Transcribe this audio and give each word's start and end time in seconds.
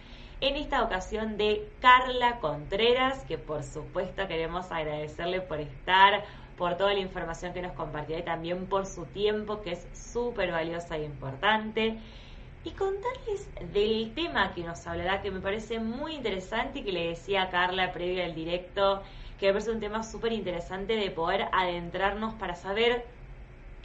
En 0.41 0.57
esta 0.57 0.83
ocasión 0.83 1.37
de 1.37 1.69
Carla 1.81 2.39
Contreras, 2.39 3.25
que 3.25 3.39
por 3.39 3.63
supuesto 3.63 4.27
queremos 4.29 4.71
agradecerle 4.71 5.41
por 5.41 5.61
estar 5.61 6.25
por 6.57 6.77
toda 6.77 6.95
la 6.95 7.01
información 7.01 7.53
que 7.53 7.63
nos 7.63 7.73
compartió 7.73 8.19
y 8.19 8.23
también 8.23 8.67
por 8.67 8.87
su 8.87 9.07
tiempo, 9.07 9.63
que 9.63 9.73
es 9.73 9.87
súper 9.93 10.53
valiosa 10.53 10.97
e 10.97 11.05
importante. 11.05 11.99
Y 12.65 12.71
contarles 12.71 13.49
del 13.73 14.13
tema 14.15 14.55
que 14.55 14.63
nos 14.63 14.87
hablará, 14.87 15.21
que 15.21 15.31
me 15.31 15.41
parece 15.41 15.81
muy 15.81 16.15
interesante 16.15 16.79
y 16.79 16.85
que 16.85 16.93
le 16.93 17.09
decía 17.09 17.43
a 17.43 17.51
Carla 17.51 17.93
previo 17.93 18.25
al 18.25 18.35
directo, 18.35 19.03
que 19.39 19.47
me 19.47 19.53
parece 19.53 19.73
un 19.73 19.81
tema 19.81 20.03
súper 20.03 20.33
interesante 20.33 20.97
de 20.97 21.11
poder 21.11 21.49
adentrarnos 21.53 22.35
para 22.35 22.55
saber 22.55 23.05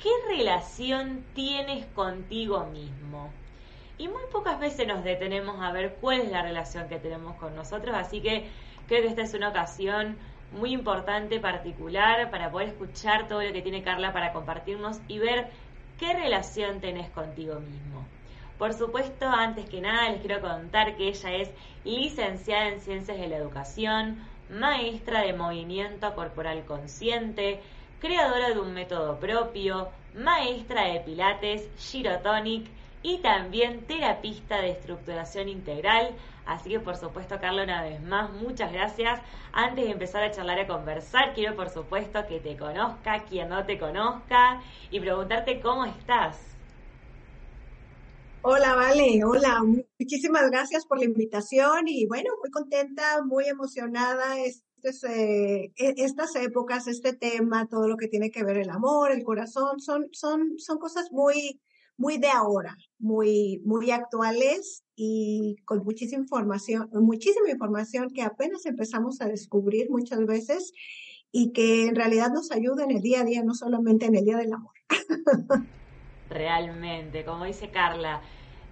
qué 0.01 0.09
relación 0.29 1.25
tienes 1.33 1.85
contigo 1.87 2.65
mismo. 2.67 3.29
Y 3.97 4.07
muy 4.07 4.23
pocas 4.31 4.59
veces 4.59 4.87
nos 4.87 5.03
detenemos 5.03 5.61
a 5.61 5.73
ver 5.73 5.97
cuál 5.99 6.21
es 6.21 6.31
la 6.31 6.41
relación 6.41 6.87
que 6.87 6.99
tenemos 6.99 7.35
con 7.35 7.53
nosotros, 7.55 7.93
así 7.97 8.21
que 8.21 8.47
creo 8.87 9.01
que 9.01 9.09
esta 9.09 9.23
es 9.23 9.33
una 9.33 9.49
ocasión 9.49 10.17
muy 10.51 10.71
importante, 10.73 11.39
particular, 11.39 12.31
para 12.31 12.51
poder 12.51 12.69
escuchar 12.69 13.27
todo 13.27 13.41
lo 13.41 13.53
que 13.53 13.61
tiene 13.61 13.83
Carla 13.83 14.13
para 14.13 14.33
compartirnos 14.33 14.99
y 15.07 15.19
ver 15.19 15.47
qué 15.99 16.13
relación 16.13 16.79
tenés 16.79 17.09
contigo 17.09 17.59
mismo. 17.59 18.05
Por 18.57 18.73
supuesto, 18.73 19.25
antes 19.25 19.69
que 19.69 19.79
nada, 19.79 20.09
les 20.09 20.21
quiero 20.21 20.41
contar 20.41 20.97
que 20.97 21.07
ella 21.09 21.31
es 21.33 21.49
licenciada 21.85 22.67
en 22.67 22.81
Ciencias 22.81 23.17
de 23.17 23.27
la 23.27 23.37
Educación, 23.37 24.17
maestra 24.49 25.21
de 25.21 25.33
movimiento 25.33 26.13
corporal 26.15 26.65
consciente, 26.65 27.61
creadora 27.99 28.49
de 28.49 28.59
un 28.59 28.73
método 28.73 29.19
propio, 29.19 29.89
maestra 30.15 30.85
de 30.85 30.99
pilates, 31.01 31.69
girotonic 31.77 32.67
y 33.01 33.19
también 33.19 33.85
terapista 33.85 34.61
de 34.61 34.71
estructuración 34.71 35.47
integral, 35.47 36.11
Así 36.49 36.71
que 36.71 36.79
por 36.79 36.97
supuesto, 36.97 37.39
Carla, 37.39 37.63
una 37.63 37.83
vez 37.83 38.01
más, 38.01 38.31
muchas 38.31 38.73
gracias. 38.73 39.21
Antes 39.53 39.85
de 39.85 39.91
empezar 39.91 40.23
a 40.23 40.31
charlar 40.31 40.57
a 40.57 40.65
conversar, 40.65 41.35
quiero 41.35 41.55
por 41.55 41.69
supuesto 41.69 42.25
que 42.27 42.39
te 42.39 42.57
conozca, 42.57 43.23
quien 43.25 43.49
no 43.49 43.67
te 43.67 43.77
conozca, 43.77 44.59
y 44.89 44.99
preguntarte 44.99 45.61
cómo 45.61 45.85
estás. 45.85 46.39
Hola, 48.41 48.73
Vale, 48.73 49.23
hola, 49.23 49.63
muchísimas 49.99 50.49
gracias 50.49 50.87
por 50.87 50.97
la 50.97 51.05
invitación 51.05 51.87
y 51.87 52.07
bueno, 52.07 52.31
muy 52.41 52.49
contenta, 52.49 53.21
muy 53.23 53.45
emocionada. 53.45 54.39
Este 54.39 54.65
eh, 55.07 55.71
e, 55.75 55.93
estas 55.97 56.35
épocas, 56.35 56.87
este 56.87 57.13
tema, 57.13 57.67
todo 57.67 57.87
lo 57.87 57.95
que 57.95 58.07
tiene 58.07 58.31
que 58.31 58.43
ver 58.43 58.57
el 58.57 58.71
amor, 58.71 59.11
el 59.11 59.23
corazón, 59.23 59.79
son, 59.79 60.07
son, 60.13 60.57
son 60.57 60.79
cosas 60.79 61.11
muy, 61.11 61.61
muy 61.99 62.17
de 62.17 62.29
ahora, 62.29 62.77
muy, 62.97 63.61
muy 63.65 63.91
actuales 63.91 64.85
y 64.95 65.57
con 65.65 65.83
muchísima 65.83 66.21
información, 66.21 66.89
muchísima 66.93 67.51
información 67.51 68.09
que 68.09 68.21
apenas 68.21 68.65
empezamos 68.65 69.19
a 69.19 69.27
descubrir 69.27 69.91
muchas 69.91 70.25
veces 70.25 70.71
y 71.33 71.51
que 71.51 71.87
en 71.87 71.95
realidad 71.95 72.29
nos 72.33 72.51
ayuda 72.51 72.85
en 72.85 72.91
el 72.91 73.01
día 73.01 73.19
a 73.19 73.25
día, 73.25 73.43
no 73.43 73.53
solamente 73.53 74.05
en 74.05 74.15
el 74.15 74.23
día 74.23 74.37
del 74.37 74.53
amor. 74.53 74.73
Realmente, 76.29 77.25
como 77.25 77.43
dice 77.43 77.69
Carla, 77.69 78.21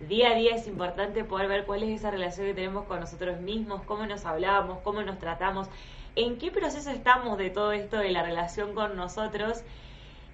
día 0.07 0.31
a 0.31 0.35
día 0.35 0.55
es 0.55 0.65
importante 0.65 1.25
poder 1.25 1.49
ver 1.49 1.65
cuál 1.65 1.83
es 1.83 1.99
esa 1.99 2.11
relación 2.11 2.47
que 2.47 2.53
tenemos 2.53 2.85
con 2.85 3.01
nosotros 3.01 3.41
mismos, 3.41 3.81
cómo 3.83 4.05
nos 4.05 4.23
hablamos, 4.23 4.79
cómo 4.85 5.01
nos 5.01 5.19
tratamos, 5.19 5.67
en 6.15 6.37
qué 6.37 6.49
proceso 6.49 6.91
estamos 6.91 7.37
de 7.37 7.49
todo 7.49 7.73
esto 7.73 7.97
de 7.97 8.11
la 8.11 8.23
relación 8.23 8.73
con 8.73 8.95
nosotros 8.95 9.63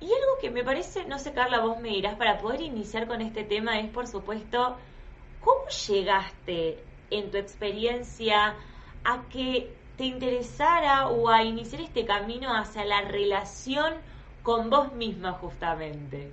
y 0.03 0.08
algo 0.08 0.38
que 0.41 0.52
me 0.52 0.66
parece, 0.66 1.06
no 1.06 1.18
sé 1.18 1.31
Carla, 1.31 1.62
vos 1.62 1.80
me 1.80 1.90
dirás, 1.90 2.16
para 2.16 2.38
poder 2.38 2.59
iniciar 2.62 3.08
con 3.08 3.22
este 3.22 3.46
tema 3.46 3.80
es, 3.80 3.90
por 3.90 4.06
supuesto, 4.06 4.78
¿cómo 5.40 5.66
llegaste 5.88 6.84
en 7.09 7.31
tu 7.31 7.38
experiencia 7.38 8.56
a 9.06 9.24
que 9.30 9.74
te 9.98 10.04
interesara 10.04 11.07
o 11.07 11.30
a 11.30 11.44
iniciar 11.44 11.81
este 11.81 12.06
camino 12.06 12.54
hacia 12.54 12.83
la 12.83 13.01
relación 13.01 13.94
con 14.42 14.69
vos 14.69 14.92
misma 14.94 15.31
justamente? 15.33 16.30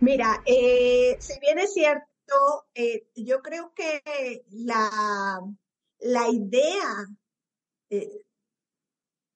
Mira, 0.00 0.42
eh, 0.44 1.16
si 1.20 1.38
bien 1.38 1.60
es 1.60 1.72
cierto, 1.72 2.66
eh, 2.74 3.06
yo 3.14 3.42
creo 3.42 3.72
que 3.74 4.44
la, 4.50 5.40
la 6.00 6.28
idea 6.28 7.06
eh, 7.90 8.23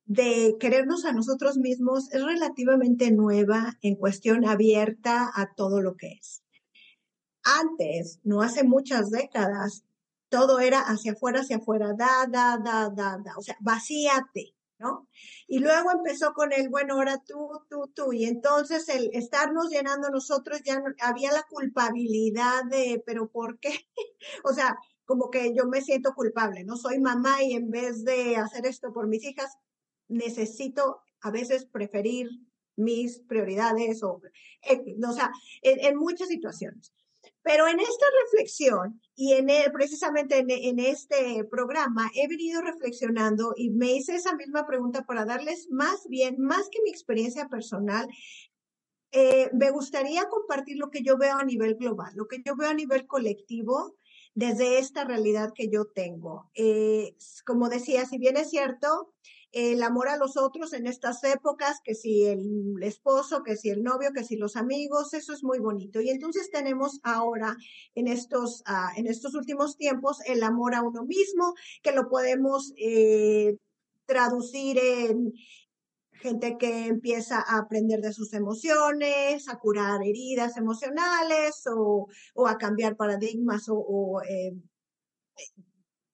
de 0.09 0.57
querernos 0.59 1.05
a 1.05 1.13
nosotros 1.13 1.59
mismos 1.59 2.11
es 2.13 2.25
relativamente 2.25 3.11
nueva 3.11 3.77
en 3.83 3.95
cuestión 3.95 4.47
abierta 4.47 5.31
a 5.35 5.53
todo 5.55 5.83
lo 5.83 5.97
que 5.97 6.13
es. 6.13 6.43
Antes, 7.45 8.19
no 8.25 8.41
hace 8.41 8.65
muchas 8.65 9.11
décadas, 9.11 9.85
todo 10.31 10.61
era 10.61 10.81
hacia 10.81 11.13
afuera, 11.13 11.41
hacia 11.41 11.59
afuera, 11.59 11.93
da, 11.93 12.27
da, 12.27 12.59
da, 12.59 12.89
da, 12.89 13.19
da, 13.23 13.37
o 13.37 13.43
sea, 13.43 13.57
vacíate, 13.61 14.55
¿no? 14.79 15.09
Y 15.47 15.59
luego 15.59 15.91
empezó 15.93 16.33
con 16.33 16.55
el, 16.55 16.71
bueno, 16.71 16.95
ahora 16.95 17.23
tú, 17.27 17.61
tú, 17.69 17.93
tú, 17.95 18.15
y 18.15 18.25
entonces 18.25 18.89
el 18.89 19.11
estarnos 19.13 19.69
llenando 19.69 20.09
nosotros 20.09 20.63
ya 20.65 20.83
había 21.03 21.33
la 21.33 21.43
culpabilidad 21.51 22.65
de, 22.65 23.03
pero 23.05 23.29
¿por 23.29 23.59
qué? 23.59 23.75
o 24.45 24.55
sea, 24.55 24.79
como 25.05 25.29
que 25.31 25.55
yo 25.55 25.67
me 25.67 25.83
siento 25.83 26.15
culpable, 26.15 26.65
¿no? 26.65 26.77
Soy 26.77 26.99
mamá 26.99 27.43
y 27.43 27.53
en 27.53 27.71
vez 27.71 28.05
de 28.05 28.37
hacer 28.37 28.65
esto 28.65 28.91
por 28.93 29.07
mis 29.07 29.25
hijas, 29.25 29.53
necesito 30.09 31.01
a 31.21 31.31
veces 31.31 31.67
preferir 31.67 32.29
mis 32.77 33.19
prioridades 33.21 34.03
o, 34.03 34.21
o 34.21 35.13
sea, 35.13 35.33
en, 35.63 35.97
muchas 35.97 36.29
situaciones. 36.29 36.93
Pero 37.43 37.67
en 37.67 37.81
esta 37.81 38.07
reflexión 38.25 39.01
y 39.17 39.33
en 39.33 39.49
precisamente 39.73 40.39
en, 40.39 40.79
este 40.79 41.45
programa 41.51 42.11
he 42.15 42.29
venido 42.29 42.61
reflexionando 42.63 43.55
y 43.57 43.71
me 43.71 43.93
hice 43.93 44.15
esa 44.15 44.35
misma 44.35 44.67
pregunta 44.67 45.05
para 45.05 45.25
darles 45.25 45.69
más 45.71 46.07
bien, 46.09 46.37
más 46.39 46.69
que 46.71 46.83
mi 46.85 46.91
experiencia 46.91 47.49
personal, 47.49 48.09
eh, 49.11 49.51
me 49.55 49.71
gustaría 49.71 50.29
compartir 50.29 50.77
lo 50.77 50.91
que 50.91 51.03
yo 51.03 51.17
veo 51.17 51.37
a 51.37 51.45
nivel 51.45 51.77
global, 51.77 52.13
lo 52.15 52.29
que 52.29 52.43
yo 52.45 52.55
veo 52.55 52.69
a 52.69 52.75
nivel 52.75 53.07
colectivo 53.07 53.97
desde 54.35 54.79
esta 54.79 55.05
realidad 55.05 55.53
que 55.55 55.69
yo 55.69 55.87
tengo. 55.87 56.51
Eh, 56.55 57.17
como 57.45 57.69
decía, 57.69 58.07
si 58.07 58.19
bien 58.19 58.37
es 58.37 58.51
cierto, 58.51 59.15
el 59.53 59.83
amor 59.83 60.09
a 60.09 60.17
los 60.17 60.37
otros 60.37 60.73
en 60.73 60.87
estas 60.87 61.25
épocas, 61.25 61.81
que 61.83 61.95
si 61.95 62.27
el 62.27 62.77
esposo, 62.83 63.43
que 63.43 63.57
si 63.57 63.71
el 63.71 63.83
novio, 63.83 64.13
que 64.13 64.25
si 64.25 64.37
los 64.37 64.57
amigos, 64.57 65.15
eso 65.15 65.33
es 65.33 65.43
muy 65.43 65.59
bonito. 65.59 66.01
Y 66.01 66.11
entonces 66.11 66.51
tenemos 66.51 67.01
ahora 67.03 67.57
en 67.95 68.09
estos, 68.09 68.63
ah, 68.67 68.93
en 68.97 69.07
estos 69.07 69.35
últimos 69.35 69.77
tiempos 69.77 70.19
el 70.27 70.43
amor 70.43 70.75
a 70.75 70.83
uno 70.83 71.05
mismo, 71.05 71.55
que 71.83 71.93
lo 71.93 72.09
podemos 72.09 72.73
eh, 72.77 73.57
traducir 74.07 74.79
en, 74.79 75.33
gente 76.19 76.57
que 76.59 76.87
empieza 76.87 77.39
a 77.41 77.59
aprender 77.59 78.01
de 78.01 78.13
sus 78.13 78.33
emociones, 78.35 79.49
a 79.49 79.59
curar 79.59 80.03
heridas 80.03 80.57
emocionales 80.57 81.63
o, 81.67 82.09
o 82.35 82.47
a 82.49 82.59
cambiar 82.59 82.97
paradigmas 82.97 83.69
o, 83.69 83.77
o 83.77 84.23
eh, 84.23 84.53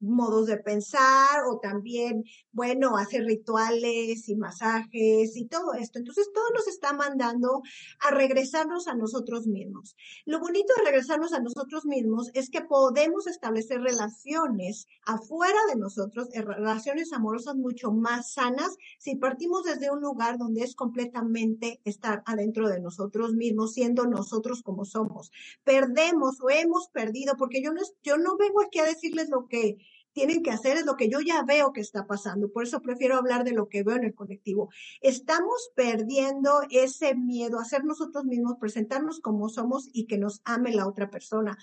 modos 0.00 0.46
de 0.46 0.58
pensar 0.58 1.44
o 1.48 1.58
también, 1.58 2.24
bueno, 2.54 2.96
hacer 2.96 3.24
rituales 3.24 4.28
y 4.28 4.36
masajes 4.36 5.36
y 5.36 5.46
todo 5.46 5.74
esto. 5.74 5.98
Entonces, 5.98 6.30
todo 6.32 6.44
nos 6.54 6.68
está 6.68 6.92
mandando 6.92 7.62
a 8.00 8.10
regresarnos 8.12 8.86
a 8.86 8.94
nosotros 8.94 9.46
mismos. 9.46 9.96
Lo 10.24 10.38
bonito 10.38 10.72
de 10.76 10.84
regresarnos 10.90 11.32
a 11.32 11.40
nosotros 11.40 11.84
mismos 11.84 12.30
es 12.34 12.50
que 12.50 12.62
podemos 12.62 13.26
establecer 13.26 13.80
relaciones 13.80 14.86
afuera 15.04 15.58
de 15.68 15.76
nosotros, 15.76 16.28
eh, 16.32 16.42
relaciones 16.42 17.12
amorosas 17.12 17.56
mucho 17.56 17.90
más 17.90 18.32
sanas 18.32 18.76
si 18.98 19.16
partimos 19.16 19.64
desde 19.64 19.90
un 19.90 20.00
lugar 20.00 20.38
donde 20.38 20.62
es 20.62 20.76
completamente 20.76 21.80
estar 21.84 22.22
adentro 22.24 22.68
de 22.68 22.80
nosotros 22.80 23.34
mismos, 23.34 23.72
siendo 23.72 24.06
nosotros 24.06 24.62
como 24.62 24.84
somos. 24.84 25.32
Perdemos 25.64 26.40
o 26.40 26.50
hemos 26.50 26.88
perdido, 26.88 27.34
porque 27.36 27.62
yo 27.62 27.72
no, 27.72 27.80
yo 28.02 28.16
no 28.16 28.36
vengo 28.36 28.62
aquí 28.62 28.78
a 28.78 28.84
decirles 28.84 29.28
lo 29.28 29.48
que 29.48 29.78
tienen 30.14 30.42
que 30.42 30.52
hacer 30.52 30.78
es 30.78 30.86
lo 30.86 30.96
que 30.96 31.10
yo 31.10 31.20
ya 31.20 31.42
veo 31.42 31.72
que 31.72 31.80
está 31.80 32.06
pasando. 32.06 32.50
Por 32.50 32.62
eso 32.62 32.80
prefiero 32.80 33.16
hablar 33.16 33.44
de 33.44 33.52
lo 33.52 33.68
que 33.68 33.82
veo 33.82 33.96
en 33.96 34.04
el 34.04 34.14
colectivo. 34.14 34.70
Estamos 35.02 35.72
perdiendo 35.74 36.62
ese 36.70 37.14
miedo 37.14 37.58
a 37.58 37.64
ser 37.64 37.84
nosotros 37.84 38.24
mismos, 38.24 38.56
presentarnos 38.58 39.20
como 39.20 39.48
somos 39.48 39.88
y 39.92 40.06
que 40.06 40.16
nos 40.16 40.40
ame 40.44 40.72
la 40.72 40.88
otra 40.88 41.10
persona 41.10 41.58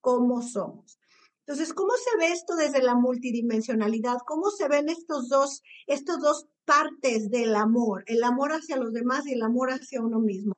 como 0.00 0.42
somos. 0.42 1.00
Entonces, 1.46 1.74
¿cómo 1.74 1.92
se 1.92 2.16
ve 2.18 2.32
esto 2.32 2.56
desde 2.56 2.82
la 2.82 2.94
multidimensionalidad? 2.94 4.18
¿Cómo 4.26 4.50
se 4.50 4.68
ven 4.68 4.88
estos 4.88 5.28
dos, 5.28 5.62
estos 5.86 6.20
dos 6.20 6.46
partes 6.64 7.30
del 7.30 7.54
amor? 7.54 8.04
El 8.06 8.22
amor 8.22 8.52
hacia 8.52 8.76
los 8.76 8.92
demás 8.92 9.26
y 9.26 9.32
el 9.32 9.42
amor 9.42 9.70
hacia 9.70 10.00
uno 10.00 10.20
mismo 10.20 10.54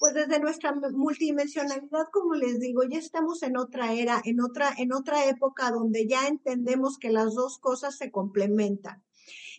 pues 0.00 0.14
desde 0.14 0.40
nuestra 0.40 0.74
multidimensionalidad, 0.92 2.06
como 2.10 2.34
les 2.34 2.58
digo, 2.58 2.82
ya 2.84 2.98
estamos 2.98 3.42
en 3.42 3.58
otra 3.58 3.92
era, 3.92 4.22
en 4.24 4.40
otra, 4.40 4.72
en 4.78 4.94
otra 4.94 5.26
época 5.26 5.70
donde 5.70 6.06
ya 6.08 6.26
entendemos 6.26 6.96
que 6.96 7.10
las 7.10 7.34
dos 7.34 7.58
cosas 7.58 7.98
se 7.98 8.10
complementan. 8.10 9.04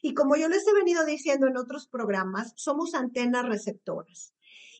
Y 0.01 0.15
como 0.15 0.35
yo 0.35 0.49
les 0.49 0.67
he 0.67 0.73
venido 0.73 1.05
diciendo 1.05 1.45
en 1.45 1.57
otros 1.57 1.87
programas, 1.87 2.53
somos 2.55 2.95
antenas 2.95 3.45
receptoras. 3.45 4.33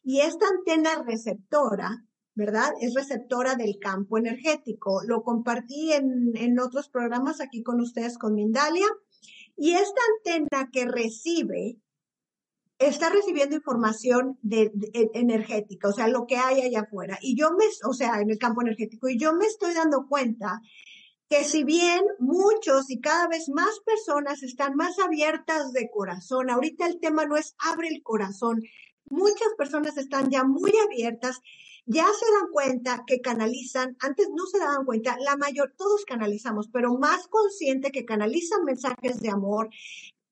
Y 0.04 0.22
esta 0.22 0.48
antena 0.48 1.04
receptora, 1.04 2.08
¿verdad? 2.34 2.72
Es 2.82 2.96
receptora 2.96 3.54
del 3.54 3.78
campo 3.80 4.18
energético. 4.18 5.04
Lo 5.06 5.22
compartí 5.22 5.94
en, 5.94 6.32
en 6.34 6.60
otros 6.60 6.90
programas 6.90 7.40
aquí 7.40 7.62
con 7.62 7.80
ustedes, 7.82 8.18
con 8.18 8.34
Mindalia. 8.34 8.88
Y 9.56 9.74
esta 9.74 10.02
antena 10.18 10.72
que 10.72 10.86
recibe 10.88 11.78
está 12.82 13.10
recibiendo 13.10 13.56
información 13.56 14.38
de, 14.42 14.72
energética, 15.14 15.90
o 15.90 15.94
sea, 15.94 16.08
lo 16.08 16.26
que 16.26 16.38
hay 16.38 16.62
allá 16.62 16.82
afuera. 16.82 17.18
Y 17.22 17.36
yo 17.36 17.52
me, 17.52 17.66
o 17.86 17.94
sea, 17.94 18.20
en 18.22 18.30
el 18.30 18.38
campo 18.38 18.62
energético, 18.62 19.08
y 19.08 19.18
yo 19.18 19.34
me 19.34 19.46
estoy 19.46 19.74
dando 19.74 20.08
cuenta 20.08 20.62
que 21.30 21.44
si 21.44 21.64
bien 21.64 22.02
muchos 22.20 22.90
y 22.90 23.00
cada 23.00 23.28
vez 23.28 23.50
más 23.50 23.80
personas 23.86 24.44
están 24.44 24.76
más 24.76 25.00
abiertas 25.00 25.72
de 25.74 25.90
corazón, 25.90 26.50
ahorita 26.50 26.88
el 26.88 27.00
tema 27.00 27.26
no 27.26 27.38
es 27.38 27.56
abre 27.60 27.88
el 27.88 28.02
corazón, 28.04 28.62
muchas 29.06 29.54
personas 29.58 29.98
están 29.98 30.30
ya 30.30 30.44
muy 30.44 30.74
abiertas, 30.86 31.40
ya 31.86 32.06
se 32.06 32.26
dan 32.34 32.52
cuenta 32.52 33.04
que 33.06 33.22
canalizan, 33.22 33.96
antes 34.00 34.28
no 34.36 34.46
se 34.46 34.60
daban 34.60 34.86
cuenta, 34.86 35.18
la 35.20 35.38
mayor, 35.38 35.74
todos 35.78 36.04
canalizamos, 36.06 36.70
pero 36.72 36.98
más 36.98 37.28
consciente 37.28 37.92
que 37.92 38.06
canalizan 38.06 38.64
mensajes 38.66 39.22
de 39.22 39.30
amor, 39.30 39.70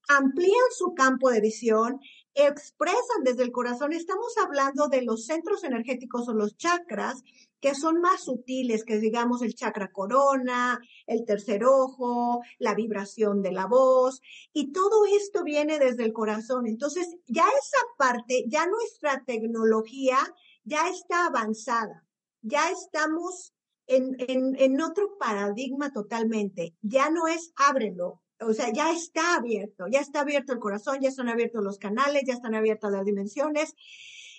amplían 0.10 0.56
su 0.76 0.96
campo 0.96 1.30
de 1.30 1.40
visión 1.40 2.02
expresan 2.48 3.24
desde 3.24 3.44
el 3.44 3.52
corazón. 3.52 3.94
Estamos 3.94 4.38
hablando 4.38 4.88
de 4.88 5.02
los 5.02 5.26
centros 5.26 5.64
energéticos 5.64 6.28
o 6.28 6.34
los 6.34 6.58
chakras 6.58 7.24
que 7.60 7.76
son 7.76 8.00
más 8.00 8.24
sutiles, 8.24 8.86
que 8.86 9.00
digamos 9.00 9.42
el 9.42 9.54
chakra 9.54 9.92
corona, 9.92 10.80
el 11.08 11.26
tercer 11.26 11.66
ojo, 11.66 12.42
la 12.58 12.74
vibración 12.74 13.42
de 13.42 13.52
la 13.52 13.66
voz, 13.66 14.22
y 14.54 14.72
todo 14.72 15.06
esto 15.06 15.44
viene 15.44 15.78
desde 15.78 16.06
el 16.06 16.14
corazón. 16.14 16.68
Entonces, 16.68 17.16
ya 17.28 17.44
esa 17.48 17.80
parte, 17.98 18.46
ya 18.48 18.66
nuestra 18.68 19.24
tecnología 19.26 20.18
ya 20.64 20.88
está 20.88 21.26
avanzada, 21.26 22.06
ya 22.42 22.70
estamos 22.70 23.54
en, 23.88 24.16
en, 24.20 24.82
otro 24.82 25.18
paradigma 25.18 25.92
totalmente. 25.92 26.76
Ya 26.82 27.10
no 27.10 27.28
es 27.28 27.52
ábrelo, 27.56 28.22
o 28.42 28.54
sea, 28.54 28.72
ya 28.72 28.92
está 28.92 29.36
abierto, 29.36 29.88
ya 29.88 30.00
está 30.00 30.22
abierto 30.22 30.54
el 30.54 30.60
corazón, 30.60 31.00
ya 31.02 31.10
están 31.10 31.30
abiertos 31.30 31.64
los 31.64 31.78
canales, 31.78 32.24
ya 32.26 32.34
están 32.34 32.56
abiertas 32.56 32.92
las 32.92 33.06
dimensiones. 33.06 33.76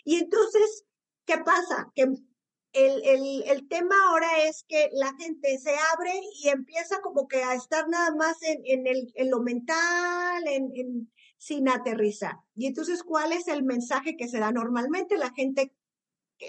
Y 0.04 0.16
entonces, 0.16 0.84
¿qué 1.26 1.38
pasa? 1.38 1.92
Que 1.94 2.02
el, 2.72 3.02
el, 3.04 3.42
el, 3.46 3.68
tema 3.68 3.94
ahora 4.08 4.44
es 4.44 4.64
que 4.68 4.90
la 4.92 5.12
gente 5.16 5.58
se 5.58 5.74
abre 5.94 6.12
y 6.42 6.48
empieza 6.48 7.00
como 7.00 7.26
que 7.26 7.42
a 7.42 7.54
estar 7.54 7.88
nada 7.88 8.14
más 8.14 8.40
en, 8.42 8.62
en, 8.64 8.86
el, 8.86 9.12
en 9.16 9.30
lo 9.30 9.40
mental, 9.40 10.46
en, 10.46 11.10
sin 11.36 11.68
aterrizar. 11.68 12.36
Y 12.54 12.66
entonces, 12.66 13.02
¿cuál 13.02 13.32
es 13.32 13.48
el 13.48 13.64
mensaje 13.64 14.16
que 14.16 14.28
se 14.28 14.38
da 14.38 14.52
normalmente? 14.52 15.16
La 15.16 15.32
gente, 15.32 15.74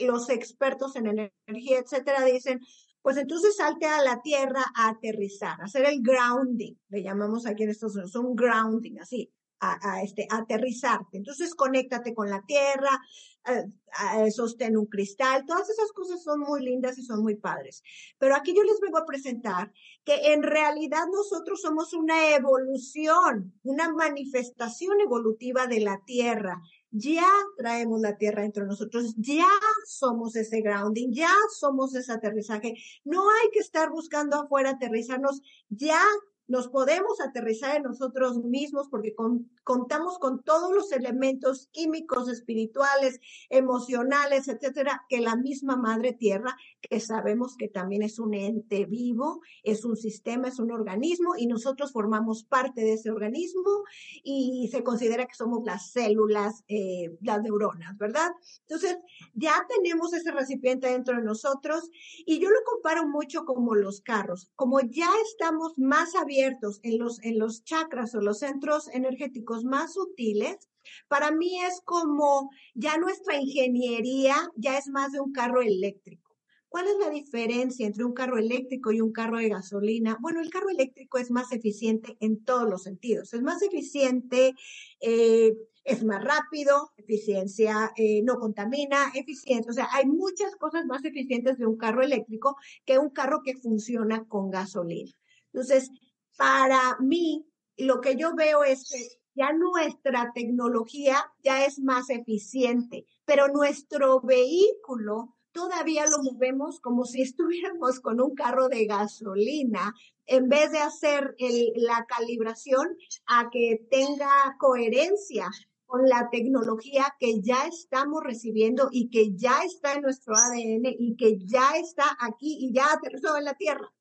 los 0.02 0.30
expertos 0.30 0.96
en 0.96 1.08
energía, 1.08 1.80
etcétera, 1.80 2.24
dicen, 2.24 2.62
pues 3.01 3.17
entonces 3.17 3.55
salte 3.55 3.86
a 3.86 4.01
la 4.03 4.22
tierra 4.22 4.63
a 4.75 4.89
aterrizar, 4.89 5.60
a 5.62 5.65
hacer 5.65 5.86
el 5.86 6.01
grounding, 6.01 6.75
le 6.89 7.03
llamamos 7.03 7.46
aquí 7.46 7.63
en 7.63 7.70
Estados 7.70 7.96
Unidos, 7.96 8.15
un 8.15 8.36
grounding, 8.36 9.00
así, 9.00 9.31
a, 9.62 10.01
este, 10.01 10.27
aterrizarte. 10.29 11.17
Entonces 11.17 11.53
conéctate 11.53 12.15
con 12.15 12.29
la 12.29 12.43
tierra, 12.46 13.00
eh, 13.46 14.31
sostén 14.31 14.77
un 14.77 14.88
cristal, 14.88 15.46
todas 15.46 15.70
esas 15.70 15.91
cosas 15.93 16.24
son 16.24 16.39
muy 16.39 16.63
lindas 16.63 16.98
y 16.98 17.03
son 17.03 17.22
muy 17.22 17.36
padres. 17.36 17.84
Pero 18.17 18.36
aquí 18.36 18.53
yo 18.55 18.63
les 18.63 18.79
vengo 18.79 18.98
a 18.98 19.05
presentar 19.05 19.72
que 20.03 20.34
en 20.34 20.43
realidad 20.43 21.05
nosotros 21.12 21.62
somos 21.62 21.93
una 21.93 22.36
evolución, 22.36 23.53
una 23.63 23.93
manifestación 23.93 25.00
evolutiva 25.00 25.67
de 25.67 25.81
la 25.81 26.01
tierra 26.05 26.62
ya 26.92 27.28
traemos 27.58 28.02
la 28.02 28.18
tierra 28.18 28.46
entre 28.46 28.66
nosotros, 28.66 29.14
ya 29.18 29.48
somos 29.86 30.36
ese 30.36 30.62
grounding, 30.62 31.12
ya 31.12 31.34
somos 31.58 31.96
ese 31.96 32.12
aterrizaje. 32.12 32.76
No 33.04 33.22
hay 33.30 33.50
que 33.52 33.60
estar 33.60 33.90
buscando 33.90 34.42
afuera 34.42 34.72
aterrizarnos, 34.72 35.42
ya 35.70 36.02
nos 36.48 36.68
podemos 36.68 37.22
aterrizar 37.22 37.78
en 37.78 37.84
nosotros 37.84 38.44
mismos 38.44 38.90
porque 38.90 39.16
contamos 39.64 40.20
con 40.20 40.44
todos 40.44 40.74
los 40.74 40.92
elementos 40.92 41.70
químicos, 41.72 42.28
espirituales, 42.30 43.20
emocionales, 43.50 44.48
etcétera, 44.48 45.06
que 45.08 45.22
la 45.22 45.36
misma 45.36 45.78
madre 45.78 46.14
tierra, 46.14 46.58
que 46.82 47.00
sabemos 47.00 47.56
que 47.56 47.68
también 47.68 48.02
es 48.02 48.20
un 48.20 48.34
ente 48.34 48.86
vivo, 48.86 49.42
es 49.64 49.86
un 49.86 49.96
sistema, 49.96 50.48
es 50.48 50.60
un 50.60 50.72
organismo 50.72 51.36
y 51.38 51.48
nosotros 51.48 51.92
formamos 51.92 52.44
parte 52.44 52.82
de 52.82 52.94
ese 52.94 53.12
organismo 53.12 53.84
y 54.24 54.68
se 54.72 54.84
considera 54.84 55.26
que 55.26 55.36
somos 55.36 55.62
las 55.66 55.92
células, 55.92 56.64
eh, 56.68 57.16
las 57.22 57.42
neuronas, 57.42 57.98
¿verdad? 57.98 58.32
Entonces, 58.68 58.98
ya 59.34 59.66
tenemos 59.70 60.14
ese 60.14 60.32
recipiente 60.32 60.88
dentro 60.88 61.16
de 61.16 61.24
nosotros 61.24 61.90
y 62.26 62.40
yo 62.40 62.50
lo 62.50 62.60
comparo 62.66 63.08
mucho 63.08 63.46
como 63.46 63.76
los 63.76 64.02
carros, 64.02 64.50
como 64.56 64.80
ya 64.82 65.10
estamos 65.32 65.78
más 65.78 66.16
abiertos 66.16 66.31
en 66.40 66.98
los, 66.98 67.24
en 67.24 67.40
los 67.40 67.64
chakras 67.64 68.16
o 68.16 68.22
los 68.22 68.40
centros 68.40 68.88
energéticos 68.90 69.64
más 69.64 69.94
sutiles, 69.94 70.70
para 71.08 71.32
mí 71.32 71.62
es 71.62 71.82
como 71.86 72.50
ya 72.74 72.98
nuestra 72.98 73.38
ingeniería 73.38 74.36
ya 74.56 74.78
es 74.78 74.88
más 74.88 75.12
de 75.12 75.20
un 75.20 75.32
carro 75.32 75.62
eléctrico. 75.62 76.32
¿Cuál 76.72 76.88
es 76.88 76.96
la 77.00 77.10
diferencia 77.10 77.86
entre 77.86 78.06
un 78.06 78.14
carro 78.14 78.38
eléctrico 78.38 78.94
y 78.94 79.02
un 79.02 79.12
carro 79.12 79.40
de 79.40 79.50
gasolina? 79.50 80.18
Bueno, 80.22 80.40
el 80.40 80.50
carro 80.50 80.70
eléctrico 80.70 81.18
es 81.18 81.30
más 81.30 81.52
eficiente 81.52 82.16
en 82.22 82.46
todos 82.46 82.70
los 82.70 82.84
sentidos. 82.84 83.34
Es 83.34 83.42
más 83.42 83.62
eficiente, 83.62 84.54
eh, 85.02 85.54
es 85.84 86.06
más 86.06 86.24
rápido, 86.24 86.92
eficiencia, 86.96 87.92
eh, 87.98 88.22
no 88.24 88.38
contamina, 88.40 89.12
eficiente. 89.16 89.70
O 89.70 89.74
sea, 89.74 89.90
hay 89.92 90.06
muchas 90.06 90.56
cosas 90.56 90.86
más 90.86 91.04
eficientes 91.04 91.58
de 91.58 91.66
un 91.66 91.76
carro 91.76 92.04
eléctrico 92.04 92.56
que 92.86 93.00
un 93.00 93.10
carro 93.10 93.42
que 93.44 93.58
funciona 93.58 94.24
con 94.30 94.50
gasolina. 94.50 95.12
Entonces, 95.52 95.90
para 96.38 96.98
mí, 97.00 97.48
lo 97.78 98.02
que 98.02 98.16
yo 98.16 98.36
veo 98.36 98.64
es 98.64 98.90
que 98.90 99.22
ya 99.34 99.54
nuestra 99.54 100.32
tecnología 100.34 101.18
ya 101.44 101.66
es 101.66 101.80
más 101.80 102.10
eficiente, 102.10 103.06
pero 103.26 103.48
nuestro 103.48 104.22
vehículo 104.22 105.36
todavía 105.52 106.06
lo 106.06 106.22
movemos 106.24 106.80
como 106.80 107.06
si 107.06 107.22
estuviéramos 107.22 108.00
con 108.00 108.22
un 108.22 108.36
carro 108.36 108.68
de 108.68 108.86
gasolina, 108.86 109.94
en 110.26 110.48
vez 110.48 110.72
de 110.72 110.80
hacer 110.80 111.36
la 111.76 112.06
calibración 112.06 112.88
a 113.26 113.50
que 113.50 113.86
tenga 113.90 114.56
coherencia 114.60 115.50
con 115.86 116.08
la 116.08 116.30
tecnología 116.30 117.06
que 117.20 117.42
ya 117.42 117.68
estamos 117.68 118.24
recibiendo 118.24 118.88
y 118.92 119.10
que 119.10 119.36
ya 119.36 119.64
está 119.66 119.94
en 119.96 120.04
nuestro 120.04 120.36
ADN 120.36 120.86
y 120.86 121.18
que 121.18 121.38
ya 121.46 121.72
está 121.76 122.06
aquí 122.20 122.60
y 122.62 122.74
ya 122.74 122.94
aterrizó 122.94 123.36
en 123.36 123.44
la 123.44 123.56
Tierra. 123.56 123.92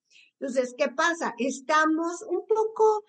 Entonces, 0.41 0.75
¿qué 0.77 0.89
pasa? 0.89 1.35
Estamos 1.39 2.23
un 2.23 2.47
poco 2.47 3.05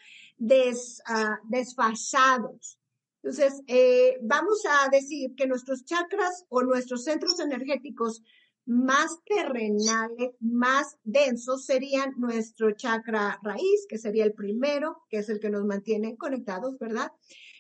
ah, 1.06 1.40
desfasados 1.46 2.78
entonces, 3.24 3.62
eh, 3.68 4.18
vamos 4.24 4.64
a 4.66 4.90
decir 4.90 5.36
que 5.36 5.46
nuestros 5.46 5.86
chakras 5.86 6.46
o 6.50 6.64
nuestros 6.64 7.04
centros 7.04 7.40
energéticos 7.40 8.24
más 8.66 9.20
terrenales, 9.26 10.32
más 10.40 10.98
densos, 11.04 11.66
serían 11.66 12.14
nuestro 12.18 12.72
chakra 12.72 13.40
raíz, 13.44 13.86
que 13.88 14.00
sería 14.00 14.24
el 14.24 14.34
primero, 14.34 15.04
que 15.10 15.18
es 15.18 15.30
el 15.30 15.40
que 15.40 15.52
nos 15.52 15.66
mantiene 15.66 16.18
conectados, 16.18 16.80
¿verdad? 16.80 17.12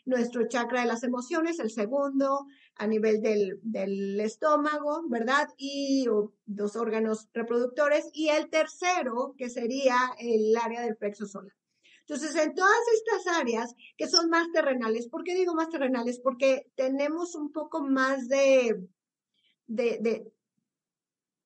Nuestro 0.05 0.47
chakra 0.47 0.81
de 0.81 0.87
las 0.87 1.03
emociones, 1.03 1.59
el 1.59 1.69
segundo, 1.69 2.47
a 2.81 2.87
nivel 2.87 3.21
del, 3.21 3.59
del 3.61 4.19
estómago, 4.19 5.03
¿verdad? 5.07 5.47
Y 5.55 6.07
los 6.47 6.75
órganos 6.75 7.29
reproductores. 7.31 8.09
Y 8.11 8.29
el 8.29 8.49
tercero, 8.49 9.35
que 9.37 9.51
sería 9.51 9.97
el 10.17 10.57
área 10.57 10.81
del 10.81 10.97
plexo 10.97 11.27
solar. 11.27 11.53
Entonces, 11.99 12.35
en 12.35 12.55
todas 12.55 12.81
estas 12.95 13.37
áreas 13.37 13.75
que 13.95 14.07
son 14.07 14.31
más 14.31 14.51
terrenales, 14.51 15.07
¿por 15.07 15.23
qué 15.23 15.35
digo 15.35 15.53
más 15.53 15.69
terrenales? 15.69 16.19
Porque 16.19 16.71
tenemos 16.73 17.35
un 17.35 17.51
poco 17.51 17.83
más 17.83 18.27
de, 18.27 18.83
de, 19.67 20.25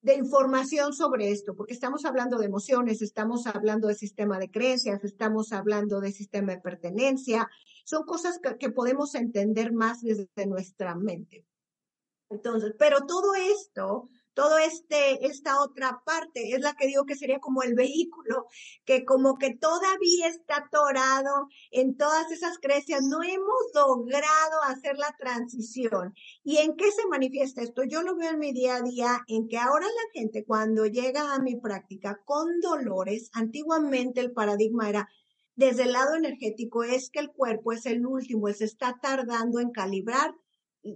de, 0.02 0.16
información 0.16 0.94
sobre 0.94 1.32
esto, 1.32 1.54
porque 1.54 1.74
estamos 1.74 2.06
hablando 2.06 2.38
de 2.38 2.46
emociones, 2.46 3.02
estamos 3.02 3.46
hablando 3.46 3.90
de 3.90 3.96
sistema 3.96 4.40
de 4.40 4.50
creencias, 4.50 5.04
estamos 5.04 5.52
hablando 5.52 6.00
de 6.00 6.14
sistema 6.14 6.54
de 6.54 6.62
pertenencia, 6.62 7.50
son 7.86 8.04
cosas 8.04 8.40
que, 8.60 8.70
podemos 8.72 9.16
entender 9.16 9.72
más 9.72 10.02
desde 10.02 10.46
nuestra 10.46 10.96
mente. 10.96 11.46
Entonces, 12.30 12.74
pero 12.78 13.06
todo 13.06 13.36
esto 13.36 14.10
todo 14.36 14.58
este, 14.58 15.26
esta 15.26 15.62
otra 15.62 16.04
parte 16.06 16.54
es 16.54 16.60
la 16.60 16.76
que 16.76 16.88
digo 16.88 17.06
que 17.06 17.16
sería 17.16 17.40
como 17.40 17.64
el 17.64 17.74
vehículo, 17.74 18.48
que 18.84 19.06
como 19.06 19.38
que 19.38 19.56
todavía 19.56 20.28
está 20.28 20.58
atorado 20.58 21.48
en 21.72 21.96
todas 21.96 22.30
esas 22.32 22.60
creencias, 22.60 23.02
no 23.02 23.24
hemos 23.24 23.72
logrado 23.74 24.62
hacer 24.68 24.98
la 24.98 25.16
transición. 25.18 26.14
¿Y 26.44 26.58
en 26.58 26.76
qué 26.76 26.92
se 26.92 27.08
manifiesta 27.08 27.62
esto? 27.62 27.84
Yo 27.86 28.04
lo 28.04 28.18
veo 28.18 28.32
en 28.32 28.40
mi 28.40 28.52
día 28.52 28.76
a 28.76 28.82
día, 28.82 29.24
en 29.28 29.48
que 29.48 29.58
ahora 29.58 29.86
la 29.86 30.12
gente 30.14 30.44
cuando 30.44 30.86
llega 30.86 31.34
a 31.34 31.40
mi 31.40 31.56
práctica 31.56 32.22
con 32.26 32.60
dolores, 32.60 33.30
antiguamente 33.34 34.20
el 34.20 34.34
paradigma 34.34 34.90
era, 34.90 35.10
desde 35.56 35.84
el 35.84 35.94
lado 35.94 36.16
energético 36.16 36.84
es 36.84 37.10
que 37.10 37.20
el 37.20 37.32
cuerpo 37.32 37.72
es 37.72 37.86
el 37.86 38.06
último, 38.06 38.52
se 38.54 38.66
está 38.66 38.98
tardando 39.02 39.60
en 39.60 39.72
calibrar 39.72 40.36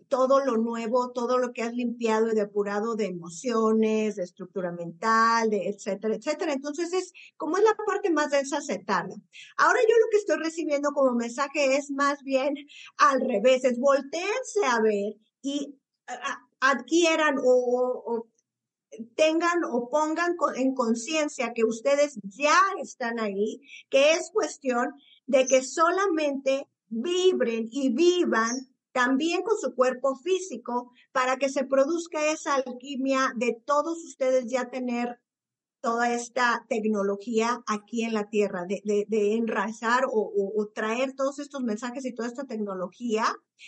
todo 0.08 0.46
lo 0.46 0.58
nuevo, 0.58 1.12
todo 1.12 1.40
lo 1.40 1.52
que 1.52 1.64
has 1.64 1.74
limpiado 1.74 2.28
y 2.32 2.36
depurado 2.36 2.96
de 2.96 3.06
emociones, 3.06 4.16
de 4.16 4.24
estructura 4.24 4.72
mental, 4.72 5.50
de 5.50 5.68
etcétera, 5.68 6.16
etcétera. 6.16 6.54
Entonces 6.54 6.94
es 6.94 7.12
como 7.38 7.58
es 7.58 7.64
la 7.64 7.76
parte 7.88 8.12
más 8.12 8.30
densa 8.30 8.62
se 8.62 8.80
tarda. 8.80 9.16
Ahora 9.58 9.80
yo 9.82 9.96
lo 10.00 10.10
que 10.12 10.18
estoy 10.18 10.38
recibiendo 10.38 10.92
como 10.92 11.14
mensaje 11.14 11.76
es 11.78 11.90
más 11.90 12.22
bien 12.24 12.54
al 12.98 13.22
revés, 13.22 13.64
es 13.66 13.80
volteense 13.80 14.66
a 14.68 14.80
ver 14.82 15.16
y 15.42 15.76
adquieran 16.60 17.38
o, 17.40 18.04
o 18.06 18.28
tengan 19.16 19.64
o 19.72 19.90
pongan 19.90 20.36
en 20.56 20.74
conciencia 20.74 21.54
que 21.54 21.64
ustedes 21.64 22.20
ya 22.24 22.60
están 22.82 23.20
ahí, 23.20 23.62
que 23.90 24.14
es 24.14 24.32
cuestión 24.32 24.94
de 25.28 25.46
que 25.46 25.64
solamente 25.64 26.68
vibren 26.88 27.68
y 27.72 27.90
vivan 27.90 28.56
también 28.92 29.44
con 29.44 29.58
su 29.58 29.76
cuerpo 29.76 30.16
físico, 30.16 30.92
para 31.12 31.38
que 31.38 31.50
se 31.50 31.64
produzca 31.64 32.32
esa 32.32 32.56
alquimia 32.56 33.32
de 33.36 33.56
todos 33.66 34.04
ustedes 34.04 34.48
ya 34.48 34.70
tener 34.70 35.20
toda 35.82 36.14
esta 36.14 36.66
tecnología 36.68 37.64
aquí 37.68 38.04
en 38.04 38.14
la 38.14 38.30
Tierra, 38.30 38.66
de, 38.66 38.82
de, 38.84 39.36
enraizar 39.36 40.06
o, 40.12 40.72
traer 40.74 41.14
todos 41.14 41.40
estos 41.40 41.62
mensajes 41.62 42.06
y 42.06 42.14
toda 42.14 42.28
esta 42.28 42.46
tecnología. 42.46 43.26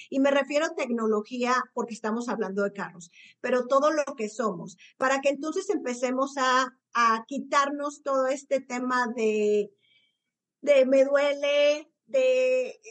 Y 0.10 0.20
me 0.20 0.32
refiero 0.32 0.66
a 0.66 0.76
tecnología 0.76 1.64
porque 1.74 1.94
estamos 1.94 2.30
hablando 2.30 2.64
de 2.64 2.74
carros, 2.74 3.12
pero 3.40 3.68
todo 3.68 3.92
lo 3.92 4.04
que 4.16 4.30
somos, 4.30 4.78
para 4.98 5.20
que 5.22 5.30
entonces 5.30 5.70
empecemos 5.70 6.36
a, 6.38 6.74
a 6.94 7.26
quitarnos 7.28 8.04
todo 8.04 8.28
este 8.28 8.62
tema 8.62 9.08
de, 9.16 9.72
de 10.62 10.86
me 10.86 11.06
duele, 11.06 11.92
de... 12.08 12.68
Eh, 12.70 12.82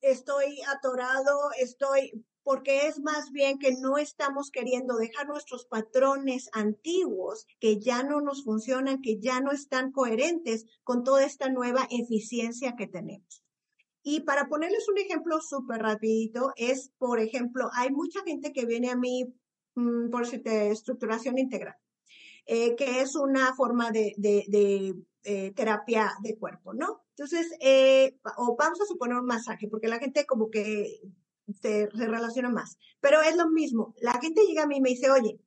estoy 0.00 0.60
atorado, 0.62 1.50
estoy, 1.58 2.24
porque 2.46 2.86
es 2.86 3.00
más 3.00 3.32
bien 3.32 3.58
que 3.58 3.72
no 3.72 3.98
estamos 3.98 4.52
queriendo 4.52 4.96
dejar 4.96 5.26
nuestros 5.26 5.64
patrones 5.64 6.48
antiguos 6.52 7.44
que 7.58 7.80
ya 7.80 8.04
no 8.04 8.20
nos 8.20 8.44
funcionan, 8.44 9.02
que 9.02 9.18
ya 9.18 9.40
no 9.40 9.50
están 9.50 9.90
coherentes 9.90 10.64
con 10.84 11.02
toda 11.02 11.24
esta 11.24 11.48
nueva 11.48 11.88
eficiencia 11.90 12.76
que 12.76 12.86
tenemos. 12.86 13.42
Y 14.04 14.20
para 14.20 14.48
ponerles 14.48 14.88
un 14.88 14.96
ejemplo 14.96 15.40
súper 15.40 15.82
rapidito, 15.82 16.52
es, 16.54 16.92
por 16.98 17.18
ejemplo, 17.18 17.68
hay 17.72 17.90
mucha 17.90 18.22
gente 18.22 18.52
que 18.52 18.64
viene 18.64 18.90
a 18.90 18.96
mí 18.96 19.24
mm, 19.74 20.10
por 20.10 20.22
estructuración 20.22 21.38
integral, 21.38 21.74
eh, 22.46 22.76
que 22.76 23.00
es 23.00 23.16
una 23.16 23.56
forma 23.56 23.90
de, 23.90 24.14
eh, 25.24 25.52
terapia 25.56 26.12
de 26.22 26.38
cuerpo, 26.38 26.74
¿no? 26.74 27.06
Entonces, 27.16 27.50
eh, 27.58 28.20
o 28.36 28.54
vamos 28.56 28.80
a 28.80 28.86
suponer 28.86 29.16
un 29.16 29.26
masaje, 29.26 29.66
porque 29.66 29.88
la 29.88 29.98
gente 29.98 30.26
como 30.26 30.48
que 30.48 31.00
se, 31.60 31.88
relaciona 31.88 32.48
más, 32.48 32.78
pero 33.00 33.20
es 33.22 33.36
lo 33.36 33.48
mismo. 33.48 33.94
La 34.00 34.20
gente 34.20 34.42
llega 34.46 34.64
a 34.64 34.66
mí 34.66 34.78
y 34.78 34.80
me 34.80 34.90
dice, 34.90 35.10
oye, 35.10 35.38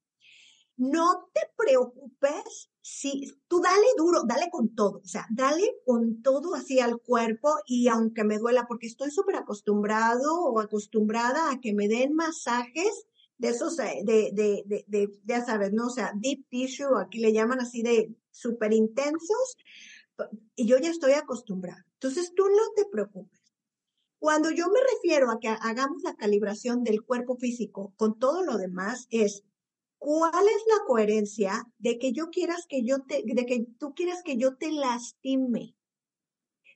no 0.78 1.30
te 1.34 1.42
preocupes 1.58 2.70
si 2.82 3.32
tú 3.48 3.60
dale 3.60 3.86
duro, 3.98 4.24
dale 4.26 4.50
con 4.50 4.74
todo, 4.74 5.02
o 5.04 5.08
sea, 5.08 5.28
dale 5.30 5.76
con 5.86 6.22
todo 6.22 6.56
así 6.56 6.80
al 6.80 7.00
cuerpo 7.02 7.54
y 7.68 7.88
aunque 7.88 8.24
me 8.24 8.40
duela, 8.40 8.66
porque 8.68 8.88
estoy 8.88 9.12
súper 9.12 9.36
acostumbrado 9.36 10.42
o 10.46 10.60
acostumbrada 10.60 11.52
a 11.52 11.60
que 11.60 11.74
me 11.74 11.88
den 11.88 12.14
masajes 12.14 13.06
de 13.38 13.50
esos, 13.50 13.78
eh, 13.80 14.02
de, 14.04 14.32
de, 14.34 15.10
ya 15.24 15.46
sabes, 15.46 15.72
¿no? 15.72 15.88
O 15.88 15.90
sea, 15.90 16.12
deep 16.16 16.46
tissue, 16.50 16.98
aquí 17.00 17.20
le 17.20 17.32
llaman 17.32 17.62
así 17.62 17.84
de 17.84 18.14
súper 18.32 18.74
intensos, 18.74 19.58
y 20.56 20.68
yo 20.68 20.78
ya 20.78 20.90
estoy 20.90 21.14
acostumbrada. 21.14 21.86
Entonces, 21.94 22.34
tú 22.36 22.44
no 22.44 22.74
te 22.76 22.86
preocupes. 22.86 23.39
Cuando 24.20 24.52
yo 24.52 24.68
me 24.68 24.82
refiero 24.96 25.32
a 25.32 25.40
que 25.40 25.48
hagamos 25.48 26.04
la 26.04 26.14
calibración 26.16 26.84
del 26.84 27.04
cuerpo 27.04 27.38
físico 27.38 27.94
con 27.96 28.20
todo 28.20 28.44
lo 28.44 28.58
demás, 28.58 29.08
es 29.12 29.46
cuál 29.98 30.46
es 30.46 30.64
la 30.68 30.86
coherencia 30.86 31.66
de 31.78 31.98
que 31.98 32.12
yo 32.12 32.30
quieras 32.30 32.66
que 32.68 32.84
yo 32.84 33.02
te, 33.04 33.24
de 33.26 33.46
que 33.46 33.66
tú 33.80 33.94
quieras 33.94 34.22
que 34.24 34.36
yo 34.36 34.58
te 34.58 34.72
lastime. 34.74 35.74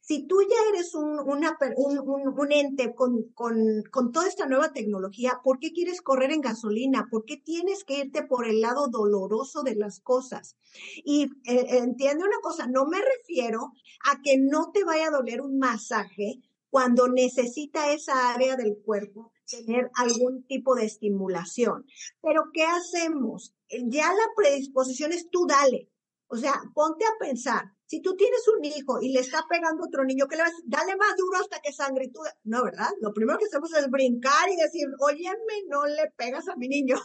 Si 0.01 0.25
tú 0.27 0.41
ya 0.41 0.57
eres 0.73 0.95
un, 0.95 1.19
un, 1.19 2.51
ente 2.51 2.93
con, 2.93 3.23
con, 3.33 3.83
con, 3.89 4.12
toda 4.12 4.27
esta 4.27 4.45
nueva 4.47 4.73
tecnología, 4.73 5.39
¿por 5.43 5.59
qué 5.59 5.71
quieres 5.71 6.01
correr 6.01 6.31
en 6.31 6.41
gasolina? 6.41 7.07
¿Por 7.09 7.23
qué 7.23 7.38
tienes 7.38 7.85
que 7.85 8.00
irte 8.00 8.23
por 8.23 8.45
el 8.45 8.59
lado 8.59 8.88
doloroso 8.89 9.63
de 9.63 9.75
las 9.75 10.01
cosas? 10.01 10.57
Y 11.05 11.29
eh, 11.45 11.77
entiende 11.77 12.25
una 12.25 12.39
cosa, 12.41 12.67
no 12.67 12.85
me 12.85 13.00
refiero 13.00 13.71
a 14.12 14.21
que 14.21 14.38
no 14.38 14.71
te 14.73 14.83
vaya 14.83 15.07
a 15.07 15.12
doler 15.12 15.41
un 15.41 15.57
masaje 15.57 16.41
cuando 16.74 17.08
necesita 17.08 17.94
esa 17.94 18.34
área 18.34 18.56
del 18.56 18.82
cuerpo 18.84 19.32
tener 19.48 19.92
algún 19.94 20.44
tipo 20.48 20.74
de 20.74 20.86
estimulación. 20.86 21.86
Pero 22.20 22.46
¿qué 22.51 22.63
hacemos? 22.63 23.53
Ya 23.70 24.12
la 24.12 24.27
predisposición 24.36 25.13
es 25.13 25.30
tú 25.30 25.46
dale. 25.46 25.92
O 26.25 26.36
sea, 26.36 26.60
ponte 26.74 27.06
a 27.06 27.20
pensar, 27.20 27.65
si 27.86 28.01
tú 28.01 28.15
tienes 28.15 28.42
un 28.48 28.65
hijo 28.65 29.00
y 29.03 29.13
le 29.13 29.20
está 29.20 29.46
pegando 29.48 29.84
a 29.84 29.86
otro 29.86 30.03
niño, 30.03 30.25
¿qué 30.27 30.36
le 30.36 30.42
vas? 30.42 30.53
Dale 30.65 30.96
más 30.96 31.15
duro 31.15 31.38
hasta 31.42 31.62
que 31.62 31.72
sangre. 31.72 32.08
Tú, 32.08 32.22
no, 32.46 32.63
¿verdad? 32.63 32.89
Lo 33.01 33.13
primero 33.13 33.38
que 33.38 33.46
hacemos 33.46 33.72
es 33.75 33.88
brincar 33.92 34.50
y 34.50 34.56
decir, 34.56 34.88
óyeme, 34.98 35.65
no 35.68 35.86
le 35.86 36.12
pegas 36.18 36.48
a 36.48 36.56
mi 36.56 36.68
niño. 36.68 37.00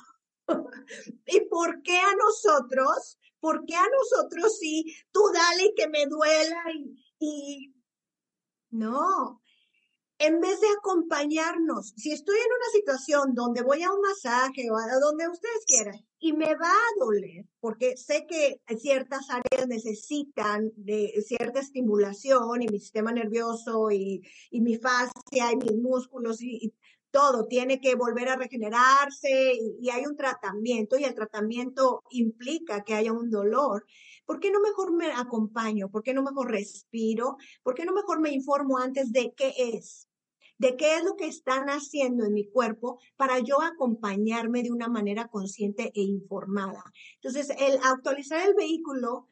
¿Y 1.26 1.40
por 1.42 1.82
qué 1.82 1.98
a 1.98 2.14
nosotros? 2.16 3.18
¿Por 3.38 3.66
qué 3.66 3.74
a 3.74 3.86
nosotros 3.86 4.56
sí? 4.58 4.96
Tú 5.12 5.20
dale 5.30 5.74
que 5.76 5.88
me 5.88 6.06
duela 6.06 6.64
y, 6.74 6.96
y... 7.18 7.74
No, 8.70 9.42
en 10.18 10.40
vez 10.40 10.60
de 10.60 10.66
acompañarnos, 10.78 11.92
si 11.96 12.10
estoy 12.12 12.36
en 12.36 12.46
una 12.46 12.70
situación 12.72 13.34
donde 13.34 13.62
voy 13.62 13.82
a 13.82 13.92
un 13.92 14.00
masaje 14.00 14.68
o 14.70 14.76
a 14.76 14.98
donde 15.00 15.28
ustedes 15.28 15.64
quieran 15.64 15.94
y 16.18 16.32
me 16.32 16.56
va 16.56 16.70
a 16.70 16.98
doler, 16.98 17.46
porque 17.60 17.96
sé 17.96 18.26
que 18.28 18.60
ciertas 18.78 19.28
áreas 19.30 19.68
necesitan 19.68 20.72
de 20.74 21.12
cierta 21.24 21.60
estimulación 21.60 22.62
y 22.62 22.68
mi 22.68 22.80
sistema 22.80 23.12
nervioso 23.12 23.92
y, 23.92 24.22
mi 24.50 24.76
fascia 24.76 25.52
y 25.52 25.56
mis 25.56 25.76
músculos 25.76 26.42
y, 26.42 26.74
todo 27.10 27.46
tiene 27.46 27.80
que 27.80 27.94
volver 27.94 28.28
a 28.28 28.36
regenerarse 28.36 29.54
y, 29.54 29.78
y 29.80 29.88
hay 29.88 30.04
un 30.04 30.14
tratamiento 30.14 30.98
y 30.98 31.04
el 31.04 31.14
tratamiento 31.14 32.02
implica 32.10 32.84
que 32.84 32.92
haya 32.92 33.14
un 33.14 33.30
dolor. 33.30 33.86
¿Por 34.28 34.40
qué 34.40 34.50
no 34.50 34.60
mejor 34.60 34.92
me 34.92 35.10
acompaño? 35.10 35.88
¿Por 35.88 36.02
qué 36.02 36.12
no 36.12 36.22
mejor 36.22 36.50
respiro? 36.50 37.38
¿Por 37.62 37.74
qué 37.74 37.86
no 37.86 37.94
mejor 37.94 38.20
me 38.20 38.30
informo 38.30 38.76
antes 38.76 39.10
de 39.10 39.32
qué 39.34 39.54
es? 39.56 40.06
de 40.58 40.76
qué 40.76 40.96
es 40.96 41.04
lo 41.04 41.14
que 41.14 41.28
están 41.28 41.68
haciendo 41.68 42.24
en 42.24 42.34
mi 42.34 42.50
cuerpo 42.50 42.98
para 43.16 43.38
yo 43.38 43.62
acompañarme 43.62 44.64
de 44.64 44.72
una 44.72 44.88
manera 44.88 45.28
consciente 45.28 45.92
e 45.94 46.00
informada. 46.02 46.82
Entonces, 47.14 47.56
el 47.60 47.78
actualizar 47.84 48.44
el 48.44 48.54
vehículo 48.54 49.28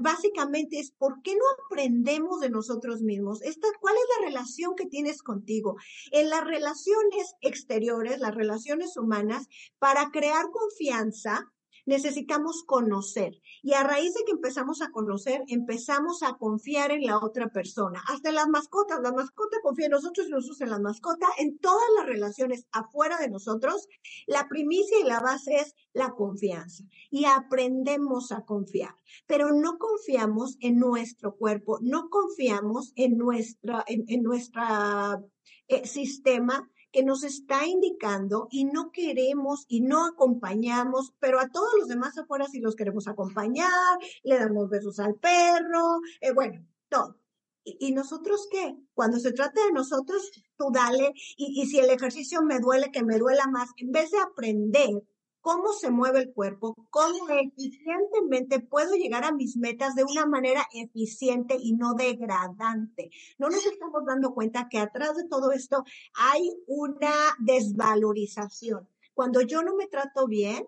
básicamente 0.00 0.78
es 0.78 0.90
por 0.90 1.20
qué 1.22 1.34
no 1.34 1.44
aprendemos 1.66 2.40
de 2.40 2.48
nosotros 2.48 3.02
mismos. 3.02 3.42
Esta, 3.42 3.68
¿Cuál 3.78 3.94
es 3.94 4.02
la 4.18 4.26
relación 4.28 4.74
que 4.74 4.86
tienes 4.86 5.22
contigo? 5.22 5.76
En 6.12 6.30
las 6.30 6.44
relaciones 6.44 7.34
exteriores, 7.42 8.18
las 8.18 8.34
relaciones 8.34 8.96
humanas, 8.96 9.48
para 9.78 10.10
crear 10.10 10.46
confianza, 10.50 11.52
necesitamos 11.90 12.62
conocer. 12.64 13.42
Y 13.62 13.74
a 13.74 13.82
raíz 13.82 14.14
de 14.14 14.24
que 14.24 14.30
empezamos 14.30 14.80
a 14.80 14.90
conocer, 14.92 15.42
empezamos 15.48 16.22
a 16.22 16.34
confiar 16.34 16.92
en 16.92 17.02
la 17.02 17.18
otra 17.18 17.48
persona. 17.48 18.00
Hasta 18.06 18.28
en 18.28 18.36
las 18.36 18.48
mascotas, 18.48 19.00
la 19.02 19.12
mascota 19.12 19.56
confía 19.60 19.86
en 19.86 19.92
nosotros 19.92 20.28
y 20.28 20.30
nosotros 20.30 20.60
en 20.60 20.70
la 20.70 20.78
mascota. 20.78 21.26
En 21.38 21.58
todas 21.58 21.88
las 21.98 22.06
relaciones 22.06 22.66
afuera 22.70 23.18
de 23.18 23.28
nosotros, 23.28 23.88
la 24.28 24.46
primicia 24.48 25.00
y 25.00 25.04
la 25.04 25.18
base 25.18 25.56
es 25.56 25.74
la 25.92 26.10
confianza. 26.10 26.84
Y 27.10 27.24
aprendemos 27.24 28.30
a 28.30 28.44
confiar. 28.44 28.94
Pero 29.26 29.52
no 29.52 29.76
confiamos 29.76 30.56
en 30.60 30.78
nuestro 30.78 31.34
cuerpo, 31.36 31.78
no 31.82 32.08
confiamos 32.08 32.92
en, 32.94 33.18
nuestra, 33.18 33.84
en, 33.88 34.22
nuestra 34.22 35.20
eh, 35.66 35.86
sistema 35.88 36.70
que 36.92 37.02
nos 37.02 37.24
está 37.24 37.66
indicando 37.66 38.48
y 38.50 38.64
no 38.64 38.90
queremos 38.90 39.64
y 39.68 39.80
no 39.80 40.06
acompañamos, 40.06 41.12
pero 41.18 41.40
a 41.40 41.48
todos 41.48 41.70
los 41.78 41.88
demás 41.88 42.16
afuera 42.18 42.46
sí 42.46 42.60
los 42.60 42.76
queremos 42.76 43.08
acompañar, 43.08 43.98
le 44.22 44.38
damos 44.38 44.68
besos 44.68 44.98
al 44.98 45.14
perro, 45.14 46.00
eh, 46.20 46.32
bueno, 46.32 46.64
todo. 46.88 47.16
¿Y, 47.62 47.92
nosotros 47.92 48.48
qué? 48.50 48.74
Cuando 48.94 49.18
se 49.18 49.32
trata 49.32 49.64
de 49.66 49.72
nosotros, 49.72 50.30
tú 50.56 50.70
dale, 50.72 51.12
y, 51.36 51.60
y 51.60 51.66
si 51.66 51.78
el 51.78 51.90
ejercicio 51.90 52.42
me 52.42 52.58
duele, 52.58 52.90
que 52.90 53.04
me 53.04 53.18
duela 53.18 53.46
más, 53.48 53.68
en 53.76 53.92
vez 53.92 54.10
de 54.10 54.18
aprender 54.18 55.02
cómo 55.40 55.72
se 55.72 55.90
mueve 55.90 56.20
el 56.20 56.32
cuerpo, 56.32 56.74
cómo 56.90 57.28
eficientemente 57.28 58.60
puedo 58.60 58.94
llegar 58.94 59.24
a 59.24 59.32
mis 59.32 59.56
metas 59.56 59.94
de 59.94 60.04
una 60.04 60.26
manera 60.26 60.66
eficiente 60.72 61.56
y 61.58 61.72
no 61.72 61.94
degradante. 61.94 63.10
No 63.38 63.48
nos 63.48 63.64
estamos 63.66 64.04
dando 64.06 64.34
cuenta 64.34 64.68
que 64.68 64.78
atrás 64.78 65.16
de 65.16 65.28
todo 65.28 65.52
esto 65.52 65.84
hay 66.14 66.50
una 66.66 67.14
desvalorización. 67.38 68.88
Cuando 69.14 69.40
yo 69.42 69.62
no 69.62 69.76
me 69.76 69.86
trato 69.86 70.26
bien, 70.26 70.66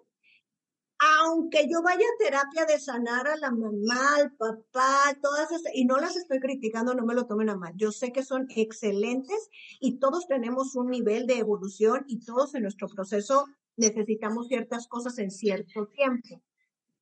aunque 1.21 1.69
yo 1.69 1.83
vaya 1.83 2.05
a 2.05 2.25
terapia 2.25 2.65
de 2.65 2.79
sanar 2.79 3.27
a 3.27 3.37
la 3.37 3.51
mamá, 3.51 4.17
al 4.17 4.33
papá, 4.37 5.17
todas 5.21 5.51
esas, 5.51 5.75
y 5.75 5.85
no 5.85 5.97
las 5.97 6.17
estoy 6.17 6.39
criticando, 6.39 6.95
no 6.95 7.05
me 7.05 7.15
lo 7.15 7.27
tomen 7.27 7.51
a 7.51 7.57
mal. 7.57 7.73
Yo 7.77 7.91
sé 7.91 8.13
que 8.13 8.23
son 8.23 8.47
excelentes 8.51 9.51
y 9.81 9.99
todos 9.99 10.29
tenemos 10.29 10.77
un 10.77 10.91
nivel 10.91 11.27
de 11.27 11.39
evolución 11.39 12.05
y 12.07 12.21
todos 12.21 12.55
en 12.55 12.63
nuestro 12.63 12.89
proceso 12.89 13.47
necesitamos 13.77 14.49
ciertas 14.49 14.87
cosas 14.89 15.19
en 15.19 15.31
cierto 15.31 15.87
tiempo. 15.87 16.43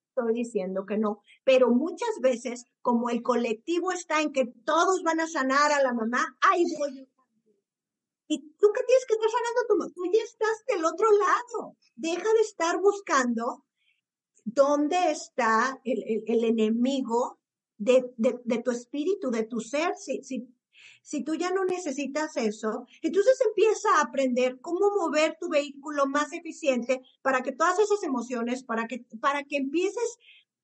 Estoy 0.08 0.34
diciendo 0.34 0.84
que 0.86 0.98
no, 0.98 1.22
pero 1.44 1.70
muchas 1.70 2.20
veces, 2.20 2.64
como 2.82 3.10
el 3.10 3.22
colectivo 3.22 3.92
está 3.92 4.20
en 4.20 4.32
que 4.32 4.46
todos 4.64 5.02
van 5.02 5.20
a 5.20 5.28
sanar 5.28 5.72
a 5.72 5.82
la 5.82 5.94
mamá, 5.94 6.36
ay, 6.40 6.64
voy 6.78 7.08
y 8.32 8.38
tú 8.60 8.68
qué 8.72 8.82
tienes 8.86 9.06
que 9.06 9.14
estar 9.14 9.28
sanando 9.28 9.66
tu 9.68 9.76
mamá, 9.76 9.92
tú 9.92 10.02
ya 10.04 10.22
estás 10.22 10.64
del 10.68 10.84
otro 10.84 11.08
lado. 11.10 11.76
Deja 11.96 12.32
de 12.32 12.40
estar 12.42 12.80
buscando 12.80 13.64
dónde 14.44 15.10
está 15.10 15.80
el, 15.82 16.22
el, 16.28 16.44
enemigo 16.44 17.40
de, 17.76 18.14
de, 18.16 18.38
de, 18.44 18.58
tu 18.62 18.70
espíritu, 18.70 19.32
de 19.32 19.42
tu 19.42 19.58
ser. 19.58 19.96
Si, 19.96 20.22
si 20.22 20.48
si 21.02 21.24
tú 21.24 21.34
ya 21.34 21.50
no 21.50 21.64
necesitas 21.64 22.36
eso, 22.36 22.86
entonces 23.02 23.40
empieza 23.46 23.88
a 23.96 24.02
aprender 24.02 24.60
cómo 24.60 24.90
mover 24.96 25.36
tu 25.40 25.48
vehículo 25.48 26.06
más 26.06 26.32
eficiente 26.32 27.02
para 27.22 27.42
que 27.42 27.52
todas 27.52 27.78
esas 27.78 28.02
emociones, 28.02 28.64
para 28.64 28.86
que, 28.86 29.04
para 29.20 29.44
que 29.44 29.56
empieces 29.56 30.18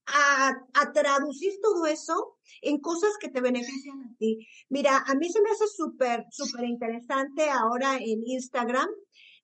a, 0.07 0.55
a, 0.75 0.93
traducir 0.93 1.59
todo 1.61 1.87
eso 1.87 2.39
en 2.63 2.79
cosas 2.79 3.11
que 3.19 3.29
te 3.29 3.41
benefician 3.41 4.01
a 4.03 4.17
ti. 4.19 4.47
Mira, 4.69 5.03
a 5.05 5.15
mí 5.17 5.29
se 5.31 5.41
me 5.41 5.51
hace 5.51 5.67
súper, 5.67 6.27
súper 6.31 6.65
interesante 6.65 7.51
ahora 7.51 7.97
en 7.97 8.25
Instagram, 8.25 8.89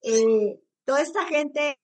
eh, 0.03 0.61
toda 0.85 1.01
esta 1.01 1.25
gente 1.27 1.79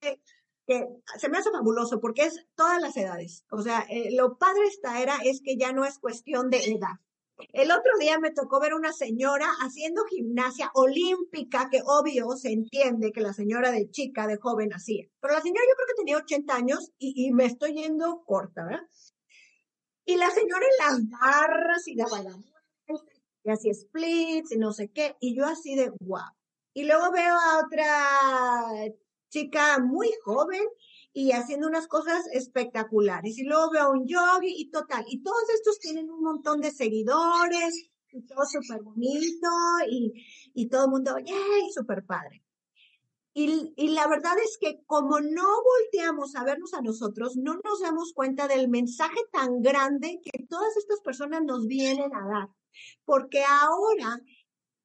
que 0.67 0.87
se 1.17 1.29
me 1.29 1.39
hace 1.39 1.51
fabuloso 1.51 1.99
porque 1.99 2.25
es 2.25 2.47
todas 2.55 2.81
las 2.81 2.97
edades. 2.97 3.45
O 3.51 3.63
sea, 3.63 3.87
eh, 3.89 4.11
lo 4.15 4.37
padre 4.37 4.67
esta 4.67 5.01
era 5.01 5.17
es 5.25 5.41
que 5.43 5.57
ya 5.57 5.73
no 5.73 5.85
es 5.85 5.99
cuestión 5.99 6.51
de 6.51 6.59
edad. 6.59 7.01
El 7.53 7.71
otro 7.71 7.93
día 8.01 8.19
me 8.19 8.33
tocó 8.33 8.61
ver 8.61 8.75
una 8.75 8.93
señora 8.93 9.47
haciendo 9.61 10.05
gimnasia 10.05 10.71
olímpica, 10.75 11.69
que 11.71 11.83
obvio 11.85 12.31
se 12.37 12.53
entiende 12.53 13.13
que 13.13 13.21
la 13.21 13.33
señora 13.33 13.71
de 13.71 13.91
chica, 13.91 14.27
de 14.27 14.37
joven 14.37 14.73
hacía. 14.73 15.07
Pero 15.21 15.35
la 15.35 15.41
señora 15.41 15.63
yo 15.69 15.75
creo 15.77 15.87
que 15.87 16.03
tenía 16.03 16.17
80 16.17 16.55
años 16.55 16.93
y, 16.99 17.31
me 17.33 17.45
estoy 17.45 17.75
yendo 17.75 18.23
corta, 18.25 18.65
¿verdad? 18.65 18.87
Y 20.05 20.17
la 20.17 20.31
señora 20.31 20.65
en 20.65 20.87
las 20.87 21.21
barras 21.21 21.87
y 21.87 21.95
daba 21.95 22.23
la 22.23 22.37
y 23.45 23.51
hacía 23.51 23.73
splits 23.73 24.53
y 24.53 24.59
no 24.59 24.73
sé 24.73 24.91
qué. 24.91 25.17
Y 25.21 25.37
yo 25.37 25.47
así 25.47 25.75
de 25.75 25.91
guau. 26.01 26.33
Y 26.75 26.85
luego 26.85 27.11
veo 27.13 27.35
a 27.35 27.65
otra 27.65 28.95
chica 29.31 29.79
muy 29.79 30.11
joven 30.25 30.63
y 31.19 31.33
haciendo 31.33 31.67
unas 31.67 31.89
cosas 31.89 32.29
espectaculares. 32.33 33.37
Y 33.39 33.43
luego 33.43 33.73
veo 33.73 33.91
un 33.91 34.07
yogi 34.07 34.55
y 34.57 34.71
total. 34.71 35.05
Y 35.09 35.21
todos 35.21 35.51
estos 35.53 35.81
tienen 35.81 36.09
un 36.09 36.23
montón 36.23 36.61
de 36.61 36.71
seguidores 36.71 37.91
y 38.13 38.23
todo 38.23 38.45
súper 38.47 38.83
bonito 38.85 39.49
y, 39.91 40.13
y 40.55 40.69
todo 40.69 40.85
el 40.85 40.91
mundo, 40.93 41.19
¡yay! 41.19 41.73
Súper 41.75 42.07
padre. 42.07 42.45
Y, 43.35 43.75
y, 43.77 43.89
la 43.89 44.07
verdad 44.07 44.35
es 44.39 44.59
que 44.61 44.81
como 44.87 45.19
no 45.19 45.63
volteamos 45.65 46.37
a 46.37 46.45
vernos 46.45 46.73
a 46.75 46.83
nosotros, 46.83 47.37
no 47.37 47.55
nos 47.65 47.81
damos 47.81 48.13
cuenta 48.13 48.47
del 48.47 48.69
mensaje 48.69 49.19
tan 49.33 49.61
grande 49.61 50.21
que 50.23 50.45
todas 50.45 50.77
estas 50.77 51.01
personas 51.01 51.43
nos 51.43 51.67
vienen 51.67 52.15
a 52.15 52.29
dar. 52.29 52.49
Porque 53.05 53.43
ahora 53.43 54.21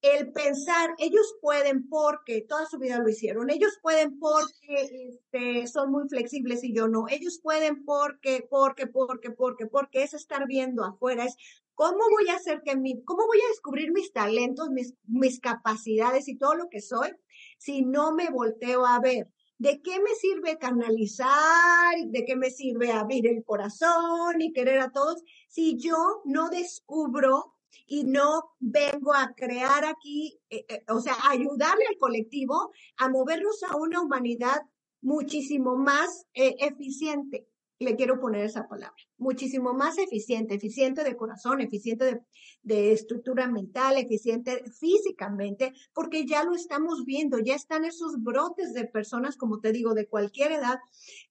el 0.04 0.34
pensar, 0.34 0.94
ellos 0.98 1.36
pueden 1.42 1.88
porque 1.88 2.42
toda 2.42 2.66
su 2.66 2.78
vida 2.78 3.00
lo 3.00 3.08
hicieron, 3.08 3.50
ellos 3.50 3.80
pueden 3.82 4.20
porque 4.20 5.10
este, 5.10 5.66
son 5.66 5.92
muy 5.92 6.10
flexibles 6.10 6.62
y 6.66 6.74
yo 6.74 6.90
no, 6.90 7.06
ellos 7.10 7.40
pueden 7.42 7.86
porque, 7.86 8.46
porque, 8.50 8.86
porque, 8.86 9.32
porque, 9.32 9.66
porque 9.66 10.04
es 10.04 10.14
estar 10.14 10.46
viendo 10.46 10.84
afuera, 10.84 11.24
es 11.24 11.38
cómo 11.74 12.00
voy 12.12 12.28
a 12.30 12.36
hacer 12.36 12.62
que 12.64 12.76
mi, 12.76 13.02
cómo 13.06 13.26
voy 13.26 13.40
a 13.46 13.48
descubrir 13.48 13.94
mis 13.94 14.12
talentos, 14.12 14.70
mis, 14.70 14.94
mis 15.08 15.40
capacidades 15.40 16.28
y 16.28 16.38
todo 16.38 16.56
lo 16.56 16.70
que 16.70 16.82
soy 16.82 17.10
si 17.58 17.82
no 17.84 18.14
me 18.14 18.30
volteo 18.30 18.86
a 18.86 19.00
ver. 19.00 19.30
¿De 19.58 19.82
qué 19.82 20.02
me 20.02 20.14
sirve 20.16 20.58
canalizar? 20.58 21.96
¿De 22.08 22.26
qué 22.26 22.36
me 22.36 22.50
sirve 22.50 22.92
abrir 22.92 23.28
el 23.28 23.46
corazón 23.46 24.42
y 24.42 24.52
querer 24.52 24.82
a 24.82 24.92
todos 24.92 25.24
si 25.48 25.78
yo 25.78 26.22
no 26.26 26.50
descubro 26.50 27.54
y 27.88 28.04
no 28.04 28.56
vengo 28.60 29.14
a 29.14 29.34
crear 29.36 29.86
aquí, 29.86 30.40
eh, 30.50 30.66
eh, 30.68 30.84
o 30.90 31.00
sea, 31.00 31.16
ayudarle 31.30 31.86
al 31.88 31.98
colectivo 31.98 32.72
a 32.98 33.10
movernos 33.10 33.64
a 33.64 33.76
una 33.76 34.02
humanidad 34.02 34.62
muchísimo 35.02 35.76
más 35.76 36.26
eh, 36.34 36.56
eficiente. 36.60 37.48
Le 37.84 37.98
quiero 37.98 38.20
poner 38.20 38.46
esa 38.46 38.68
palabra, 38.68 38.96
muchísimo 39.18 39.74
más 39.74 39.98
eficiente, 39.98 40.56
eficiente 40.56 41.04
de 41.04 41.18
corazón, 41.18 41.60
eficiente 41.60 42.06
de, 42.06 42.22
de 42.62 42.94
estructura 42.94 43.48
mental, 43.48 43.98
eficiente 43.98 44.64
físicamente, 44.80 45.74
porque 45.94 46.26
ya 46.26 46.46
lo 46.46 46.56
estamos 46.56 47.04
viendo, 47.04 47.40
ya 47.40 47.56
están 47.56 47.84
esos 47.84 48.24
brotes 48.24 48.74
de 48.74 48.86
personas, 48.86 49.36
como 49.36 49.60
te 49.60 49.74
digo, 49.74 49.94
de 49.94 50.08
cualquier 50.08 50.54
edad, 50.54 50.80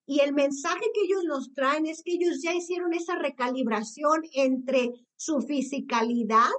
y 0.05 0.21
el 0.21 0.35
mensaje 0.35 0.85
que 0.93 1.01
ellos 1.05 1.25
nos 1.25 1.55
traen 1.55 1.87
es 1.87 2.03
que 2.03 2.13
ellos 2.13 2.43
ya 2.43 2.55
hicieron 2.55 2.93
esa 2.93 3.17
recalibración 3.17 4.23
entre 4.35 4.91
su 5.17 5.41
fisicalidad 5.41 6.51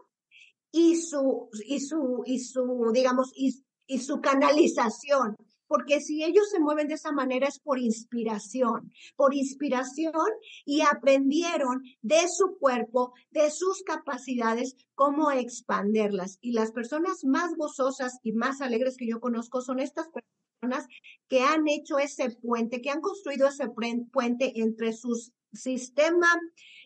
y 0.71 0.95
su, 0.95 1.49
y 1.67 1.79
su, 1.81 2.23
y 2.25 2.39
su, 2.39 2.91
digamos, 2.91 3.31
y, 3.35 3.63
y 3.85 3.99
su 3.99 4.21
canalización. 4.21 5.37
Porque 5.73 6.01
si 6.01 6.23
ellos 6.23 6.51
se 6.51 6.59
mueven 6.59 6.87
de 6.87 6.93
esa 6.93 7.11
manera 7.11 7.47
es 7.47 7.57
por 7.57 7.79
inspiración, 7.79 8.93
por 9.15 9.33
inspiración 9.33 10.13
y 10.65 10.81
aprendieron 10.81 11.81
de 12.03 12.27
su 12.27 12.59
cuerpo, 12.59 13.13
de 13.31 13.49
sus 13.49 13.81
capacidades, 13.81 14.75
cómo 14.93 15.31
expanderlas. 15.31 16.37
Y 16.41 16.51
las 16.51 16.71
personas 16.71 17.25
más 17.25 17.55
gozosas 17.55 18.19
y 18.21 18.33
más 18.33 18.61
alegres 18.61 18.97
que 18.97 19.07
yo 19.07 19.19
conozco 19.19 19.61
son 19.61 19.79
estas 19.79 20.09
personas 20.09 20.85
que 21.27 21.41
han 21.41 21.67
hecho 21.67 21.97
ese 21.97 22.29
puente, 22.29 22.79
que 22.79 22.91
han 22.91 23.01
construido 23.01 23.47
ese 23.47 23.67
puente 23.67 24.61
entre 24.61 24.93
su 24.93 25.19
sistema 25.53 26.27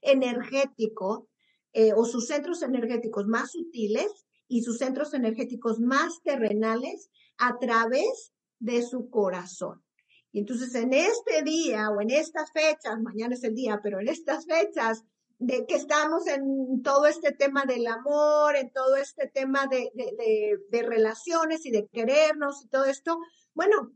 energético 0.01 1.27
eh, 1.73 1.91
o 1.93 2.05
sus 2.05 2.27
centros 2.27 2.61
energéticos 2.61 3.27
más 3.27 3.51
sutiles 3.51 4.25
y 4.47 4.61
sus 4.61 4.77
centros 4.77 5.13
energéticos 5.13 5.77
más 5.81 6.21
terrenales 6.23 7.09
a 7.37 7.59
través 7.59 8.31
de 8.59 8.81
su 8.81 9.09
corazón. 9.09 9.83
Y 10.31 10.39
entonces 10.39 10.75
en 10.75 10.93
este 10.93 11.41
día 11.43 11.89
o 11.89 12.01
en 12.01 12.11
estas 12.11 12.51
fechas, 12.51 12.99
mañana 13.01 13.35
es 13.35 13.43
el 13.43 13.55
día, 13.55 13.79
pero 13.81 13.99
en 13.99 14.07
estas 14.07 14.45
fechas 14.45 15.03
de 15.39 15.65
que 15.65 15.75
estamos 15.75 16.27
en 16.27 16.81
todo 16.81 17.05
este 17.05 17.31
tema 17.31 17.65
del 17.65 17.85
amor, 17.87 18.55
en 18.55 18.71
todo 18.71 18.95
este 18.95 19.27
tema 19.27 19.67
de, 19.67 19.91
de, 19.93 20.83
relaciones 20.83 21.65
y 21.65 21.71
de 21.71 21.87
querernos 21.87 22.63
y 22.63 22.69
todo 22.69 22.85
esto, 22.85 23.19
bueno, 23.53 23.93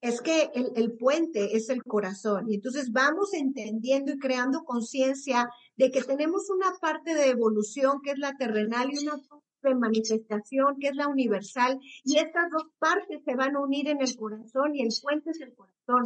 es 0.00 0.20
que 0.20 0.50
el, 0.54 0.72
el, 0.76 0.96
puente 0.96 1.56
es 1.56 1.68
el 1.68 1.84
corazón. 1.84 2.50
Y 2.50 2.56
entonces 2.56 2.90
vamos 2.90 3.32
entendiendo 3.34 4.12
y 4.12 4.18
creando 4.18 4.64
conciencia 4.64 5.48
de 5.76 5.90
que 5.90 6.02
tenemos 6.02 6.48
una 6.50 6.72
parte 6.80 7.14
de 7.14 7.28
evolución 7.28 8.00
que 8.02 8.12
es 8.12 8.18
la 8.18 8.36
terrenal 8.36 8.90
y 8.92 9.06
una 9.06 9.20
de 9.62 9.74
manifestación, 9.74 10.78
que 10.78 10.88
es 10.88 10.96
la 10.96 11.08
universal, 11.08 11.78
y 12.04 12.18
estas 12.18 12.50
dos 12.50 12.64
partes 12.78 13.22
se 13.24 13.34
van 13.34 13.56
a 13.56 13.60
unir 13.60 13.88
en 13.88 14.00
el 14.00 14.16
corazón 14.16 14.74
y 14.74 14.82
el 14.82 14.90
puente 15.02 15.30
es 15.30 15.40
el 15.40 15.54
corazón. 15.54 16.04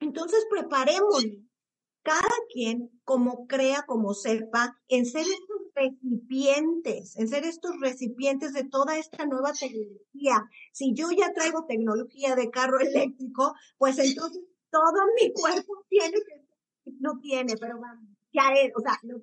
Entonces 0.00 0.46
preparemos 0.50 1.24
cada 2.02 2.34
quien 2.52 2.90
como 3.04 3.46
crea, 3.46 3.84
como 3.86 4.14
sepa, 4.14 4.76
en 4.88 5.06
ser 5.06 5.22
estos 5.22 5.62
recipientes, 5.74 7.16
en 7.16 7.28
ser 7.28 7.44
estos 7.44 7.72
recipientes 7.80 8.52
de 8.52 8.64
toda 8.64 8.98
esta 8.98 9.24
nueva 9.26 9.52
tecnología. 9.52 10.44
Si 10.72 10.92
yo 10.94 11.10
ya 11.16 11.32
traigo 11.32 11.64
tecnología 11.66 12.34
de 12.34 12.50
carro 12.50 12.80
eléctrico, 12.80 13.54
pues 13.78 13.98
entonces 13.98 14.42
todo 14.70 15.06
mi 15.20 15.32
cuerpo 15.32 15.84
tiene 15.88 16.16
que, 16.26 16.92
no 16.98 17.18
tiene, 17.20 17.56
pero 17.56 17.78
vamos, 17.78 18.08
ya 18.32 18.50
es, 18.54 18.72
o 18.74 18.80
sea, 18.80 18.98
lo 19.02 19.18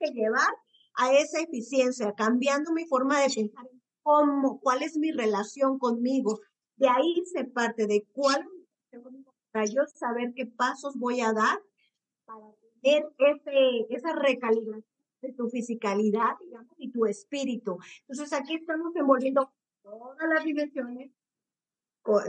que 0.00 0.10
llevar 0.12 0.52
a 0.94 1.12
esa 1.12 1.40
eficiencia, 1.40 2.12
cambiando 2.16 2.72
mi 2.72 2.84
forma 2.86 3.20
de 3.20 3.28
pensar, 3.34 3.66
cómo, 4.02 4.60
cuál 4.60 4.82
es 4.82 4.96
mi 4.96 5.12
relación 5.12 5.78
conmigo. 5.78 6.40
De 6.76 6.88
ahí 6.88 7.22
se 7.26 7.44
parte 7.44 7.86
de 7.86 8.06
cuál 8.12 8.46
para 9.52 9.66
yo 9.66 9.82
saber 9.94 10.32
qué 10.34 10.46
pasos 10.46 10.96
voy 10.96 11.20
a 11.20 11.32
dar 11.32 11.58
para 12.24 12.46
tener 12.80 13.04
ese, 13.18 13.86
esa 13.90 14.14
recalibración 14.14 14.84
de 15.20 15.32
tu 15.34 15.48
fisicalidad, 15.48 16.36
digamos, 16.40 16.74
y 16.78 16.90
tu 16.90 17.06
espíritu. 17.06 17.78
Entonces 18.08 18.32
aquí 18.32 18.54
estamos 18.54 18.94
envolviendo 18.96 19.52
todas 19.82 20.28
las 20.28 20.44
dimensiones 20.44 21.12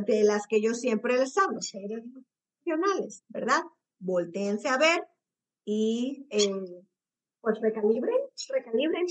de 0.06 0.24
las 0.24 0.46
que 0.48 0.62
yo 0.62 0.74
siempre 0.76 1.18
les 1.18 1.36
hablo, 1.38 1.60
seres 1.62 2.04
emocionales, 2.66 3.24
¿verdad? 3.30 3.64
Voltéense 4.00 4.68
a 4.68 4.78
ver 4.78 5.08
y 5.66 6.28
eh, 6.30 6.84
pues 7.44 7.60
recalibren, 7.62 8.16
recalibren. 8.50 9.06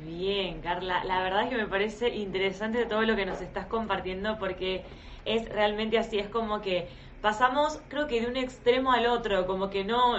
Bien, 0.00 0.60
Carla, 0.60 1.02
la 1.04 1.22
verdad 1.22 1.44
es 1.44 1.48
que 1.48 1.56
me 1.56 1.66
parece 1.66 2.10
interesante 2.10 2.84
todo 2.84 3.02
lo 3.02 3.16
que 3.16 3.24
nos 3.24 3.40
estás 3.40 3.64
compartiendo 3.66 4.38
porque 4.38 4.84
es 5.24 5.48
realmente 5.48 5.98
así, 5.98 6.18
es 6.18 6.28
como 6.28 6.60
que 6.60 6.88
pasamos 7.22 7.80
creo 7.88 8.06
que 8.06 8.20
de 8.20 8.26
un 8.26 8.36
extremo 8.36 8.92
al 8.92 9.06
otro, 9.06 9.46
como 9.46 9.70
que 9.70 9.82
no, 9.82 10.18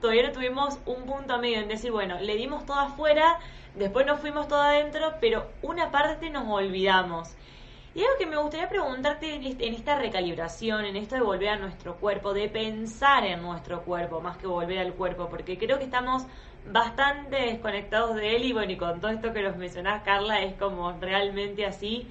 todavía 0.00 0.28
no 0.28 0.32
tuvimos 0.32 0.78
un 0.86 1.04
punto 1.06 1.38
medio 1.40 1.58
en 1.58 1.66
decir, 1.66 1.90
bueno, 1.90 2.20
le 2.20 2.36
dimos 2.36 2.64
todo 2.64 2.78
afuera, 2.78 3.40
después 3.74 4.06
nos 4.06 4.20
fuimos 4.20 4.46
todo 4.46 4.62
adentro, 4.62 5.14
pero 5.20 5.48
una 5.62 5.90
parte 5.90 6.30
nos 6.30 6.46
olvidamos. 6.46 7.36
Y 7.98 8.02
algo 8.02 8.16
que 8.16 8.26
me 8.26 8.36
gustaría 8.36 8.68
preguntarte 8.68 9.34
en 9.34 9.74
esta 9.74 9.98
recalibración, 9.98 10.84
en 10.84 10.94
esto 10.94 11.16
de 11.16 11.20
volver 11.20 11.48
a 11.48 11.56
nuestro 11.56 11.96
cuerpo, 11.96 12.32
de 12.32 12.48
pensar 12.48 13.26
en 13.26 13.42
nuestro 13.42 13.82
cuerpo 13.82 14.20
más 14.20 14.36
que 14.36 14.46
volver 14.46 14.78
al 14.78 14.94
cuerpo, 14.94 15.28
porque 15.28 15.58
creo 15.58 15.78
que 15.78 15.86
estamos 15.86 16.22
bastante 16.70 17.34
desconectados 17.34 18.14
de 18.14 18.36
él 18.36 18.44
y 18.44 18.52
bueno, 18.52 18.70
y 18.70 18.76
con 18.76 19.00
todo 19.00 19.10
esto 19.10 19.32
que 19.32 19.42
nos 19.42 19.56
mencionás, 19.56 20.04
Carla, 20.04 20.42
es 20.42 20.54
como 20.54 20.92
realmente 20.92 21.66
así. 21.66 22.06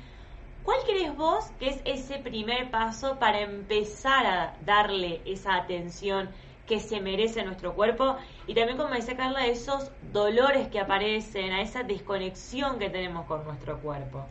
¿Cuál 0.64 0.80
crees 0.86 1.16
vos 1.16 1.46
que 1.58 1.70
es 1.70 1.82
ese 1.86 2.20
primer 2.20 2.70
paso 2.70 3.18
para 3.18 3.40
empezar 3.40 4.26
a 4.26 4.56
darle 4.66 5.22
esa 5.24 5.56
atención 5.56 6.30
que 6.66 6.82
se 6.82 7.00
merece 7.00 7.46
nuestro 7.46 7.76
cuerpo? 7.76 8.18
Y 8.46 8.56
también, 8.56 8.78
como 8.78 8.94
dice 8.94 9.16
Carla, 9.16 9.46
esos 9.46 9.90
dolores 10.12 10.68
que 10.68 10.82
aparecen, 10.82 11.54
a 11.54 11.62
esa 11.62 11.84
desconexión 11.84 12.78
que 12.78 12.90
tenemos 12.90 13.26
con 13.26 13.46
nuestro 13.46 13.80
cuerpo. 13.80 14.26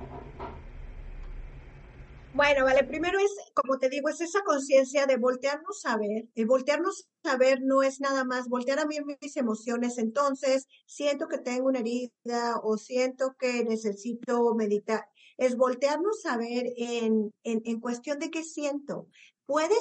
Bueno, 2.37 2.66
vale, 2.66 2.85
primero 2.85 3.18
es, 3.18 3.31
como 3.55 3.79
te 3.79 3.88
digo, 3.88 4.11
es 4.11 4.20
esa 4.20 4.42
conciencia 4.42 5.07
de 5.07 5.16
voltearnos 5.16 5.87
a 5.87 5.96
ver. 5.96 6.29
El 6.35 6.44
voltearnos 6.44 7.09
a 7.25 7.38
ver 7.38 7.62
no 7.62 7.83
es 7.83 7.99
nada 7.99 8.25
más 8.25 8.49
voltear 8.51 8.79
a 8.79 8.85
mí 8.85 8.96
mis 9.22 9.37
emociones. 9.38 9.96
Entonces, 9.96 10.66
siento 10.85 11.29
que 11.29 11.38
tengo 11.38 11.68
una 11.68 11.79
herida 11.79 12.61
o 12.62 12.77
siento 12.77 13.35
que 13.38 13.64
necesito 13.64 14.55
meditar. 14.55 15.09
Es 15.38 15.57
voltearnos 15.57 16.27
a 16.27 16.37
ver 16.37 16.66
en, 16.77 17.33
en, 17.42 17.62
en 17.64 17.81
cuestión 17.81 18.18
de 18.18 18.31
qué 18.31 18.44
siento. 18.44 19.09
Puedes, 19.46 19.81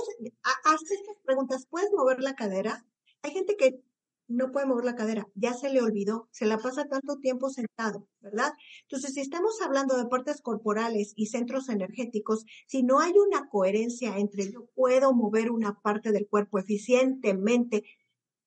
hacer 0.64 0.98
estas 0.98 1.18
preguntas, 1.26 1.68
¿puedes 1.70 1.92
mover 1.92 2.22
la 2.22 2.36
cadera? 2.36 2.86
Hay 3.22 3.32
gente 3.32 3.58
que 3.58 3.82
no 4.28 4.52
puede 4.52 4.66
mover 4.66 4.86
la 4.86 4.96
cadera, 4.96 5.28
ya 5.36 5.54
se 5.54 5.70
le 5.70 5.82
olvidó, 5.82 6.28
se 6.32 6.46
la 6.46 6.58
pasa 6.58 6.86
tanto 6.86 7.18
tiempo 7.18 7.50
sentado, 7.50 8.08
¿verdad? 8.22 8.54
Entonces, 8.84 9.14
si 9.14 9.22
estamos 9.22 9.62
hablando 9.62 9.98
de 9.98 10.06
partes 10.06 10.42
corporales 10.42 11.14
y 11.16 11.28
centros 11.28 11.70
energéticos, 11.70 12.46
si 12.68 12.84
no 12.84 13.00
hay 13.00 13.14
una 13.14 13.48
coherencia 13.50 14.18
entre 14.18 14.52
yo 14.52 14.66
puedo 14.76 15.14
mover 15.14 15.52
una 15.52 15.80
parte 15.82 16.12
del 16.12 16.28
cuerpo 16.28 16.60
eficientemente, 16.60 17.84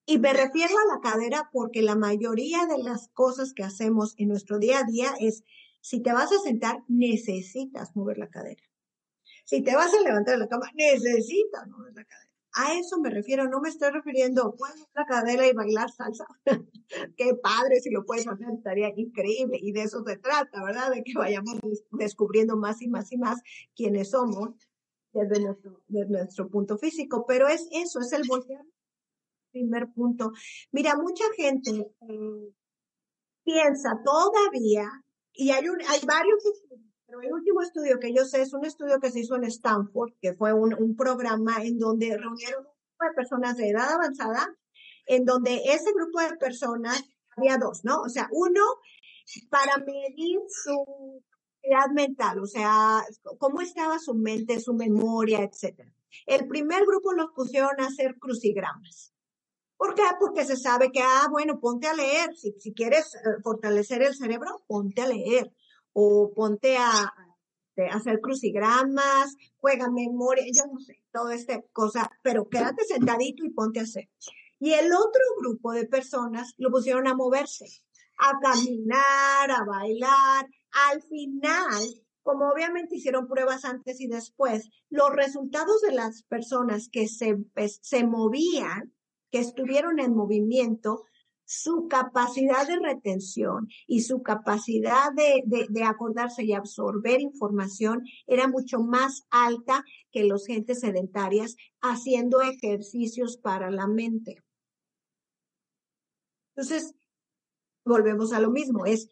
y 0.07 0.19
me 0.19 0.33
refiero 0.33 0.75
a 0.79 0.95
la 0.95 1.01
cadera 1.01 1.51
porque 1.53 1.83
la 1.83 1.95
mayoría 1.95 2.65
de 2.65 2.79
las 2.83 3.09
cosas 3.09 3.53
que 3.53 3.63
hacemos 3.63 4.15
en 4.17 4.29
nuestro 4.29 4.59
día 4.59 4.79
a 4.79 4.85
día 4.85 5.15
es, 5.21 5.45
si 5.83 6.01
te 6.01 6.13
vas 6.13 6.33
a 6.33 6.39
sentar, 6.39 6.83
necesitas 6.89 7.95
mover 7.95 8.17
la 8.17 8.31
cadera. 8.31 8.63
Si 9.45 9.63
te 9.63 9.77
vas 9.77 9.93
a 9.93 10.01
levantar 10.01 10.35
de 10.35 10.41
la 10.41 10.49
cama, 10.49 10.71
necesitas 10.75 11.69
mover 11.69 11.93
la 11.95 12.05
cadera. 12.05 12.28
A 12.61 12.75
eso 12.75 12.99
me 12.99 13.09
refiero, 13.09 13.49
no 13.49 13.61
me 13.61 13.69
estoy 13.69 13.91
refiriendo, 13.93 14.57
a 14.65 14.99
la 15.01 15.07
cadera 15.07 15.47
y 15.47 15.53
bailar 15.53 15.93
salsa. 15.93 16.27
Qué 17.17 17.35
padre, 17.41 17.79
si 17.81 17.89
lo 17.91 18.05
puedes 18.05 18.27
hacer, 18.27 18.49
estaría 18.53 18.91
increíble. 18.97 19.61
Y 19.63 19.71
de 19.71 19.83
eso 19.83 20.03
se 20.05 20.17
trata, 20.17 20.65
¿verdad? 20.65 20.91
De 20.91 21.05
que 21.05 21.13
vayamos 21.15 21.57
descubriendo 21.93 22.57
más 22.57 22.83
y 22.83 22.89
más 22.89 23.13
y 23.13 23.17
más 23.17 23.41
quiénes 23.77 24.11
somos 24.11 24.55
desde 25.13 25.41
nuestro, 25.41 25.83
desde 25.87 26.11
nuestro 26.11 26.49
punto 26.51 26.79
físico. 26.79 27.25
Pero 27.29 27.47
es 27.47 27.69
eso, 27.71 28.01
es 28.01 28.13
el 28.13 28.27
voltear. 28.27 28.65
Primer 29.53 29.93
punto. 29.93 30.33
Mira, 30.73 30.97
mucha 30.97 31.25
gente 31.37 31.71
eh, 31.71 32.55
piensa 33.45 34.01
todavía, 34.05 34.91
y 35.33 35.51
hay, 35.51 35.69
un, 35.69 35.79
hay 35.89 36.01
varios 36.05 36.43
pero 37.09 37.23
el 37.23 37.33
último 37.33 37.63
estudio 37.63 37.99
que 37.99 38.13
yo 38.13 38.27
sé 38.27 38.43
es 38.43 38.53
un 38.53 38.67
estudio 38.67 39.01
que 39.01 39.11
se 39.11 39.21
hizo 39.21 39.35
en 39.35 39.45
Stanford, 39.45 40.13
que 40.21 40.35
fue 40.35 40.53
un, 40.53 40.95
programa 40.95 41.63
en 41.63 41.79
donde 41.79 42.17
reunieron 42.17 42.67
un 42.67 42.73
grupo 42.73 43.05
de 43.09 43.15
personas 43.15 43.57
de 43.57 43.71
edad 43.71 43.93
avanzada, 43.93 44.47
en 45.07 45.25
donde 45.25 45.63
ese 45.65 45.91
grupo 45.95 46.21
de 46.21 46.37
personas, 46.37 47.03
había 47.35 47.57
dos, 47.57 47.83
¿no? 47.83 48.03
O 48.03 48.11
sea, 48.11 48.29
uno 48.31 48.61
para 49.49 49.79
medir 49.79 50.39
su 50.49 51.23
edad 51.63 51.89
mental, 51.95 52.41
o 52.41 52.47
sea, 52.47 53.03
cómo 53.39 53.63
estaba 53.63 53.99
su 53.99 54.15
mente, 54.15 54.61
su 54.61 54.75
memoria, 54.75 55.43
etcétera. 55.43 55.91
El 56.27 56.47
primer 56.47 56.85
grupo 56.85 57.15
los 57.15 57.31
pusieron 57.35 57.81
a 57.81 57.87
hacer 57.87 58.19
crucigramas. 58.19 59.15
¿Por 59.79 59.95
qué? 59.95 60.03
Porque 60.21 60.45
se 60.45 60.57
sabe 60.57 60.91
que, 60.91 61.01
ah, 61.01 61.29
bueno, 61.31 61.59
ponte 61.59 61.87
a 61.87 61.95
leer. 61.95 62.35
Si, 62.37 62.53
si 62.59 62.75
quieres 62.75 63.15
eh, 63.15 63.41
fortalecer 63.43 64.03
el 64.03 64.15
cerebro, 64.15 64.63
ponte 64.67 65.03
a 65.03 65.07
leer 65.07 65.53
o 66.01 66.33
ponte 66.33 66.77
a, 66.77 67.13
hacer 67.91 68.21
crucigramas, 68.21 69.35
juega 69.57 69.91
memoria, 69.91 70.45
yo 70.47 70.63
no 70.73 70.79
sé, 70.79 71.03
toda 71.13 71.35
esta 71.35 71.61
cosa, 71.73 72.09
pero 72.23 72.49
quédate 72.49 72.85
sentadito 72.85 73.45
y 73.45 73.51
ponte 73.51 73.81
a 73.81 73.85
hacer. 73.85 74.09
Y 74.61 74.75
el 74.75 74.93
otro 74.93 75.23
grupo 75.41 75.73
de 75.73 75.87
personas 75.87 76.55
lo 76.57 76.71
pusieron 76.71 77.09
a 77.09 77.15
moverse, 77.15 77.67
a 78.17 78.39
caminar, 78.41 79.51
a 79.51 79.65
bailar. 79.65 80.47
Al 80.91 81.03
final, 81.03 81.83
como 82.23 82.49
obviamente 82.49 82.97
hicieron 82.97 83.27
pruebas 83.27 83.65
antes 83.65 84.01
y 84.01 84.07
después, 84.07 84.69
los 84.91 85.11
resultados 85.11 85.81
de 85.81 85.93
las 85.93 86.23
personas 86.25 86.89
que 86.89 87.09
se, 87.09 87.39
se 87.83 88.05
movían, 88.05 88.93
que 89.31 89.41
estuvieron 89.41 89.99
en 89.99 90.15
movimiento, 90.15 91.05
su 91.49 91.89
capacidad 91.89 92.69
de 92.69 92.79
retención 92.79 93.69
y 93.87 94.03
su 94.03 94.23
capacidad 94.23 95.11
de, 95.15 95.43
de, 95.71 95.83
acordarse 95.83 96.45
y 96.45 96.53
absorber 96.53 97.23
información 97.23 98.05
era 98.27 98.47
mucho 98.49 98.81
más 98.81 99.23
alta 99.31 99.83
que 100.13 100.25
los 100.25 100.45
gentes 100.45 100.81
sedentarias 100.81 101.57
haciendo 101.81 102.43
ejercicios 102.43 103.39
para 103.39 103.71
la 103.71 103.87
mente. 103.87 104.45
Entonces, 106.55 106.95
volvemos 107.83 108.35
a 108.35 108.41
lo 108.41 108.51
mismo, 108.51 108.85
es 108.85 109.09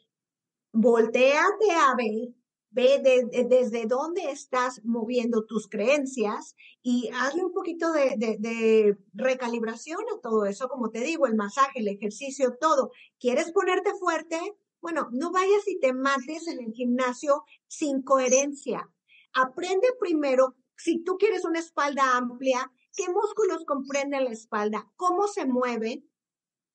volteate 0.72 1.70
a 1.70 1.94
ver 1.96 2.34
ve 2.76 3.00
desde 3.48 3.86
dónde 3.86 4.30
estás 4.30 4.84
moviendo 4.84 5.46
tus 5.46 5.66
creencias 5.66 6.54
y 6.82 7.08
hazle 7.14 7.42
un 7.42 7.52
poquito 7.52 7.90
de, 7.90 8.98
recalibración 9.14 10.00
a 10.14 10.20
todo 10.20 10.44
eso, 10.44 10.68
como 10.68 10.90
te 10.90 11.00
digo, 11.00 11.26
el 11.26 11.36
masaje, 11.36 11.80
el 11.80 11.88
ejercicio, 11.88 12.58
todo. 12.60 12.90
¿Quieres 13.18 13.50
ponerte 13.52 13.94
fuerte? 13.94 14.38
Bueno, 14.82 15.08
no 15.10 15.32
vayas 15.32 15.66
y 15.66 15.80
te 15.80 15.94
mates 15.94 16.48
en 16.48 16.60
el 16.62 16.72
gimnasio 16.74 17.44
sin 17.66 18.02
coherencia. 18.02 18.92
Aprende 19.32 19.88
primero, 19.98 20.54
si 20.76 21.02
tú 21.02 21.16
quieres 21.16 21.46
una 21.46 21.60
espalda 21.60 22.18
amplia, 22.18 22.70
qué 22.94 23.10
músculos 23.10 23.64
comprende 23.64 24.20
la 24.20 24.32
espalda, 24.32 24.92
cómo 24.96 25.28
se 25.28 25.46
mueven 25.46 26.06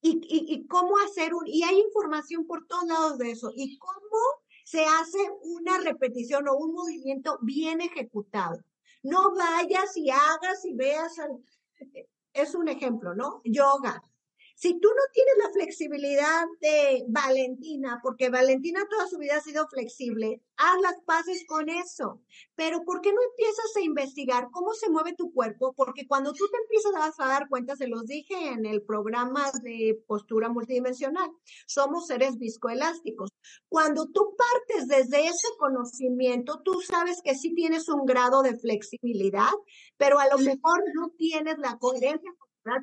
y, 0.01 0.19
y 0.27 0.65
cómo 0.65 0.97
hacer 0.97 1.35
un, 1.35 1.45
y 1.45 1.61
hay 1.61 1.79
información 1.79 2.47
por 2.47 2.65
todos 2.65 2.85
lados 2.85 3.17
de 3.19 3.29
eso, 3.29 3.51
y 3.55 3.77
cómo 3.77 4.40
se 4.71 4.85
hace 4.85 5.17
una 5.41 5.79
repetición 5.79 6.47
o 6.47 6.55
un 6.55 6.73
movimiento 6.73 7.37
bien 7.41 7.81
ejecutado. 7.81 8.63
No 9.03 9.35
vayas 9.35 9.97
y 9.97 10.09
hagas 10.09 10.63
y 10.63 10.73
veas, 10.73 11.17
es 12.31 12.55
un 12.55 12.69
ejemplo, 12.69 13.13
¿no? 13.13 13.41
Yoga. 13.43 14.01
Si 14.55 14.79
tú 14.79 14.87
no 14.89 15.03
tienes 15.13 15.33
la 15.37 15.51
flexibilidad 15.51 16.45
de 16.59 17.05
Valentina, 17.07 17.99
porque 18.03 18.29
Valentina 18.29 18.81
toda 18.89 19.07
su 19.07 19.17
vida 19.17 19.37
ha 19.37 19.41
sido 19.41 19.67
flexible, 19.67 20.41
haz 20.57 20.81
las 20.81 21.01
paces 21.05 21.45
con 21.47 21.69
eso. 21.69 22.21
Pero 22.55 22.83
¿por 22.83 23.01
qué 23.01 23.11
no 23.11 23.21
empiezas 23.21 23.75
a 23.75 23.81
investigar 23.81 24.49
cómo 24.51 24.73
se 24.73 24.89
mueve 24.89 25.15
tu 25.15 25.33
cuerpo? 25.33 25.73
Porque 25.75 26.07
cuando 26.07 26.33
tú 26.33 26.45
te 26.49 26.57
empiezas 26.57 27.19
a 27.19 27.27
dar 27.27 27.49
cuenta, 27.49 27.75
se 27.75 27.87
los 27.87 28.05
dije 28.05 28.49
en 28.49 28.65
el 28.65 28.83
programa 28.83 29.51
de 29.63 30.01
postura 30.07 30.49
multidimensional, 30.49 31.29
somos 31.65 32.07
seres 32.07 32.37
viscoelásticos. 32.37 33.29
Cuando 33.69 34.07
tú 34.07 34.35
partes 34.37 34.87
desde 34.87 35.25
ese 35.25 35.47
conocimiento, 35.57 36.61
tú 36.63 36.81
sabes 36.81 37.21
que 37.23 37.35
sí 37.35 37.53
tienes 37.55 37.89
un 37.89 38.05
grado 38.05 38.43
de 38.43 38.57
flexibilidad, 38.57 39.51
pero 39.97 40.19
a 40.19 40.27
lo 40.27 40.37
mejor 40.37 40.83
no 40.93 41.09
tienes 41.17 41.57
la 41.57 41.77
coherencia 41.77 42.31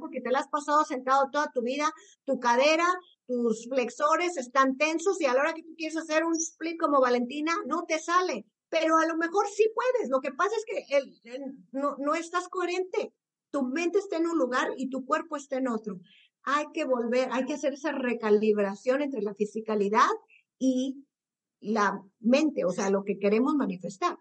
porque 0.00 0.20
te 0.20 0.30
la 0.30 0.40
has 0.40 0.48
pasado 0.48 0.84
sentado 0.84 1.28
toda 1.30 1.50
tu 1.52 1.62
vida, 1.62 1.92
tu 2.24 2.38
cadera, 2.38 2.86
tus 3.26 3.68
flexores 3.68 4.36
están 4.36 4.76
tensos 4.76 5.20
y 5.20 5.26
a 5.26 5.34
la 5.34 5.40
hora 5.40 5.54
que 5.54 5.62
tú 5.62 5.74
quieres 5.76 5.96
hacer 5.96 6.24
un 6.24 6.34
split 6.34 6.78
como 6.78 7.00
Valentina, 7.00 7.52
no 7.66 7.84
te 7.84 7.98
sale. 7.98 8.46
Pero 8.68 8.98
a 8.98 9.06
lo 9.06 9.16
mejor 9.16 9.46
sí 9.48 9.70
puedes. 9.74 10.10
Lo 10.10 10.20
que 10.20 10.32
pasa 10.32 10.54
es 10.56 10.64
que 10.86 11.00
no, 11.72 11.96
no 11.98 12.14
estás 12.14 12.48
coherente. 12.48 13.14
Tu 13.50 13.62
mente 13.62 13.98
está 13.98 14.18
en 14.18 14.26
un 14.26 14.36
lugar 14.36 14.72
y 14.76 14.90
tu 14.90 15.06
cuerpo 15.06 15.36
está 15.36 15.56
en 15.56 15.68
otro. 15.68 16.00
Hay 16.42 16.66
que 16.74 16.84
volver, 16.84 17.30
hay 17.32 17.46
que 17.46 17.54
hacer 17.54 17.72
esa 17.74 17.92
recalibración 17.92 19.00
entre 19.00 19.22
la 19.22 19.34
fisicalidad 19.34 20.08
y 20.58 21.06
la 21.60 22.02
mente, 22.20 22.64
o 22.64 22.70
sea, 22.70 22.90
lo 22.90 23.04
que 23.04 23.18
queremos 23.18 23.54
manifestar. 23.54 24.18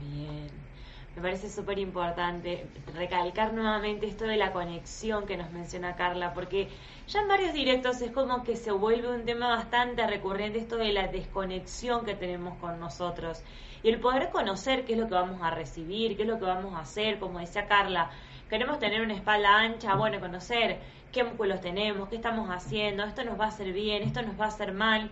Bien 0.00 0.63
me 1.16 1.22
parece 1.22 1.48
súper 1.48 1.78
importante 1.78 2.66
recalcar 2.94 3.52
nuevamente 3.52 4.06
esto 4.06 4.24
de 4.24 4.36
la 4.36 4.52
conexión 4.52 5.26
que 5.26 5.36
nos 5.36 5.50
menciona 5.52 5.94
Carla, 5.94 6.34
porque 6.34 6.68
ya 7.06 7.20
en 7.20 7.28
varios 7.28 7.52
directos 7.52 8.00
es 8.00 8.10
como 8.10 8.42
que 8.42 8.56
se 8.56 8.72
vuelve 8.72 9.14
un 9.14 9.24
tema 9.24 9.48
bastante 9.48 10.06
recurrente 10.06 10.58
esto 10.58 10.76
de 10.76 10.92
la 10.92 11.06
desconexión 11.08 12.04
que 12.04 12.14
tenemos 12.14 12.58
con 12.58 12.80
nosotros 12.80 13.42
y 13.84 13.90
el 13.90 14.00
poder 14.00 14.30
conocer 14.30 14.84
qué 14.84 14.94
es 14.94 14.98
lo 14.98 15.06
que 15.06 15.14
vamos 15.14 15.40
a 15.42 15.50
recibir, 15.50 16.16
qué 16.16 16.22
es 16.22 16.28
lo 16.28 16.38
que 16.38 16.46
vamos 16.46 16.74
a 16.74 16.80
hacer, 16.80 17.18
como 17.18 17.38
decía 17.38 17.66
Carla, 17.66 18.10
queremos 18.48 18.78
tener 18.78 19.02
una 19.02 19.14
espalda 19.14 19.58
ancha, 19.58 19.94
bueno, 19.94 20.18
conocer 20.20 20.78
qué 21.12 21.22
músculos 21.22 21.60
tenemos, 21.60 22.08
qué 22.08 22.16
estamos 22.16 22.48
haciendo, 22.50 23.04
esto 23.04 23.22
nos 23.24 23.38
va 23.38 23.44
a 23.44 23.48
hacer 23.48 23.72
bien, 23.72 24.02
esto 24.02 24.22
nos 24.22 24.40
va 24.40 24.46
a 24.46 24.48
hacer 24.48 24.72
mal. 24.72 25.10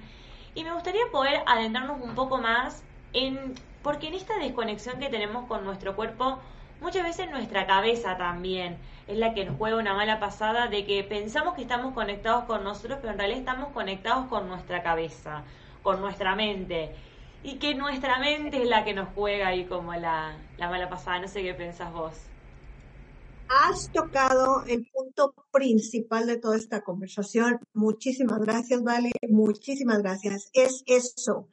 Y 0.54 0.64
me 0.64 0.72
gustaría 0.72 1.02
poder 1.12 1.42
adentrarnos 1.46 2.00
un 2.00 2.14
poco 2.14 2.38
más 2.38 2.82
en 3.12 3.54
porque 3.82 4.08
en 4.08 4.14
esta 4.14 4.38
desconexión 4.38 4.98
que 4.98 5.08
tenemos 5.08 5.46
con 5.46 5.64
nuestro 5.64 5.96
cuerpo, 5.96 6.38
muchas 6.80 7.02
veces 7.02 7.30
nuestra 7.30 7.66
cabeza 7.66 8.16
también 8.16 8.78
es 9.06 9.18
la 9.18 9.34
que 9.34 9.44
nos 9.44 9.56
juega 9.56 9.76
una 9.76 9.94
mala 9.94 10.20
pasada 10.20 10.68
de 10.68 10.86
que 10.86 11.02
pensamos 11.04 11.54
que 11.54 11.62
estamos 11.62 11.94
conectados 11.94 12.44
con 12.44 12.64
nosotros, 12.64 12.98
pero 13.00 13.12
en 13.12 13.18
realidad 13.18 13.40
estamos 13.40 13.72
conectados 13.72 14.26
con 14.26 14.48
nuestra 14.48 14.82
cabeza, 14.82 15.44
con 15.82 16.00
nuestra 16.00 16.34
mente. 16.36 16.94
Y 17.42 17.56
que 17.58 17.74
nuestra 17.74 18.20
mente 18.20 18.62
es 18.62 18.68
la 18.68 18.84
que 18.84 18.94
nos 18.94 19.08
juega 19.14 19.48
ahí 19.48 19.64
como 19.64 19.92
la, 19.94 20.36
la 20.58 20.70
mala 20.70 20.88
pasada. 20.88 21.18
No 21.18 21.28
sé 21.28 21.42
qué 21.42 21.54
pensás 21.54 21.92
vos. 21.92 22.14
Has 23.48 23.90
tocado 23.90 24.64
el 24.66 24.86
punto 24.86 25.34
principal 25.50 26.26
de 26.26 26.38
toda 26.38 26.56
esta 26.56 26.82
conversación. 26.82 27.58
Muchísimas 27.74 28.38
gracias, 28.38 28.82
Vale. 28.82 29.10
Muchísimas 29.28 29.98
gracias. 29.98 30.50
Es 30.54 30.84
eso, 30.86 31.48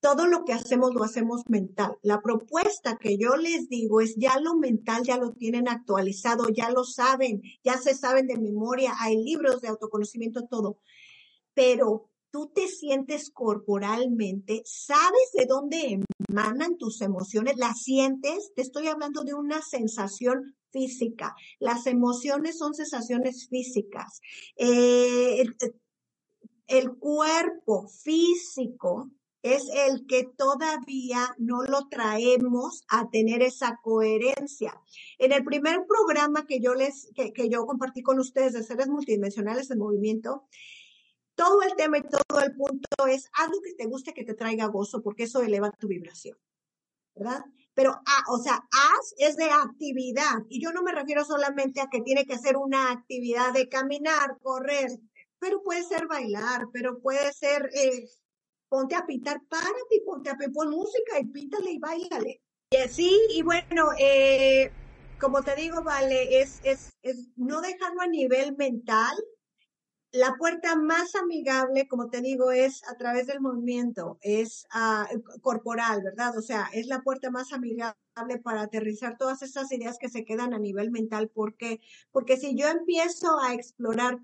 todo 0.00 0.26
lo 0.26 0.44
que 0.44 0.52
hacemos 0.52 0.94
lo 0.94 1.04
hacemos 1.04 1.42
mental. 1.48 1.96
La 2.02 2.20
propuesta 2.20 2.96
que 2.98 3.18
yo 3.18 3.36
les 3.36 3.68
digo 3.68 4.00
es 4.00 4.16
ya 4.16 4.40
lo 4.40 4.56
mental 4.56 5.02
ya 5.04 5.18
lo 5.18 5.32
tienen 5.32 5.68
actualizado, 5.68 6.48
ya 6.48 6.70
lo 6.70 6.84
saben, 6.84 7.42
ya 7.62 7.78
se 7.78 7.94
saben 7.94 8.26
de 8.26 8.38
memoria, 8.38 8.94
hay 8.98 9.22
libros 9.22 9.60
de 9.60 9.68
autoconocimiento, 9.68 10.46
todo. 10.48 10.78
Pero 11.54 12.10
tú 12.30 12.50
te 12.54 12.66
sientes 12.68 13.30
corporalmente, 13.30 14.62
sabes 14.64 15.32
de 15.34 15.46
dónde 15.46 16.00
emanan 16.28 16.78
tus 16.78 17.02
emociones, 17.02 17.56
las 17.56 17.82
sientes, 17.82 18.52
te 18.54 18.62
estoy 18.62 18.88
hablando 18.88 19.22
de 19.22 19.34
una 19.34 19.60
sensación 19.60 20.56
física. 20.70 21.34
Las 21.58 21.86
emociones 21.86 22.56
son 22.58 22.74
sensaciones 22.74 23.48
físicas. 23.48 24.20
Eh, 24.56 25.44
el 26.68 26.92
cuerpo 26.96 27.88
físico 27.88 29.10
es 29.42 29.68
el 29.72 30.06
que 30.06 30.24
todavía 30.24 31.34
no 31.38 31.62
lo 31.62 31.88
traemos 31.88 32.84
a 32.88 33.08
tener 33.10 33.42
esa 33.42 33.78
coherencia. 33.82 34.78
En 35.18 35.32
el 35.32 35.44
primer 35.44 35.86
programa 35.86 36.46
que 36.46 36.60
yo 36.60 36.74
les, 36.74 37.10
que, 37.14 37.48
yo 37.48 37.66
compartí 37.66 38.02
con 38.02 38.18
ustedes 38.18 38.52
de 38.52 38.62
seres 38.62 38.88
multidimensionales 38.88 39.68
de 39.68 39.76
movimiento, 39.76 40.44
todo 41.34 41.62
el 41.62 41.74
tema 41.74 41.98
y 41.98 42.02
todo 42.02 42.40
el 42.40 42.54
punto 42.54 43.06
es 43.08 43.30
algo 43.38 43.62
que 43.62 43.74
te 43.74 43.86
guste, 43.86 44.12
que 44.12 44.24
te 44.24 44.34
traiga 44.34 44.66
gozo, 44.66 45.02
porque 45.02 45.22
eso 45.22 45.40
eleva 45.40 45.70
tu 45.70 45.88
vibración, 45.88 46.36
¿verdad? 47.14 47.42
Pero, 47.72 47.92
ah, 47.92 48.24
o 48.28 48.38
sea, 48.38 48.56
haz 48.56 49.14
es 49.16 49.36
de 49.36 49.48
actividad. 49.50 50.44
Y 50.50 50.62
yo 50.62 50.70
no 50.72 50.82
me 50.82 50.92
refiero 50.92 51.24
solamente 51.24 51.80
a 51.80 51.88
que 51.88 52.02
tiene 52.02 52.26
que 52.26 52.36
ser 52.36 52.58
una 52.58 52.90
actividad 52.90 53.54
de 53.54 53.70
caminar, 53.70 54.38
correr, 54.42 54.90
pero 55.38 55.62
puede 55.62 55.82
ser 55.82 56.06
bailar, 56.06 56.66
pero 56.74 57.00
puede 57.00 57.32
ser 57.32 57.70
eh, 57.72 58.06
ponte 58.70 58.94
a 58.94 59.04
pintar, 59.04 59.42
párate 59.48 59.96
y 59.96 60.00
ponte 60.00 60.30
a 60.30 60.36
pon 60.54 60.70
música 60.70 61.18
y 61.18 61.26
píntale 61.26 61.72
y 61.72 61.78
bailale. 61.78 62.40
Y 62.70 62.76
así, 62.76 63.20
y 63.34 63.42
bueno, 63.42 63.90
eh, 63.98 64.70
como 65.20 65.42
te 65.42 65.56
digo, 65.56 65.82
vale, 65.82 66.40
es, 66.40 66.60
es, 66.62 66.96
es 67.02 67.28
no 67.36 67.60
dejarlo 67.60 68.00
a 68.00 68.06
nivel 68.06 68.56
mental. 68.56 69.16
La 70.12 70.34
puerta 70.36 70.76
más 70.76 71.14
amigable, 71.16 71.88
como 71.88 72.10
te 72.10 72.20
digo, 72.20 72.52
es 72.52 72.82
a 72.88 72.96
través 72.96 73.26
del 73.26 73.40
movimiento, 73.40 74.18
es 74.22 74.66
uh, 74.74 75.40
corporal, 75.40 76.02
¿verdad? 76.02 76.36
O 76.36 76.42
sea, 76.42 76.68
es 76.72 76.86
la 76.86 77.02
puerta 77.02 77.30
más 77.30 77.52
amigable 77.52 77.96
para 78.42 78.62
aterrizar 78.62 79.16
todas 79.18 79.42
esas 79.42 79.70
ideas 79.72 79.98
que 79.98 80.08
se 80.08 80.24
quedan 80.24 80.54
a 80.54 80.58
nivel 80.58 80.90
mental. 80.90 81.28
¿Por 81.28 81.56
qué? 81.56 81.80
Porque 82.12 82.36
si 82.36 82.56
yo 82.56 82.68
empiezo 82.68 83.38
a 83.40 83.54
explorar 83.54 84.20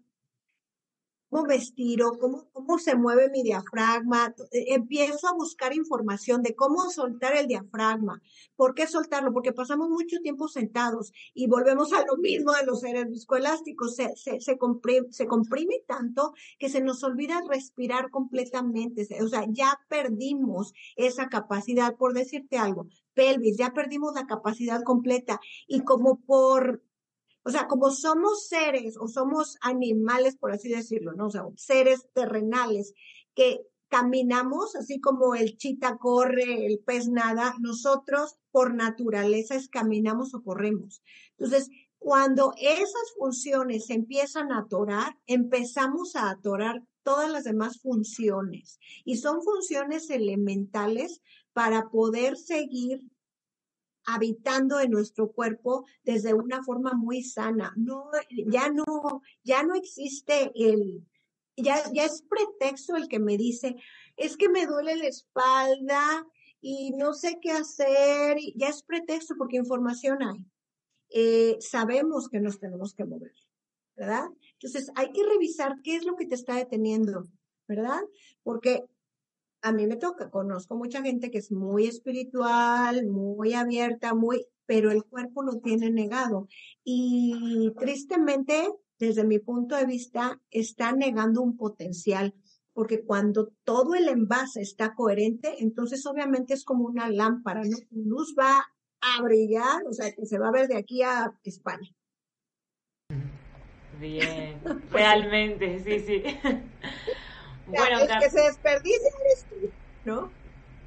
cómo 1.29 1.45
me 1.45 1.57
estiro, 1.57 2.19
cómo, 2.19 2.49
cómo 2.53 2.79
se 2.79 2.95
mueve 2.95 3.31
mi 3.31 3.43
diafragma. 3.43 4.35
Eh, 4.53 4.75
empiezo 4.75 5.29
a 5.29 5.35
buscar 5.35 5.75
información 5.75 6.43
de 6.43 6.55
cómo 6.55 6.89
soltar 6.91 7.37
el 7.37 7.47
diafragma. 7.47 8.23
¿Por 8.57 8.75
qué 8.75 8.87
soltarlo? 8.87 9.33
Porque 9.33 9.53
pasamos 9.53 9.89
mucho 9.89 10.19
tiempo 10.21 10.49
sentados 10.49 11.12
y 11.35 11.47
volvemos 11.47 11.93
a 11.93 12.05
lo 12.05 12.17
mismo 12.17 12.53
de 12.53 12.65
los 12.65 12.81
seres 12.81 13.09
viscoelásticos. 13.09 13.97
Se, 13.97 14.15
se, 14.17 14.41
se, 14.41 14.57
se 15.11 15.27
comprime 15.27 15.75
tanto 15.87 16.33
que 16.59 16.69
se 16.69 16.81
nos 16.81 17.03
olvida 17.03 17.43
respirar 17.49 18.11
completamente. 18.11 19.07
O 19.23 19.29
sea, 19.29 19.47
ya 19.49 19.79
perdimos 19.89 20.73
esa 20.97 21.29
capacidad, 21.29 21.97
por 21.97 22.15
decirte 22.15 22.59
algo, 22.59 22.89
pelvis, 23.15 23.57
ya 23.57 23.73
perdimos 23.73 24.15
la 24.15 24.27
capacidad 24.27 24.83
completa. 24.83 25.41
Y 25.67 25.81
como 25.83 26.21
por 26.21 26.83
o 27.47 27.51
sea, 27.51 27.69
como 27.69 27.91
somos 27.93 28.49
seres 28.49 28.97
o 28.99 29.07
somos 29.07 29.57
animales, 29.61 30.37
por 30.37 30.51
así 30.51 30.69
decirlo, 30.69 31.13
¿no? 31.13 31.27
O 31.27 31.31
sea, 31.31 31.45
seres 31.57 32.09
terrenales 32.13 32.93
que 33.35 33.61
caminamos, 33.89 34.75
así 34.75 35.01
como 35.01 35.37
el 35.37 35.57
chita 35.57 35.97
corre, 35.97 36.67
el 36.67 36.81
pez 36.81 37.09
nada, 37.09 37.55
nosotros 37.61 38.37
por 38.51 38.75
naturaleza 38.75 39.55
es 39.55 39.69
caminamos 39.69 40.35
o 40.35 40.43
corremos. 40.43 41.03
Entonces, 41.39 41.71
Cuando 41.99 42.53
esas 42.57 43.13
funciones 43.19 43.87
se 43.87 43.95
empiezan 43.95 44.53
a 44.53 44.61
atorar, 44.61 45.17
empezamos 45.27 46.15
a 46.15 46.31
atorar 46.31 46.85
todas 47.03 47.31
las 47.31 47.45
demás 47.45 47.81
funciones 47.81 48.79
y 49.05 49.17
son 49.17 49.43
funciones 49.43 50.09
elementales 50.11 51.21
para 51.53 51.89
poder 51.89 52.37
seguir 52.37 53.03
habitando 54.07 54.81
en 54.81 54.92
nuestro 54.92 55.33
cuerpo 55.33 55.85
desde 56.05 56.33
una 56.33 56.62
forma 56.62 56.95
muy 56.95 57.23
sana. 57.23 57.75
No, 57.77 58.11
ya 58.47 58.71
no, 58.71 59.23
ya 59.42 59.62
no 59.64 59.75
existe 59.75 60.53
el, 60.55 61.05
ya, 61.57 61.83
ya 61.92 62.05
es 62.05 62.23
pretexto 62.23 62.97
el 62.97 63.09
que 63.09 63.19
me 63.19 63.37
dice, 63.37 63.77
es 64.16 64.37
que 64.37 64.49
me 64.49 64.66
duele 64.66 64.97
la 64.97 65.09
espalda 65.09 66.27
y 66.61 66.92
no 66.92 67.12
sé 67.12 67.38
qué 67.40 67.51
hacer, 67.51 68.38
ya 68.55 68.69
es 68.69 68.83
pretexto 68.83 69.35
porque 69.37 69.57
información 69.57 70.23
hay. 70.23 70.45
Eh, 71.11 71.57
sabemos 71.61 72.29
que 72.29 72.40
nos 72.40 72.59
tenemos 72.59 72.95
que 72.95 73.05
mover, 73.05 73.35
¿verdad? 73.97 74.27
Entonces 74.53 74.90
hay 74.95 75.12
que 75.12 75.25
revisar 75.25 75.81
qué 75.83 75.97
es 75.97 76.05
lo 76.05 76.16
que 76.16 76.27
te 76.27 76.35
está 76.35 76.55
deteniendo, 76.55 77.25
¿verdad? 77.69 78.01
Porque 78.42 78.85
a 79.66 79.72
mí 79.72 79.85
me 79.88 79.96
toca, 79.96 80.31
conozco 80.31 80.76
mucha 80.76 81.02
gente 81.02 81.29
que 81.29 81.38
es 81.38 81.50
muy 81.50 81.88
espiritual, 81.88 83.05
muy 83.09 83.52
abierta, 83.52 84.14
muy, 84.14 84.46
pero 84.64 84.92
el 84.92 85.02
cuerpo 85.02 85.42
lo 85.42 85.59
tiene 85.59 85.90
negado. 85.90 86.46
Y 86.85 87.72
tristemente, 87.76 88.68
desde 89.00 89.24
mi 89.24 89.40
punto 89.40 89.74
de 89.74 89.85
vista, 89.85 90.40
está 90.52 90.92
negando 90.92 91.42
un 91.42 91.57
potencial, 91.57 92.33
porque 92.74 93.05
cuando 93.05 93.48
todo 93.64 93.96
el 93.96 94.09
envase 94.09 94.61
está 94.61 94.94
coherente, 94.94 95.57
entonces 95.59 96.07
obviamente 96.07 96.55
es 96.55 96.64
como 96.64 96.85
una 96.85 97.11
lámpara, 97.11 97.62
¿no? 97.64 97.76
Luz 97.90 98.37
va 98.38 98.64
a 99.00 99.22
brillar, 99.22 99.83
o 99.88 99.92
sea, 99.92 100.12
que 100.12 100.26
se 100.26 100.38
va 100.38 100.48
a 100.48 100.52
ver 100.52 100.68
de 100.68 100.76
aquí 100.76 101.02
a 101.02 101.37
España. 101.42 101.90
Bien, 103.98 104.61
realmente, 104.92 105.81
sí, 105.81 105.98
sí. 106.07 106.22
Bueno, 107.66 107.98
el 108.00 108.18
que 108.18 108.31
se 108.31 108.40
desperdicia 108.40 109.11
eres 109.24 109.46
tú, 109.48 109.72
¿no? 110.05 110.33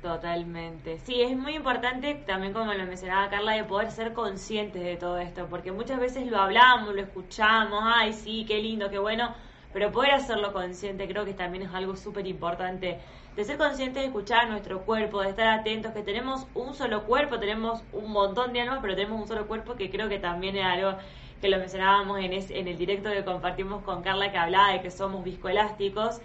Totalmente. 0.02 0.98
Sí, 1.00 1.22
es 1.22 1.36
muy 1.38 1.56
importante 1.56 2.16
también, 2.26 2.54
como 2.54 2.74
lo 2.74 2.86
mencionaba 2.86 3.30
Carla, 3.30 3.54
de 3.54 3.66
poder 3.66 3.92
ser 3.92 4.14
conscientes 4.14 4.82
de 4.82 4.96
todo 4.96 5.18
esto, 5.20 5.48
porque 5.50 5.74
muchas 5.74 6.00
veces 6.00 6.26
lo 6.28 6.38
hablamos, 6.38 6.96
lo 6.96 7.02
escuchamos, 7.02 7.82
ay, 7.84 8.14
sí, 8.14 8.46
qué 8.48 8.60
lindo, 8.60 8.90
qué 8.90 8.98
bueno, 8.98 9.36
pero 9.74 9.92
poder 9.92 10.12
hacerlo 10.14 10.54
consciente 10.54 11.06
creo 11.08 11.26
que 11.26 11.34
también 11.34 11.66
es 11.66 11.74
algo 11.74 11.98
súper 11.98 12.28
importante 12.28 13.00
de 13.36 13.44
ser 13.44 13.58
conscientes 13.58 14.02
de 14.02 14.08
escuchar 14.08 14.50
nuestro 14.50 14.86
cuerpo, 14.86 15.22
de 15.22 15.30
estar 15.30 15.48
atentos, 15.48 15.92
que 15.94 16.02
tenemos 16.02 16.48
un 16.54 16.74
solo 16.76 17.04
cuerpo, 17.04 17.38
tenemos 17.40 17.84
un 17.92 18.12
montón 18.12 18.54
de 18.54 18.62
almas, 18.62 18.80
pero 18.82 18.96
tenemos 18.96 19.22
un 19.22 19.28
solo 19.28 19.48
cuerpo 19.48 19.76
que 19.76 19.90
creo 19.90 20.08
que 20.08 20.20
también 20.20 20.56
es 20.56 20.66
algo 20.66 20.98
que 21.42 21.50
lo 21.50 21.58
mencionábamos 21.58 22.20
en, 22.20 22.34
en 22.34 22.68
el 22.68 22.78
directo 22.78 23.12
que 23.12 23.24
compartimos 23.26 23.84
con 23.84 24.02
Carla 24.02 24.32
que 24.32 24.38
hablaba 24.38 24.72
de 24.72 24.82
que 24.82 24.92
somos 24.92 25.24
viscoelásticos 25.24 26.22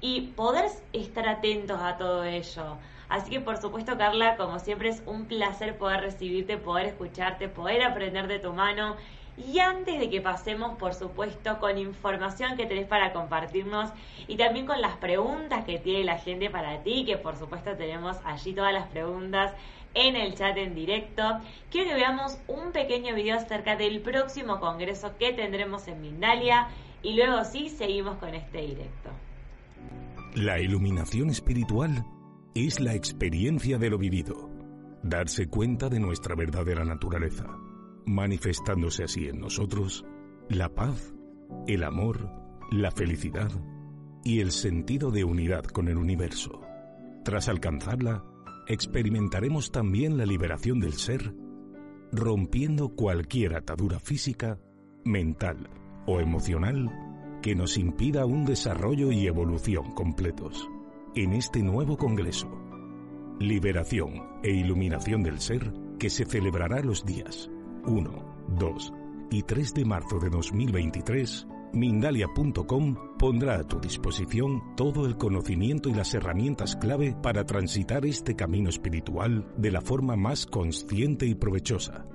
y 0.00 0.32
poder 0.36 0.70
estar 0.92 1.28
atentos 1.28 1.80
a 1.80 1.96
todo 1.96 2.24
ello. 2.24 2.76
Así 3.08 3.30
que 3.30 3.40
por 3.40 3.56
supuesto 3.56 3.96
Carla, 3.96 4.36
como 4.36 4.58
siempre 4.58 4.90
es 4.90 5.02
un 5.06 5.26
placer 5.26 5.78
poder 5.78 6.00
recibirte, 6.00 6.58
poder 6.58 6.86
escucharte, 6.86 7.48
poder 7.48 7.82
aprender 7.82 8.28
de 8.28 8.38
tu 8.38 8.52
mano 8.52 8.96
y 9.36 9.60
antes 9.60 10.00
de 10.00 10.10
que 10.10 10.20
pasemos, 10.20 10.76
por 10.78 10.94
supuesto, 10.94 11.58
con 11.60 11.78
información 11.78 12.56
que 12.56 12.66
tenés 12.66 12.86
para 12.86 13.12
compartirnos 13.12 13.90
y 14.26 14.36
también 14.36 14.66
con 14.66 14.80
las 14.80 14.96
preguntas 14.96 15.64
que 15.64 15.78
tiene 15.78 16.04
la 16.04 16.18
gente 16.18 16.50
para 16.50 16.82
ti, 16.82 17.04
que 17.06 17.16
por 17.16 17.36
supuesto 17.36 17.76
tenemos 17.76 18.16
allí 18.24 18.52
todas 18.52 18.74
las 18.74 18.88
preguntas 18.88 19.52
en 19.94 20.16
el 20.16 20.34
chat 20.34 20.56
en 20.56 20.74
directo, 20.74 21.40
quiero 21.70 21.90
que 21.90 21.94
veamos 21.94 22.38
un 22.46 22.72
pequeño 22.72 23.14
video 23.14 23.36
acerca 23.36 23.76
del 23.76 24.00
próximo 24.00 24.60
congreso 24.60 25.16
que 25.18 25.32
tendremos 25.32 25.88
en 25.88 26.02
Mindalia 26.02 26.68
y 27.02 27.14
luego 27.14 27.44
sí 27.44 27.68
seguimos 27.68 28.18
con 28.18 28.34
este 28.34 28.58
directo. 28.58 29.10
La 30.38 30.60
iluminación 30.60 31.30
espiritual 31.30 32.06
es 32.54 32.78
la 32.78 32.94
experiencia 32.94 33.76
de 33.76 33.90
lo 33.90 33.98
vivido, 33.98 34.48
darse 35.02 35.48
cuenta 35.48 35.88
de 35.88 35.98
nuestra 35.98 36.36
verdadera 36.36 36.84
naturaleza 36.84 37.44
manifestándose 38.06 39.02
así 39.02 39.26
en 39.26 39.40
nosotros 39.40 40.04
la 40.48 40.68
paz, 40.68 41.12
el 41.66 41.82
amor, 41.82 42.30
la 42.70 42.92
felicidad 42.92 43.50
y 44.22 44.38
el 44.38 44.52
sentido 44.52 45.10
de 45.10 45.24
unidad 45.24 45.64
con 45.64 45.88
el 45.88 45.96
universo. 45.96 46.60
Tras 47.24 47.48
alcanzarla, 47.48 48.22
experimentaremos 48.68 49.72
también 49.72 50.16
la 50.16 50.24
liberación 50.24 50.78
del 50.78 50.92
ser, 50.92 51.34
rompiendo 52.12 52.90
cualquier 52.90 53.56
atadura 53.56 53.98
física, 53.98 54.60
mental 55.04 55.68
o 56.06 56.20
emocional 56.20 57.07
que 57.42 57.54
nos 57.54 57.76
impida 57.76 58.26
un 58.26 58.44
desarrollo 58.44 59.12
y 59.12 59.26
evolución 59.26 59.92
completos. 59.92 60.68
En 61.14 61.32
este 61.32 61.62
nuevo 61.62 61.96
Congreso, 61.96 62.48
Liberación 63.40 64.40
e 64.42 64.50
Iluminación 64.50 65.22
del 65.22 65.40
Ser, 65.40 65.72
que 65.98 66.10
se 66.10 66.24
celebrará 66.24 66.80
los 66.80 67.04
días 67.04 67.50
1, 67.86 68.46
2 68.58 68.92
y 69.30 69.42
3 69.42 69.74
de 69.74 69.84
marzo 69.84 70.18
de 70.18 70.30
2023, 70.30 71.46
Mindalia.com 71.72 72.96
pondrá 73.18 73.56
a 73.56 73.64
tu 73.64 73.78
disposición 73.78 74.74
todo 74.74 75.06
el 75.06 75.16
conocimiento 75.16 75.88
y 75.88 75.94
las 75.94 76.14
herramientas 76.14 76.76
clave 76.76 77.14
para 77.22 77.44
transitar 77.44 78.06
este 78.06 78.34
camino 78.34 78.70
espiritual 78.70 79.46
de 79.56 79.70
la 79.70 79.80
forma 79.80 80.16
más 80.16 80.46
consciente 80.46 81.26
y 81.26 81.34
provechosa. 81.34 82.06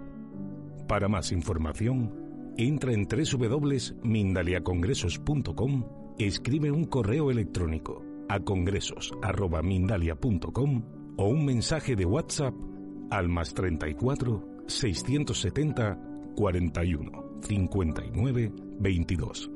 Para 0.88 1.08
más 1.08 1.32
información, 1.32 2.23
entra 2.58 2.94
en 2.94 3.08
www.mindaliacongresos.com, 3.08 5.84
escribe 6.18 6.72
un 6.72 6.86
correo 6.86 7.30
electrónico 7.32 8.04
a 8.30 8.40
congresos.mindalia.com 8.40 10.84
o 11.18 11.28
un 11.28 11.46
mensaje 11.46 11.96
de 11.96 12.06
WhatsApp 12.06 12.56
al 13.12 13.30
más 13.30 13.54
34 13.54 14.64
670 14.68 16.00
41 16.36 17.40
59 17.42 18.52
22. 18.80 19.52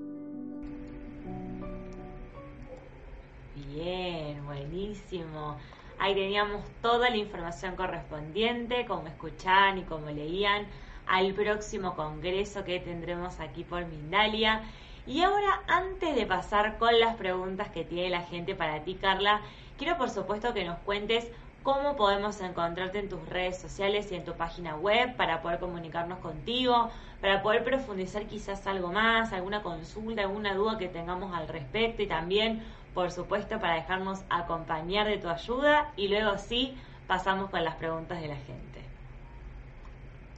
Bien, 3.73 4.45
buenísimo. 4.45 5.57
Ahí 5.99 6.13
teníamos 6.13 6.63
toda 6.81 7.09
la 7.09 7.17
información 7.17 7.75
correspondiente, 7.75 8.85
como 8.85 9.07
escuchaban 9.07 9.79
y 9.79 9.83
como 9.83 10.11
leían, 10.11 10.67
al 11.07 11.33
próximo 11.33 11.95
congreso 11.95 12.63
que 12.63 12.79
tendremos 12.79 13.39
aquí 13.39 13.63
por 13.63 13.85
Mindalia. 13.85 14.61
Y 15.05 15.21
ahora, 15.21 15.61
antes 15.67 16.15
de 16.15 16.25
pasar 16.25 16.77
con 16.77 16.99
las 16.99 17.15
preguntas 17.15 17.69
que 17.69 17.85
tiene 17.85 18.09
la 18.09 18.21
gente 18.21 18.55
para 18.55 18.83
ti, 18.83 18.95
Carla, 18.95 19.41
quiero 19.77 19.97
por 19.97 20.09
supuesto 20.09 20.53
que 20.53 20.65
nos 20.65 20.77
cuentes 20.79 21.27
cómo 21.63 21.95
podemos 21.95 22.39
encontrarte 22.41 22.99
en 22.99 23.09
tus 23.09 23.27
redes 23.27 23.57
sociales 23.57 24.11
y 24.11 24.15
en 24.15 24.23
tu 24.23 24.33
página 24.33 24.75
web 24.75 25.15
para 25.15 25.41
poder 25.41 25.59
comunicarnos 25.59 26.19
contigo, 26.19 26.89
para 27.19 27.41
poder 27.41 27.63
profundizar 27.63 28.25
quizás 28.25 28.65
algo 28.67 28.91
más, 28.91 29.33
alguna 29.33 29.61
consulta, 29.61 30.21
alguna 30.21 30.53
duda 30.53 30.77
que 30.77 30.87
tengamos 30.87 31.33
al 31.35 31.47
respecto 31.47 32.01
y 32.01 32.07
también, 32.07 32.63
por 32.93 33.11
supuesto, 33.11 33.59
para 33.59 33.75
dejarnos 33.75 34.21
acompañar 34.29 35.07
de 35.07 35.17
tu 35.17 35.29
ayuda 35.29 35.91
y 35.97 36.07
luego 36.07 36.37
sí 36.37 36.77
pasamos 37.07 37.49
con 37.49 37.63
las 37.63 37.75
preguntas 37.75 38.21
de 38.21 38.27
la 38.27 38.35
gente. 38.35 38.76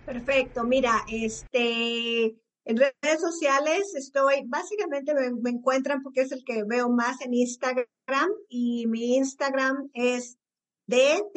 Perfecto, 0.10 0.64
mira, 0.64 1.06
este, 1.08 2.36
en 2.66 2.78
redes 2.78 3.22
sociales 3.22 3.94
estoy, 3.94 4.42
básicamente 4.48 5.14
me, 5.14 5.28
encuentran 5.52 6.02
porque 6.02 6.22
es 6.22 6.32
el 6.32 6.44
que 6.44 6.64
veo 6.64 6.90
más 6.90 7.22
en 7.22 7.36
Instagram 7.36 8.32
y 8.48 8.88
mi 8.88 9.18
Instagram 9.18 9.92
es 9.94 10.40
D-T-H-E-open, 10.88 11.30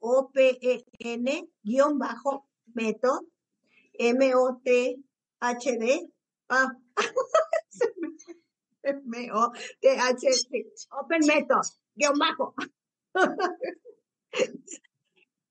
O-P-E-N, 0.00 1.48
guion 1.62 1.96
bajo, 2.00 2.48
método, 2.74 3.28
M-O-T-H-D, 3.92 5.00
ah, 6.48 6.72
M-O-T-H-D, 8.82 10.66
Open 11.00 11.20
Method, 11.24 11.62
guion 11.94 12.18
bajo. 12.18 12.56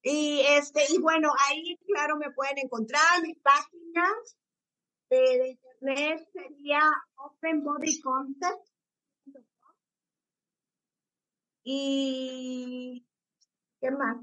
Y 0.10 0.42
este, 0.58 0.82
y 0.90 1.00
bueno, 1.00 1.32
ahí, 1.48 1.78
claro, 1.86 2.18
me 2.18 2.32
pueden 2.32 2.58
encontrar 2.60 3.22
mis 3.22 3.38
páginas 3.40 4.38
de 5.10 5.50
internet 5.50 6.28
sería 6.32 6.80
Open 7.16 7.64
Body 7.64 8.00
Concept 8.02 8.68
y, 11.64 13.06
¿qué 13.82 13.92
más? 13.92 14.18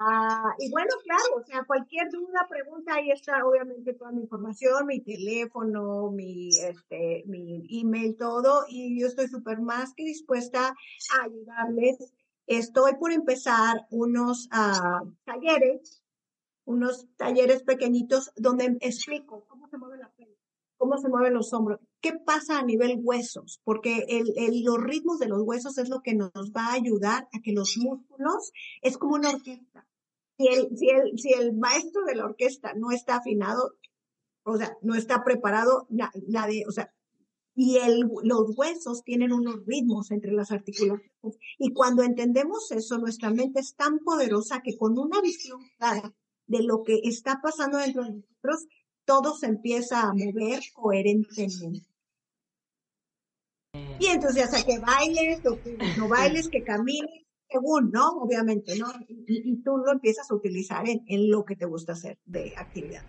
Ah, 0.00 0.54
y 0.60 0.70
bueno, 0.70 0.90
claro, 1.02 1.42
o 1.42 1.42
sea, 1.42 1.64
cualquier 1.64 2.08
duda, 2.10 2.46
pregunta, 2.48 2.94
ahí 2.94 3.10
está 3.10 3.44
obviamente 3.44 3.94
toda 3.94 4.12
mi 4.12 4.22
información, 4.22 4.86
mi 4.86 5.00
teléfono, 5.00 6.12
mi, 6.12 6.50
este, 6.50 7.24
mi 7.26 7.66
email, 7.68 8.16
todo, 8.16 8.64
y 8.68 9.00
yo 9.00 9.08
estoy 9.08 9.26
súper 9.26 9.60
más 9.60 9.92
que 9.94 10.04
dispuesta 10.04 10.68
a 10.68 11.24
ayudarles. 11.24 12.12
Estoy 12.48 12.96
por 12.96 13.12
empezar 13.12 13.86
unos 13.90 14.48
uh, 14.52 15.12
talleres 15.24 16.02
unos 16.68 17.08
talleres 17.16 17.62
pequeñitos 17.62 18.30
donde 18.36 18.76
explico 18.82 19.46
cómo 19.48 19.68
se 19.68 19.78
mueve 19.78 19.96
la 19.96 20.12
piel, 20.12 20.36
cómo 20.76 20.98
se 20.98 21.08
mueven 21.08 21.32
los 21.32 21.54
hombros, 21.54 21.80
qué 22.02 22.12
pasa 22.12 22.58
a 22.58 22.62
nivel 22.62 23.00
huesos, 23.02 23.62
porque 23.64 24.04
el, 24.06 24.62
los 24.64 24.76
ritmos 24.76 25.18
de 25.18 25.28
los 25.28 25.40
huesos 25.44 25.78
es 25.78 25.88
lo 25.88 26.02
que 26.02 26.14
nos 26.14 26.52
va 26.54 26.66
a 26.66 26.74
ayudar 26.74 27.26
a 27.32 27.40
que 27.42 27.52
los 27.52 27.78
músculos, 27.78 28.52
es 28.82 28.98
como 28.98 29.14
una 29.14 29.30
orquesta. 29.30 29.86
Si 30.36 31.32
el 31.32 31.56
maestro 31.56 32.04
de 32.04 32.16
la 32.16 32.26
orquesta 32.26 32.74
no 32.74 32.90
está 32.90 33.16
afinado, 33.16 33.72
o 34.44 34.58
sea, 34.58 34.76
no 34.82 34.94
está 34.94 35.24
preparado, 35.24 35.86
nadie, 35.88 36.64
o 36.68 36.70
sea, 36.70 36.92
y 37.60 37.76
el, 37.78 38.08
los 38.22 38.56
huesos 38.56 39.02
tienen 39.02 39.32
unos 39.32 39.66
ritmos 39.66 40.12
entre 40.12 40.30
las 40.30 40.52
articulaciones. 40.52 41.10
Y 41.58 41.72
cuando 41.72 42.04
entendemos 42.04 42.70
eso, 42.70 42.98
nuestra 42.98 43.30
mente 43.30 43.58
es 43.58 43.74
tan 43.74 43.98
poderosa 43.98 44.60
que 44.62 44.76
con 44.76 44.96
una 44.96 45.20
visión 45.20 45.60
clara 45.76 46.14
de 46.46 46.62
lo 46.62 46.84
que 46.84 47.00
está 47.02 47.40
pasando 47.42 47.78
dentro 47.78 48.04
de 48.04 48.12
nosotros, 48.12 48.68
todo 49.04 49.34
se 49.34 49.46
empieza 49.46 50.02
a 50.02 50.14
mover 50.14 50.60
coherentemente. 50.72 51.84
Y 53.98 54.06
entonces, 54.06 54.36
ya 54.36 54.46
sea 54.46 54.64
que 54.64 54.78
bailes 54.78 55.44
o 55.44 55.60
que 55.60 55.76
no 55.98 56.06
bailes, 56.06 56.48
que 56.48 56.62
camines, 56.62 57.26
según, 57.50 57.90
¿no? 57.90 58.08
Obviamente, 58.20 58.78
¿no? 58.78 58.86
Y, 59.08 59.60
tú 59.64 59.78
lo 59.78 59.90
empiezas 59.90 60.30
a 60.30 60.34
utilizar 60.36 60.88
en, 60.88 61.02
en 61.08 61.28
lo 61.28 61.44
que 61.44 61.56
te 61.56 61.66
gusta 61.66 61.94
hacer 61.94 62.20
de 62.24 62.54
actividad. 62.56 63.02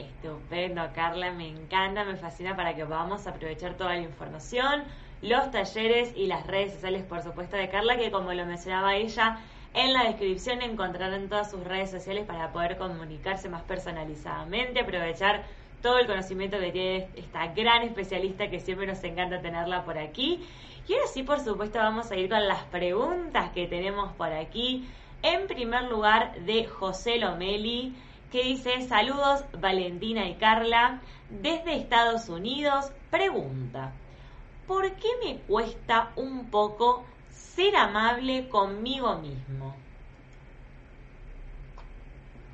Estupendo, 0.00 0.82
Carla, 0.94 1.32
me 1.32 1.48
encanta, 1.48 2.04
me 2.04 2.16
fascina 2.16 2.56
para 2.56 2.74
que 2.74 2.84
podamos 2.84 3.26
aprovechar 3.26 3.74
toda 3.74 3.94
la 3.94 4.02
información, 4.02 4.84
los 5.22 5.50
talleres 5.50 6.12
y 6.16 6.26
las 6.26 6.46
redes 6.46 6.74
sociales, 6.74 7.04
por 7.04 7.22
supuesto, 7.22 7.56
de 7.56 7.68
Carla, 7.68 7.96
que 7.96 8.10
como 8.10 8.32
lo 8.32 8.46
mencionaba 8.46 8.96
ella, 8.96 9.38
en 9.74 9.92
la 9.92 10.04
descripción 10.04 10.62
encontrarán 10.62 11.28
todas 11.28 11.50
sus 11.50 11.62
redes 11.62 11.90
sociales 11.90 12.24
para 12.26 12.52
poder 12.52 12.76
comunicarse 12.76 13.48
más 13.48 13.62
personalizadamente, 13.62 14.80
aprovechar 14.80 15.44
todo 15.82 15.98
el 15.98 16.06
conocimiento 16.06 16.58
que 16.58 16.72
tiene 16.72 17.08
esta 17.14 17.48
gran 17.48 17.82
especialista 17.82 18.50
que 18.50 18.60
siempre 18.60 18.86
nos 18.86 19.02
encanta 19.04 19.40
tenerla 19.40 19.84
por 19.84 19.98
aquí. 19.98 20.44
Y 20.88 20.94
ahora 20.94 21.06
sí, 21.06 21.22
por 21.22 21.40
supuesto, 21.40 21.78
vamos 21.78 22.10
a 22.10 22.16
ir 22.16 22.28
con 22.28 22.46
las 22.48 22.64
preguntas 22.64 23.50
que 23.50 23.66
tenemos 23.66 24.12
por 24.14 24.32
aquí. 24.32 24.88
En 25.22 25.46
primer 25.46 25.84
lugar, 25.84 26.34
de 26.40 26.64
José 26.64 27.18
Lomeli, 27.18 27.94
que 28.30 28.44
dice, 28.44 28.82
saludos 28.82 29.44
Valentina 29.58 30.28
y 30.28 30.34
Carla, 30.34 31.00
desde 31.28 31.76
Estados 31.76 32.28
Unidos, 32.28 32.92
pregunta, 33.10 33.92
¿por 34.66 34.92
qué 34.94 35.08
me 35.24 35.38
cuesta 35.38 36.12
un 36.16 36.50
poco 36.50 37.04
ser 37.30 37.76
amable 37.76 38.48
conmigo 38.48 39.16
mismo? 39.16 39.74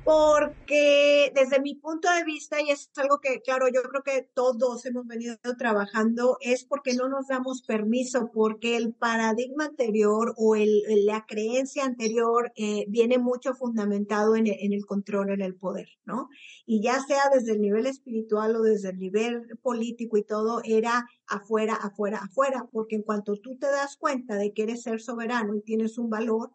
Porque 0.07 1.33
desde 1.35 1.59
mi 1.59 1.75
punto 1.75 2.09
de 2.09 2.23
vista, 2.23 2.61
y 2.61 2.69
es 2.69 2.89
algo 2.95 3.19
que, 3.19 3.41
claro, 3.41 3.67
yo 3.67 3.81
creo 3.81 4.03
que 4.03 4.25
todos 4.33 4.85
hemos 4.85 5.05
venido 5.05 5.35
trabajando, 5.57 6.37
es 6.39 6.63
porque 6.63 6.93
no 6.93 7.09
nos 7.09 7.27
damos 7.27 7.61
permiso, 7.61 8.31
porque 8.33 8.77
el 8.77 8.93
paradigma 8.93 9.65
anterior 9.65 10.33
o 10.37 10.55
el, 10.55 10.81
la 11.05 11.25
creencia 11.27 11.83
anterior 11.83 12.53
eh, 12.55 12.85
viene 12.87 13.17
mucho 13.17 13.53
fundamentado 13.53 14.37
en 14.37 14.47
el, 14.47 14.85
control, 14.85 15.31
en 15.31 15.41
el 15.41 15.55
poder, 15.55 15.89
¿no? 16.05 16.29
Y 16.65 16.81
ya 16.81 17.01
sea 17.01 17.23
desde 17.33 17.51
el 17.51 17.59
nivel 17.59 17.85
espiritual 17.85 18.55
o 18.55 18.61
desde 18.61 18.91
el 18.91 18.99
nivel 18.99 19.57
político 19.61 20.15
y 20.15 20.23
todo, 20.23 20.61
era 20.63 21.05
afuera, 21.27 21.75
afuera, 21.75 22.19
afuera, 22.23 22.65
porque 22.71 22.95
en 22.95 23.03
cuanto 23.03 23.35
tú 23.35 23.57
te 23.57 23.67
das 23.67 23.97
cuenta 23.97 24.35
de 24.35 24.53
que 24.53 24.63
eres 24.63 24.83
ser 24.83 25.01
soberano 25.01 25.53
y 25.53 25.63
tienes 25.63 25.97
un 25.97 26.09
valor, 26.09 26.51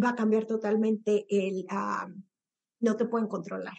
va 0.00 0.10
a 0.10 0.14
cambiar 0.14 0.46
totalmente 0.46 1.26
el, 1.28 1.66
uh, 1.72 2.27
no 2.80 2.96
te 2.96 3.06
pueden 3.06 3.28
controlar, 3.28 3.76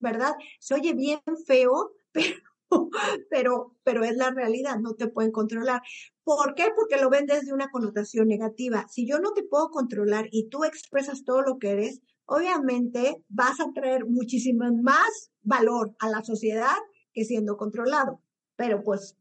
¿verdad? 0.00 0.34
Se 0.60 0.74
oye 0.74 0.94
bien 0.94 1.20
feo, 1.46 1.92
pero, 2.12 2.90
pero, 3.30 3.76
pero 3.84 4.04
es 4.04 4.16
la 4.16 4.30
realidad, 4.30 4.78
no 4.78 4.94
te 4.94 5.08
pueden 5.08 5.32
controlar. 5.32 5.82
¿Por 6.24 6.54
qué? 6.54 6.68
Porque 6.74 7.00
lo 7.00 7.10
ven 7.10 7.26
desde 7.26 7.52
una 7.52 7.70
connotación 7.70 8.28
negativa. 8.28 8.86
Si 8.88 9.06
yo 9.06 9.18
no 9.18 9.32
te 9.32 9.42
puedo 9.42 9.70
controlar 9.70 10.28
y 10.30 10.48
tú 10.48 10.64
expresas 10.64 11.24
todo 11.24 11.42
lo 11.42 11.58
que 11.58 11.70
eres, 11.70 12.00
obviamente 12.26 13.22
vas 13.28 13.60
a 13.60 13.72
traer 13.72 14.06
muchísimo 14.06 14.64
más 14.82 15.30
valor 15.42 15.94
a 16.00 16.08
la 16.08 16.24
sociedad 16.24 16.76
que 17.12 17.24
siendo 17.24 17.56
controlado. 17.56 18.20
Pero 18.56 18.82
pues 18.82 19.16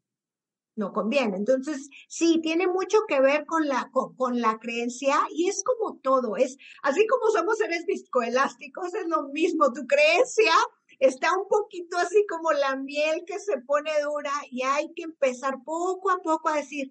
no 0.75 0.93
conviene. 0.93 1.37
Entonces, 1.37 1.89
sí, 2.07 2.39
tiene 2.41 2.67
mucho 2.67 2.99
que 3.07 3.19
ver 3.21 3.45
con 3.45 3.67
la, 3.67 3.91
con, 3.91 4.41
la 4.41 4.57
creencia 4.59 5.15
y 5.31 5.47
es 5.47 5.63
como 5.63 5.97
todo, 5.97 6.35
es 6.37 6.57
así 6.81 7.05
como 7.07 7.29
somos 7.31 7.57
seres 7.57 7.85
viscoelásticos, 7.85 8.93
es 8.93 9.07
lo 9.07 9.29
mismo, 9.29 9.71
tu 9.73 9.85
creencia 9.85 10.53
está 10.99 11.37
un 11.37 11.47
poquito 11.47 11.97
así 11.97 12.25
como 12.27 12.51
la 12.51 12.75
miel 12.75 13.23
que 13.25 13.39
se 13.39 13.57
pone 13.61 13.91
dura 14.01 14.31
y 14.49 14.63
hay 14.63 14.93
que 14.93 15.03
empezar 15.03 15.63
poco 15.63 16.11
a 16.11 16.21
poco 16.21 16.49
a 16.49 16.57
decir, 16.57 16.89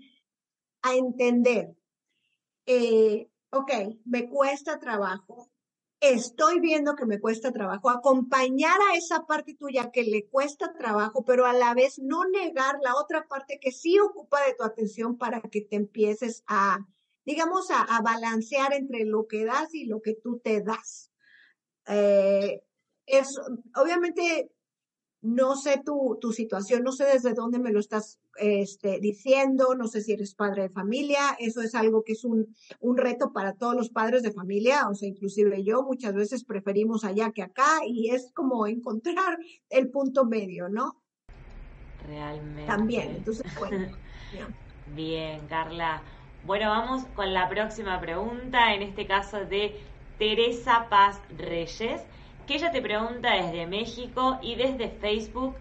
a 0.82 0.94
entender, 0.94 1.76
eh, 2.66 3.30
ok, 3.50 3.72
me 4.04 4.28
cuesta 4.28 4.78
trabajo, 4.78 5.51
estoy 6.02 6.58
viendo 6.58 6.96
que 6.96 7.06
me 7.06 7.20
cuesta 7.20 7.52
trabajo, 7.52 7.88
acompañar 7.88 8.76
a 8.90 8.96
esa 8.96 9.24
parte 9.24 9.54
tuya 9.54 9.92
que 9.92 10.02
le 10.02 10.26
cuesta 10.26 10.72
trabajo, 10.72 11.24
pero 11.24 11.46
a 11.46 11.52
la 11.52 11.74
vez 11.74 12.00
no 12.00 12.24
negar 12.24 12.78
la 12.82 12.96
otra 12.96 13.28
parte 13.28 13.60
que 13.60 13.70
sí 13.70 14.00
ocupa 14.00 14.44
de 14.44 14.54
tu 14.54 14.64
atención 14.64 15.16
para 15.16 15.40
que 15.40 15.60
te 15.60 15.76
empieces 15.76 16.42
a, 16.48 16.88
digamos, 17.24 17.70
a, 17.70 18.02
balancear 18.02 18.74
entre 18.74 19.04
lo 19.04 19.28
que 19.28 19.44
das 19.44 19.72
y 19.74 19.84
lo 19.84 20.02
que 20.02 20.14
tú 20.14 20.40
te 20.40 20.60
das. 20.60 21.12
Eh, 21.86 22.64
es, 23.06 23.40
obviamente 23.76 24.50
no 25.20 25.54
sé 25.54 25.80
tu, 25.84 26.18
tu 26.20 26.32
situación, 26.32 26.82
no 26.82 26.90
sé 26.90 27.04
desde 27.04 27.32
dónde 27.32 27.60
me 27.60 27.70
lo 27.70 27.78
estás 27.78 28.18
este, 28.38 29.00
diciendo, 29.00 29.74
no 29.74 29.86
sé 29.86 30.00
si 30.00 30.12
eres 30.12 30.34
padre 30.34 30.62
de 30.62 30.68
familia, 30.70 31.36
eso 31.38 31.60
es 31.62 31.74
algo 31.74 32.02
que 32.04 32.12
es 32.12 32.24
un, 32.24 32.54
un 32.80 32.96
reto 32.96 33.32
para 33.32 33.54
todos 33.54 33.74
los 33.74 33.90
padres 33.90 34.22
de 34.22 34.32
familia, 34.32 34.88
o 34.88 34.94
sea, 34.94 35.08
inclusive 35.08 35.62
yo 35.64 35.82
muchas 35.82 36.14
veces 36.14 36.44
preferimos 36.44 37.04
allá 37.04 37.30
que 37.32 37.42
acá 37.42 37.80
y 37.86 38.10
es 38.10 38.32
como 38.34 38.66
encontrar 38.66 39.38
el 39.70 39.90
punto 39.90 40.24
medio, 40.24 40.68
¿no? 40.68 41.02
Realmente. 42.06 42.66
También, 42.66 43.16
entonces, 43.16 43.44
bueno. 43.58 43.96
Bien, 44.94 45.40
Carla. 45.48 46.02
Bueno, 46.44 46.70
vamos 46.70 47.04
con 47.14 47.32
la 47.32 47.48
próxima 47.48 48.00
pregunta, 48.00 48.74
en 48.74 48.82
este 48.82 49.06
caso 49.06 49.44
de 49.44 49.76
Teresa 50.18 50.88
Paz 50.90 51.20
Reyes 51.38 52.02
que 52.46 52.56
ella 52.56 52.72
te 52.72 52.82
pregunta 52.82 53.34
desde 53.34 53.66
México 53.66 54.38
y 54.42 54.56
desde 54.56 54.88
Facebook. 54.88 55.54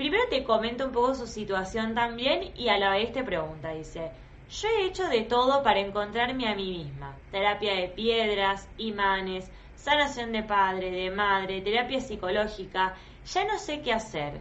Primero 0.00 0.24
te 0.30 0.44
comento 0.44 0.86
un 0.86 0.92
poco 0.92 1.14
su 1.14 1.26
situación 1.26 1.94
también 1.94 2.54
y 2.56 2.70
a 2.70 2.78
la 2.78 2.88
vez 2.92 3.12
te 3.12 3.22
pregunta, 3.22 3.72
dice, 3.72 4.10
yo 4.48 4.68
he 4.70 4.86
hecho 4.86 5.06
de 5.06 5.20
todo 5.20 5.62
para 5.62 5.80
encontrarme 5.80 6.48
a 6.48 6.54
mí 6.54 6.70
misma. 6.70 7.14
Terapia 7.30 7.74
de 7.74 7.88
piedras, 7.88 8.66
imanes, 8.78 9.50
sanación 9.76 10.32
de 10.32 10.42
padre, 10.42 10.90
de 10.90 11.10
madre, 11.10 11.60
terapia 11.60 12.00
psicológica. 12.00 12.94
Ya 13.26 13.44
no 13.44 13.58
sé 13.58 13.82
qué 13.82 13.92
hacer. 13.92 14.40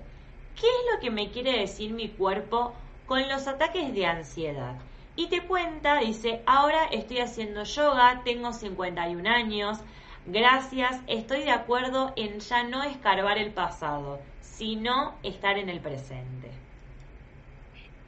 ¿Qué 0.56 0.66
es 0.66 0.94
lo 0.94 1.02
que 1.02 1.12
me 1.12 1.30
quiere 1.30 1.60
decir 1.60 1.92
mi 1.92 2.08
cuerpo 2.08 2.74
con 3.06 3.28
los 3.28 3.46
ataques 3.46 3.94
de 3.94 4.06
ansiedad? 4.06 4.76
Y 5.18 5.28
te 5.28 5.42
cuenta, 5.42 6.00
dice, 6.00 6.42
ahora 6.46 6.86
estoy 6.86 7.20
haciendo 7.20 7.64
yoga, 7.64 8.22
tengo 8.24 8.54
51 8.54 9.30
años, 9.30 9.80
Gracias, 10.26 11.02
estoy 11.08 11.44
de 11.44 11.52
acuerdo 11.52 12.14
en 12.16 12.40
ya 12.40 12.64
no 12.64 12.84
escarbar 12.84 13.40
el 13.40 13.52
pasado, 13.52 14.20
sino 14.60 15.18
estar 15.24 15.58
en 15.58 15.70
el 15.70 15.80
presente. 15.80 16.52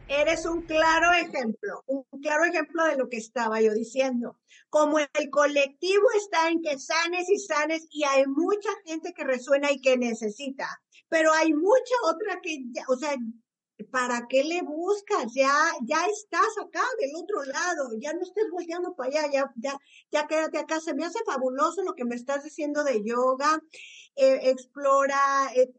Eres 0.10 0.46
un 0.46 0.64
claro 0.64 1.14
ejemplo, 1.14 1.82
un 1.88 2.04
claro 2.22 2.44
ejemplo 2.44 2.84
de 2.84 2.98
lo 2.98 3.08
que 3.08 3.16
estaba 3.16 3.62
yo 3.62 3.74
diciendo. 3.74 4.38
Como 4.70 5.00
el 5.00 5.30
colectivo 5.30 6.04
está 6.18 6.50
en 6.50 6.62
que 6.62 6.78
sanes 6.78 7.30
y 7.30 7.40
sanes 7.40 7.88
y 7.90 8.04
hay 8.04 8.26
mucha 8.28 8.70
gente 8.86 9.14
que 9.14 9.24
resuena 9.24 9.72
y 9.72 9.80
que 9.80 9.98
necesita, 9.98 10.68
pero 11.08 11.32
hay 11.32 11.54
mucha 11.54 11.96
otra 12.04 12.42
que, 12.42 12.60
o 12.90 12.98
sea, 12.98 13.16
¿para 13.90 14.28
qué 14.28 14.44
le 14.44 14.62
buscas? 14.64 15.34
Ya, 15.34 15.54
ya 15.84 16.06
estás 16.06 16.58
acá 16.62 16.84
del 17.00 17.16
otro 17.16 17.46
lado, 17.46 17.92
ya 17.98 18.12
no 18.12 18.22
estés 18.24 18.52
volteando 18.52 18.94
para 18.94 19.10
allá, 19.12 19.32
ya, 19.32 19.54
ya, 19.56 19.78
ya 20.12 20.28
quédate 20.28 20.58
acá. 20.58 20.82
Se 20.82 20.94
me 20.94 21.06
hace 21.06 21.20
fabuloso 21.26 21.84
lo 21.84 21.96
que 21.96 22.04
me 22.04 22.16
estás 22.16 22.44
diciendo 22.44 22.84
de 22.84 23.02
yoga, 23.02 23.62
eh, 24.18 24.50
explora 24.50 25.18
eh, 25.56 25.72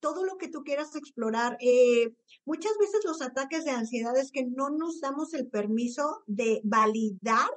todo 0.00 0.24
lo 0.24 0.36
que 0.36 0.48
tú 0.48 0.62
quieras 0.64 0.96
explorar. 0.96 1.56
Eh, 1.60 2.14
muchas 2.44 2.72
veces 2.78 3.00
los 3.04 3.22
ataques 3.22 3.64
de 3.64 3.70
ansiedad 3.70 4.16
es 4.16 4.32
que 4.32 4.44
no 4.44 4.70
nos 4.70 5.00
damos 5.00 5.34
el 5.34 5.48
permiso 5.48 6.22
de 6.26 6.60
validar 6.64 7.48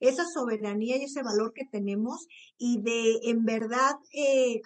esa 0.00 0.24
soberanía 0.24 0.96
y 0.96 1.04
ese 1.04 1.22
valor 1.22 1.52
que 1.52 1.66
tenemos 1.66 2.28
y 2.56 2.80
de 2.80 3.18
en 3.30 3.44
verdad 3.44 3.96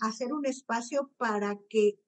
hacer 0.01 0.33
un 0.33 0.45
espacio 0.45 1.11
para 1.16 1.59
que 1.70 1.99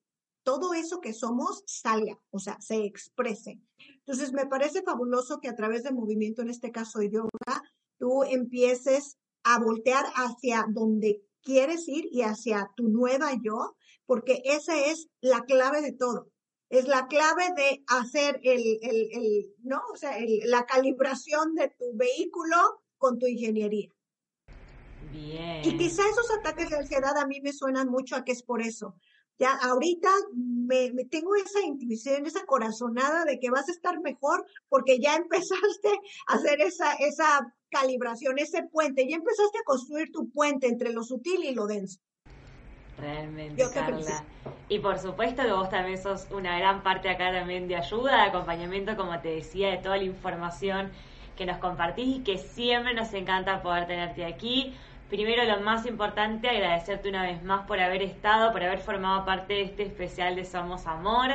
todo 0.45 0.75
eso 0.75 1.01
que 1.01 1.11
somos 1.11 1.63
salga, 1.65 2.19
o 2.29 2.39
sea, 2.39 2.61
se 2.61 2.85
exprese. 2.85 3.59
Entonces, 3.97 4.31
me 4.31 4.45
parece 4.45 4.83
fabuloso 4.83 5.39
que 5.41 5.49
a 5.49 5.55
través 5.55 5.83
del 5.83 5.95
movimiento, 5.95 6.43
en 6.43 6.51
este 6.51 6.71
caso 6.71 7.01
yoga, 7.01 7.63
tú 7.97 8.23
empieces 8.23 9.17
a 9.43 9.59
voltear 9.59 10.05
hacia 10.15 10.67
donde 10.69 11.23
quieres 11.41 11.87
ir 11.87 12.07
y 12.11 12.21
hacia 12.21 12.69
tu 12.75 12.89
nueva 12.89 13.31
yo, 13.43 13.75
porque 14.05 14.41
esa 14.45 14.77
es 14.85 15.07
la 15.21 15.43
clave 15.45 15.81
de 15.81 15.93
todo. 15.93 16.29
Es 16.69 16.87
la 16.87 17.07
clave 17.07 17.43
de 17.55 17.83
hacer 17.87 18.39
el, 18.43 18.79
el, 18.81 19.09
el 19.11 19.53
¿no? 19.63 19.81
O 19.93 19.97
sea, 19.97 20.17
la 20.45 20.65
calibración 20.65 21.53
de 21.55 21.69
tu 21.69 21.95
vehículo 21.95 22.57
con 22.97 23.19
tu 23.19 23.27
ingeniería. 23.27 23.89
Bien. 25.11 25.61
Y 25.63 25.77
quizá 25.77 26.01
esos 26.09 26.29
ataques 26.39 26.69
de 26.69 26.77
ansiedad 26.77 27.17
a 27.17 27.27
mí 27.27 27.39
me 27.41 27.53
suenan 27.53 27.87
mucho 27.89 28.15
a 28.15 28.23
que 28.23 28.31
es 28.31 28.43
por 28.43 28.61
eso. 28.61 28.95
Ya 29.37 29.53
ahorita 29.53 30.09
me, 30.33 30.91
tengo 31.11 31.35
esa 31.35 31.61
intuición, 31.61 32.25
esa 32.25 32.45
corazonada 32.45 33.25
de 33.25 33.37
que 33.37 33.49
vas 33.49 33.67
a 33.67 33.71
estar 33.71 33.99
mejor 34.01 34.45
porque 34.69 34.99
ya 34.99 35.15
empezaste 35.15 35.99
a 36.27 36.33
hacer 36.33 36.61
esa, 36.61 36.93
esa 36.93 37.53
calibración, 37.69 38.39
ese 38.39 38.63
puente, 38.63 39.07
ya 39.07 39.17
empezaste 39.17 39.59
a 39.59 39.65
construir 39.65 40.11
tu 40.11 40.29
puente 40.29 40.67
entre 40.67 40.93
lo 40.93 41.03
sutil 41.03 41.43
y 41.43 41.53
lo 41.53 41.67
denso. 41.67 41.99
Realmente, 42.99 43.63
Carla. 43.73 44.23
Y 44.69 44.79
por 44.79 44.97
supuesto 44.99 45.43
que 45.43 45.51
vos 45.51 45.69
también 45.69 46.01
sos 46.01 46.27
una 46.31 46.57
gran 46.57 46.81
parte 46.81 47.09
acá 47.09 47.31
también 47.31 47.67
de 47.67 47.75
ayuda, 47.75 48.15
de 48.15 48.29
acompañamiento, 48.29 48.95
como 48.95 49.19
te 49.19 49.29
decía, 49.29 49.69
de 49.69 49.77
toda 49.77 49.97
la 49.97 50.03
información 50.03 50.91
que 51.35 51.45
nos 51.45 51.57
compartís 51.57 52.17
y 52.17 52.23
que 52.23 52.37
siempre 52.37 52.93
nos 52.93 53.13
encanta 53.13 53.61
poder 53.61 53.85
tenerte 53.87 54.25
aquí. 54.25 54.73
Primero, 55.09 55.43
lo 55.43 55.61
más 55.61 55.85
importante, 55.85 56.49
agradecerte 56.49 57.09
una 57.09 57.23
vez 57.23 57.43
más 57.43 57.67
por 57.67 57.79
haber 57.79 58.01
estado, 58.01 58.51
por 58.51 58.63
haber 58.63 58.79
formado 58.79 59.23
parte 59.25 59.53
de 59.53 59.61
este 59.63 59.83
especial 59.83 60.35
de 60.35 60.45
Somos 60.45 60.87
Amor. 60.87 61.29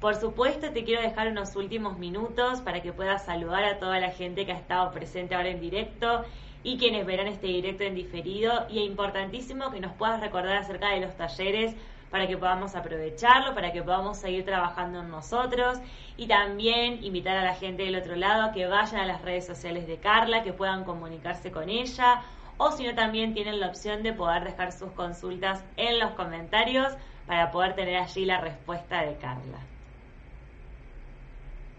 Por 0.00 0.14
supuesto, 0.14 0.70
te 0.70 0.84
quiero 0.84 1.02
dejar 1.02 1.28
unos 1.28 1.54
últimos 1.56 1.98
minutos 1.98 2.62
para 2.62 2.80
que 2.80 2.92
puedas 2.92 3.26
saludar 3.26 3.64
a 3.64 3.78
toda 3.78 4.00
la 4.00 4.10
gente 4.10 4.46
que 4.46 4.52
ha 4.52 4.56
estado 4.56 4.90
presente 4.92 5.34
ahora 5.34 5.50
en 5.50 5.60
directo 5.60 6.24
y 6.62 6.78
quienes 6.78 7.06
verán 7.06 7.26
este 7.26 7.46
directo 7.46 7.84
en 7.84 7.94
diferido. 7.94 8.66
Y 8.68 8.80
es 8.80 8.86
importantísimo 8.86 9.70
que 9.70 9.80
nos 9.80 9.92
puedas 9.94 10.20
recordar 10.20 10.56
acerca 10.56 10.90
de 10.90 11.00
los 11.00 11.16
talleres 11.16 11.74
para 12.10 12.26
que 12.26 12.36
podamos 12.36 12.74
aprovecharlo, 12.74 13.54
para 13.54 13.72
que 13.72 13.82
podamos 13.82 14.18
seguir 14.18 14.44
trabajando 14.44 15.00
en 15.00 15.10
nosotros 15.10 15.78
y 16.16 16.26
también 16.26 17.02
invitar 17.04 17.36
a 17.36 17.44
la 17.44 17.54
gente 17.54 17.84
del 17.84 17.96
otro 17.96 18.16
lado 18.16 18.42
a 18.42 18.52
que 18.52 18.66
vayan 18.66 19.00
a 19.00 19.06
las 19.06 19.22
redes 19.22 19.46
sociales 19.46 19.86
de 19.86 19.98
Carla, 19.98 20.42
que 20.42 20.52
puedan 20.52 20.84
comunicarse 20.84 21.52
con 21.52 21.68
ella 21.68 22.22
o 22.62 22.72
si 22.72 22.84
no 22.84 22.94
también 22.94 23.32
tienen 23.32 23.58
la 23.58 23.68
opción 23.68 24.02
de 24.02 24.12
poder 24.12 24.44
dejar 24.44 24.72
sus 24.72 24.90
consultas 24.92 25.64
en 25.78 25.98
los 25.98 26.10
comentarios 26.10 26.92
para 27.26 27.50
poder 27.50 27.74
tener 27.74 27.96
allí 27.96 28.26
la 28.26 28.38
respuesta 28.38 29.02
de 29.02 29.16
Carla. 29.16 29.60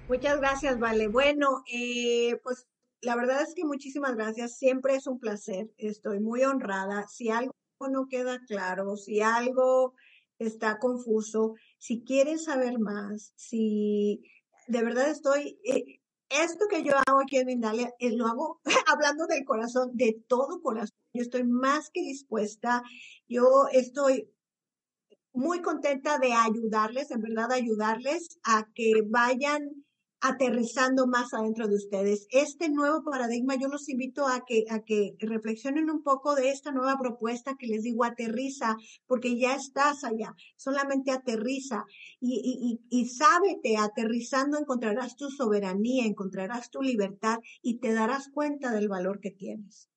Muchas 0.08 0.40
gracias, 0.40 0.80
Vale. 0.80 1.08
Bueno, 1.08 1.64
eh, 1.72 2.40
pues 2.44 2.66
la 3.02 3.16
verdad 3.16 3.42
es 3.42 3.54
que 3.56 3.66
muchísimas 3.66 4.16
gracias. 4.16 4.58
Siempre 4.58 4.96
es 4.96 5.08
un 5.08 5.20
placer. 5.20 5.72
Estoy 5.78 6.20
muy 6.20 6.44
honrada. 6.44 7.08
Si 7.08 7.30
algo 7.30 7.54
no 7.90 8.08
queda 8.08 8.40
claro, 8.48 8.96
si 8.96 9.22
algo 9.22 9.96
está 10.38 10.78
confuso, 10.80 11.56
si 11.78 12.04
quieren 12.04 12.40
saber 12.40 12.80
más, 12.80 13.34
si 13.36 14.24
de 14.68 14.84
verdad 14.84 15.10
estoy, 15.10 15.60
eh, 15.64 16.00
esto 16.30 16.66
que 16.70 16.84
yo 16.84 16.94
hago 17.08 17.22
aquí 17.22 17.38
en 17.38 17.48
Mindalia, 17.48 17.94
eh, 18.00 18.16
lo 18.16 18.28
hago 18.28 18.62
hablando 18.88 19.26
del 19.28 19.46
corazón, 19.46 19.92
de 19.94 20.22
todo 20.28 20.62
corazón. 20.62 20.96
Yo 21.14 21.22
estoy 21.22 21.44
más 21.44 21.90
que 21.92 22.02
dispuesta, 22.02 22.84
yo 23.28 23.68
estoy 23.72 24.30
muy 25.34 25.62
contenta 25.62 26.20
de 26.20 26.34
ayudarles, 26.34 27.12
en 27.12 27.22
verdad 27.22 27.52
ayudarles 27.52 28.40
a 28.44 28.68
que 28.74 29.02
vayan 29.06 29.86
aterrizando 30.22 31.08
más 31.08 31.34
adentro 31.34 31.68
de 31.68 31.76
ustedes. 31.76 32.28
Este 32.32 32.70
nuevo 32.70 33.04
paradigma, 33.04 33.56
yo 33.56 33.68
los 33.68 33.90
invito 33.90 34.28
a 34.28 34.46
que, 34.46 34.66
a 34.70 34.80
que 34.80 35.16
reflexionen 35.20 35.90
un 35.90 36.04
poco 36.04 36.36
de 36.36 36.50
esta 36.50 36.72
nueva 36.72 36.98
propuesta 37.00 37.56
que 37.58 37.68
les 37.68 37.84
digo, 37.84 38.04
aterriza, 38.04 38.78
porque 39.08 39.38
ya 39.38 39.56
estás 39.56 40.04
allá, 40.04 40.36
solamente 40.56 41.12
aterriza 41.12 41.86
y, 42.20 42.80
y, 42.90 43.00
y, 43.02 43.06
sábete, 43.08 43.78
aterrizando 43.78 44.60
encontrarás 44.60 45.16
tu 45.16 45.30
soberanía, 45.30 46.06
encontrarás 46.06 46.70
tu 46.70 46.82
libertad 46.82 47.40
y 47.62 47.80
te 47.80 47.94
darás 47.94 48.30
cuenta 48.30 48.72
del 48.72 48.88
valor 48.88 49.20
que 49.20 49.32
tienes. 49.32 49.90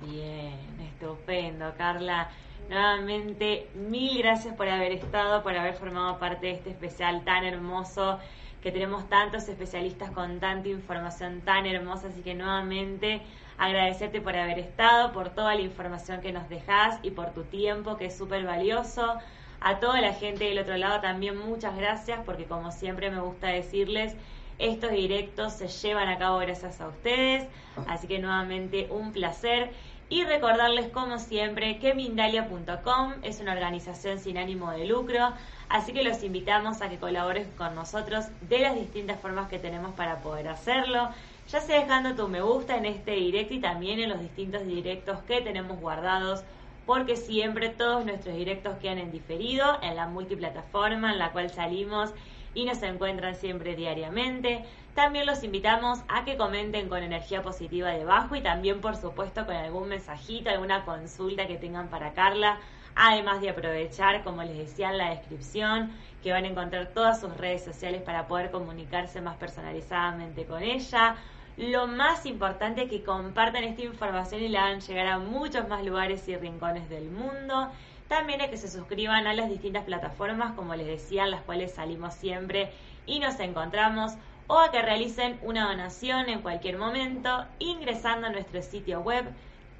Bien, 0.00 0.58
estupendo, 0.80 1.74
Carla. 1.76 2.30
Nuevamente, 2.68 3.68
mil 3.74 4.18
gracias 4.18 4.54
por 4.56 4.68
haber 4.68 4.92
estado, 4.92 5.42
por 5.42 5.56
haber 5.56 5.74
formado 5.74 6.18
parte 6.18 6.46
de 6.46 6.52
este 6.52 6.70
especial 6.70 7.24
tan 7.24 7.44
hermoso 7.44 8.18
que 8.66 8.72
tenemos 8.72 9.08
tantos 9.08 9.48
especialistas 9.48 10.10
con 10.10 10.40
tanta 10.40 10.68
información 10.68 11.40
tan 11.42 11.66
hermosa, 11.66 12.08
así 12.08 12.22
que 12.22 12.34
nuevamente 12.34 13.22
agradecerte 13.58 14.20
por 14.20 14.34
haber 14.34 14.58
estado, 14.58 15.12
por 15.12 15.30
toda 15.30 15.54
la 15.54 15.60
información 15.60 16.20
que 16.20 16.32
nos 16.32 16.48
dejas 16.48 16.98
y 17.04 17.12
por 17.12 17.30
tu 17.30 17.44
tiempo 17.44 17.96
que 17.96 18.06
es 18.06 18.18
súper 18.18 18.44
valioso. 18.44 19.18
A 19.60 19.78
toda 19.78 20.00
la 20.00 20.14
gente 20.14 20.46
del 20.46 20.58
otro 20.58 20.76
lado 20.78 21.00
también 21.00 21.38
muchas 21.38 21.76
gracias 21.76 22.18
porque 22.26 22.46
como 22.46 22.72
siempre 22.72 23.08
me 23.08 23.20
gusta 23.20 23.46
decirles, 23.46 24.16
estos 24.58 24.90
directos 24.90 25.52
se 25.52 25.68
llevan 25.68 26.08
a 26.08 26.18
cabo 26.18 26.38
gracias 26.38 26.80
a 26.80 26.88
ustedes, 26.88 27.46
así 27.86 28.08
que 28.08 28.18
nuevamente 28.18 28.88
un 28.90 29.12
placer 29.12 29.70
y 30.08 30.24
recordarles 30.24 30.88
como 30.88 31.18
siempre 31.18 31.78
que 31.78 31.94
Mindalia.com 31.94 33.14
es 33.22 33.40
una 33.40 33.52
organización 33.52 34.18
sin 34.18 34.38
ánimo 34.38 34.70
de 34.70 34.86
lucro, 34.86 35.32
así 35.68 35.92
que 35.92 36.04
los 36.04 36.22
invitamos 36.22 36.80
a 36.80 36.88
que 36.88 36.98
colaboren 36.98 37.50
con 37.56 37.74
nosotros 37.74 38.26
de 38.48 38.60
las 38.60 38.76
distintas 38.76 39.20
formas 39.20 39.48
que 39.48 39.58
tenemos 39.58 39.94
para 39.94 40.20
poder 40.20 40.48
hacerlo, 40.48 41.08
ya 41.48 41.60
sea 41.60 41.80
dejando 41.80 42.14
tu 42.14 42.28
me 42.28 42.40
gusta 42.40 42.76
en 42.76 42.86
este 42.86 43.12
directo 43.12 43.54
y 43.54 43.60
también 43.60 43.98
en 43.98 44.10
los 44.10 44.20
distintos 44.20 44.64
directos 44.66 45.18
que 45.26 45.40
tenemos 45.40 45.80
guardados 45.80 46.44
porque 46.86 47.16
siempre 47.16 47.68
todos 47.68 48.04
nuestros 48.04 48.36
directos 48.36 48.76
quedan 48.80 48.98
en 48.98 49.10
diferido 49.10 49.78
en 49.82 49.96
la 49.96 50.06
multiplataforma 50.06 51.12
en 51.12 51.18
la 51.18 51.32
cual 51.32 51.50
salimos 51.50 52.10
y 52.54 52.64
nos 52.64 52.80
encuentran 52.82 53.34
siempre 53.34 53.74
diariamente. 53.74 54.64
También 54.96 55.26
los 55.26 55.44
invitamos 55.44 56.00
a 56.08 56.24
que 56.24 56.38
comenten 56.38 56.88
con 56.88 57.02
energía 57.02 57.42
positiva 57.42 57.90
debajo 57.90 58.34
y 58.34 58.40
también, 58.40 58.80
por 58.80 58.96
supuesto, 58.96 59.44
con 59.44 59.54
algún 59.54 59.90
mensajito, 59.90 60.48
alguna 60.48 60.86
consulta 60.86 61.46
que 61.46 61.58
tengan 61.58 61.88
para 61.88 62.14
Carla. 62.14 62.58
Además 62.94 63.42
de 63.42 63.50
aprovechar, 63.50 64.24
como 64.24 64.42
les 64.42 64.56
decía 64.56 64.88
en 64.88 64.96
la 64.96 65.10
descripción, 65.10 65.92
que 66.22 66.32
van 66.32 66.44
a 66.44 66.48
encontrar 66.48 66.92
todas 66.94 67.20
sus 67.20 67.36
redes 67.36 67.62
sociales 67.62 68.00
para 68.00 68.26
poder 68.26 68.50
comunicarse 68.50 69.20
más 69.20 69.36
personalizadamente 69.36 70.46
con 70.46 70.62
ella. 70.62 71.16
Lo 71.58 71.86
más 71.86 72.24
importante 72.24 72.84
es 72.84 72.90
que 72.90 73.04
compartan 73.04 73.64
esta 73.64 73.82
información 73.82 74.40
y 74.40 74.48
la 74.48 74.64
hagan 74.64 74.80
llegar 74.80 75.08
a 75.08 75.18
muchos 75.18 75.68
más 75.68 75.84
lugares 75.84 76.26
y 76.26 76.36
rincones 76.36 76.88
del 76.88 77.10
mundo. 77.10 77.70
También 78.08 78.40
es 78.40 78.48
que 78.48 78.56
se 78.56 78.70
suscriban 78.70 79.26
a 79.26 79.34
las 79.34 79.50
distintas 79.50 79.84
plataformas, 79.84 80.54
como 80.54 80.74
les 80.74 80.86
decía, 80.86 81.24
en 81.24 81.32
las 81.32 81.42
cuales 81.42 81.74
salimos 81.74 82.14
siempre 82.14 82.72
y 83.04 83.18
nos 83.18 83.38
encontramos 83.40 84.16
o 84.48 84.58
a 84.58 84.70
que 84.70 84.82
realicen 84.82 85.38
una 85.42 85.68
donación 85.68 86.28
en 86.28 86.42
cualquier 86.42 86.76
momento 86.78 87.44
ingresando 87.58 88.26
a 88.26 88.30
nuestro 88.30 88.62
sitio 88.62 89.00
web 89.00 89.24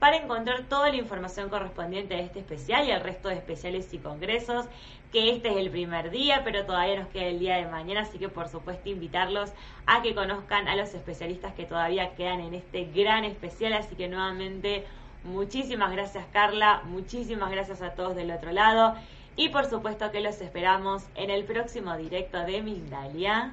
para 0.00 0.16
encontrar 0.16 0.62
toda 0.62 0.88
la 0.88 0.96
información 0.96 1.50
correspondiente 1.50 2.14
a 2.14 2.20
este 2.20 2.40
especial 2.40 2.88
y 2.88 2.90
al 2.90 3.02
resto 3.02 3.28
de 3.28 3.36
especiales 3.36 3.92
y 3.92 3.98
congresos, 3.98 4.66
que 5.12 5.30
este 5.30 5.50
es 5.50 5.56
el 5.58 5.70
primer 5.70 6.10
día, 6.10 6.40
pero 6.42 6.64
todavía 6.64 6.98
nos 6.98 7.08
queda 7.08 7.26
el 7.26 7.38
día 7.38 7.56
de 7.56 7.66
mañana, 7.66 8.00
así 8.00 8.18
que 8.18 8.28
por 8.28 8.48
supuesto 8.48 8.88
invitarlos 8.88 9.52
a 9.86 10.02
que 10.02 10.14
conozcan 10.14 10.68
a 10.68 10.74
los 10.74 10.94
especialistas 10.94 11.52
que 11.52 11.66
todavía 11.66 12.14
quedan 12.14 12.40
en 12.40 12.54
este 12.54 12.84
gran 12.86 13.24
especial, 13.24 13.74
así 13.74 13.94
que 13.94 14.08
nuevamente 14.08 14.86
muchísimas 15.22 15.92
gracias 15.92 16.24
Carla, 16.32 16.82
muchísimas 16.86 17.50
gracias 17.50 17.82
a 17.82 17.90
todos 17.90 18.16
del 18.16 18.30
otro 18.30 18.52
lado 18.52 18.94
y 19.36 19.50
por 19.50 19.66
supuesto 19.66 20.10
que 20.10 20.20
los 20.20 20.40
esperamos 20.40 21.04
en 21.14 21.30
el 21.30 21.44
próximo 21.44 21.96
directo 21.96 22.38
de 22.38 22.62
Mindalia. 22.62 23.52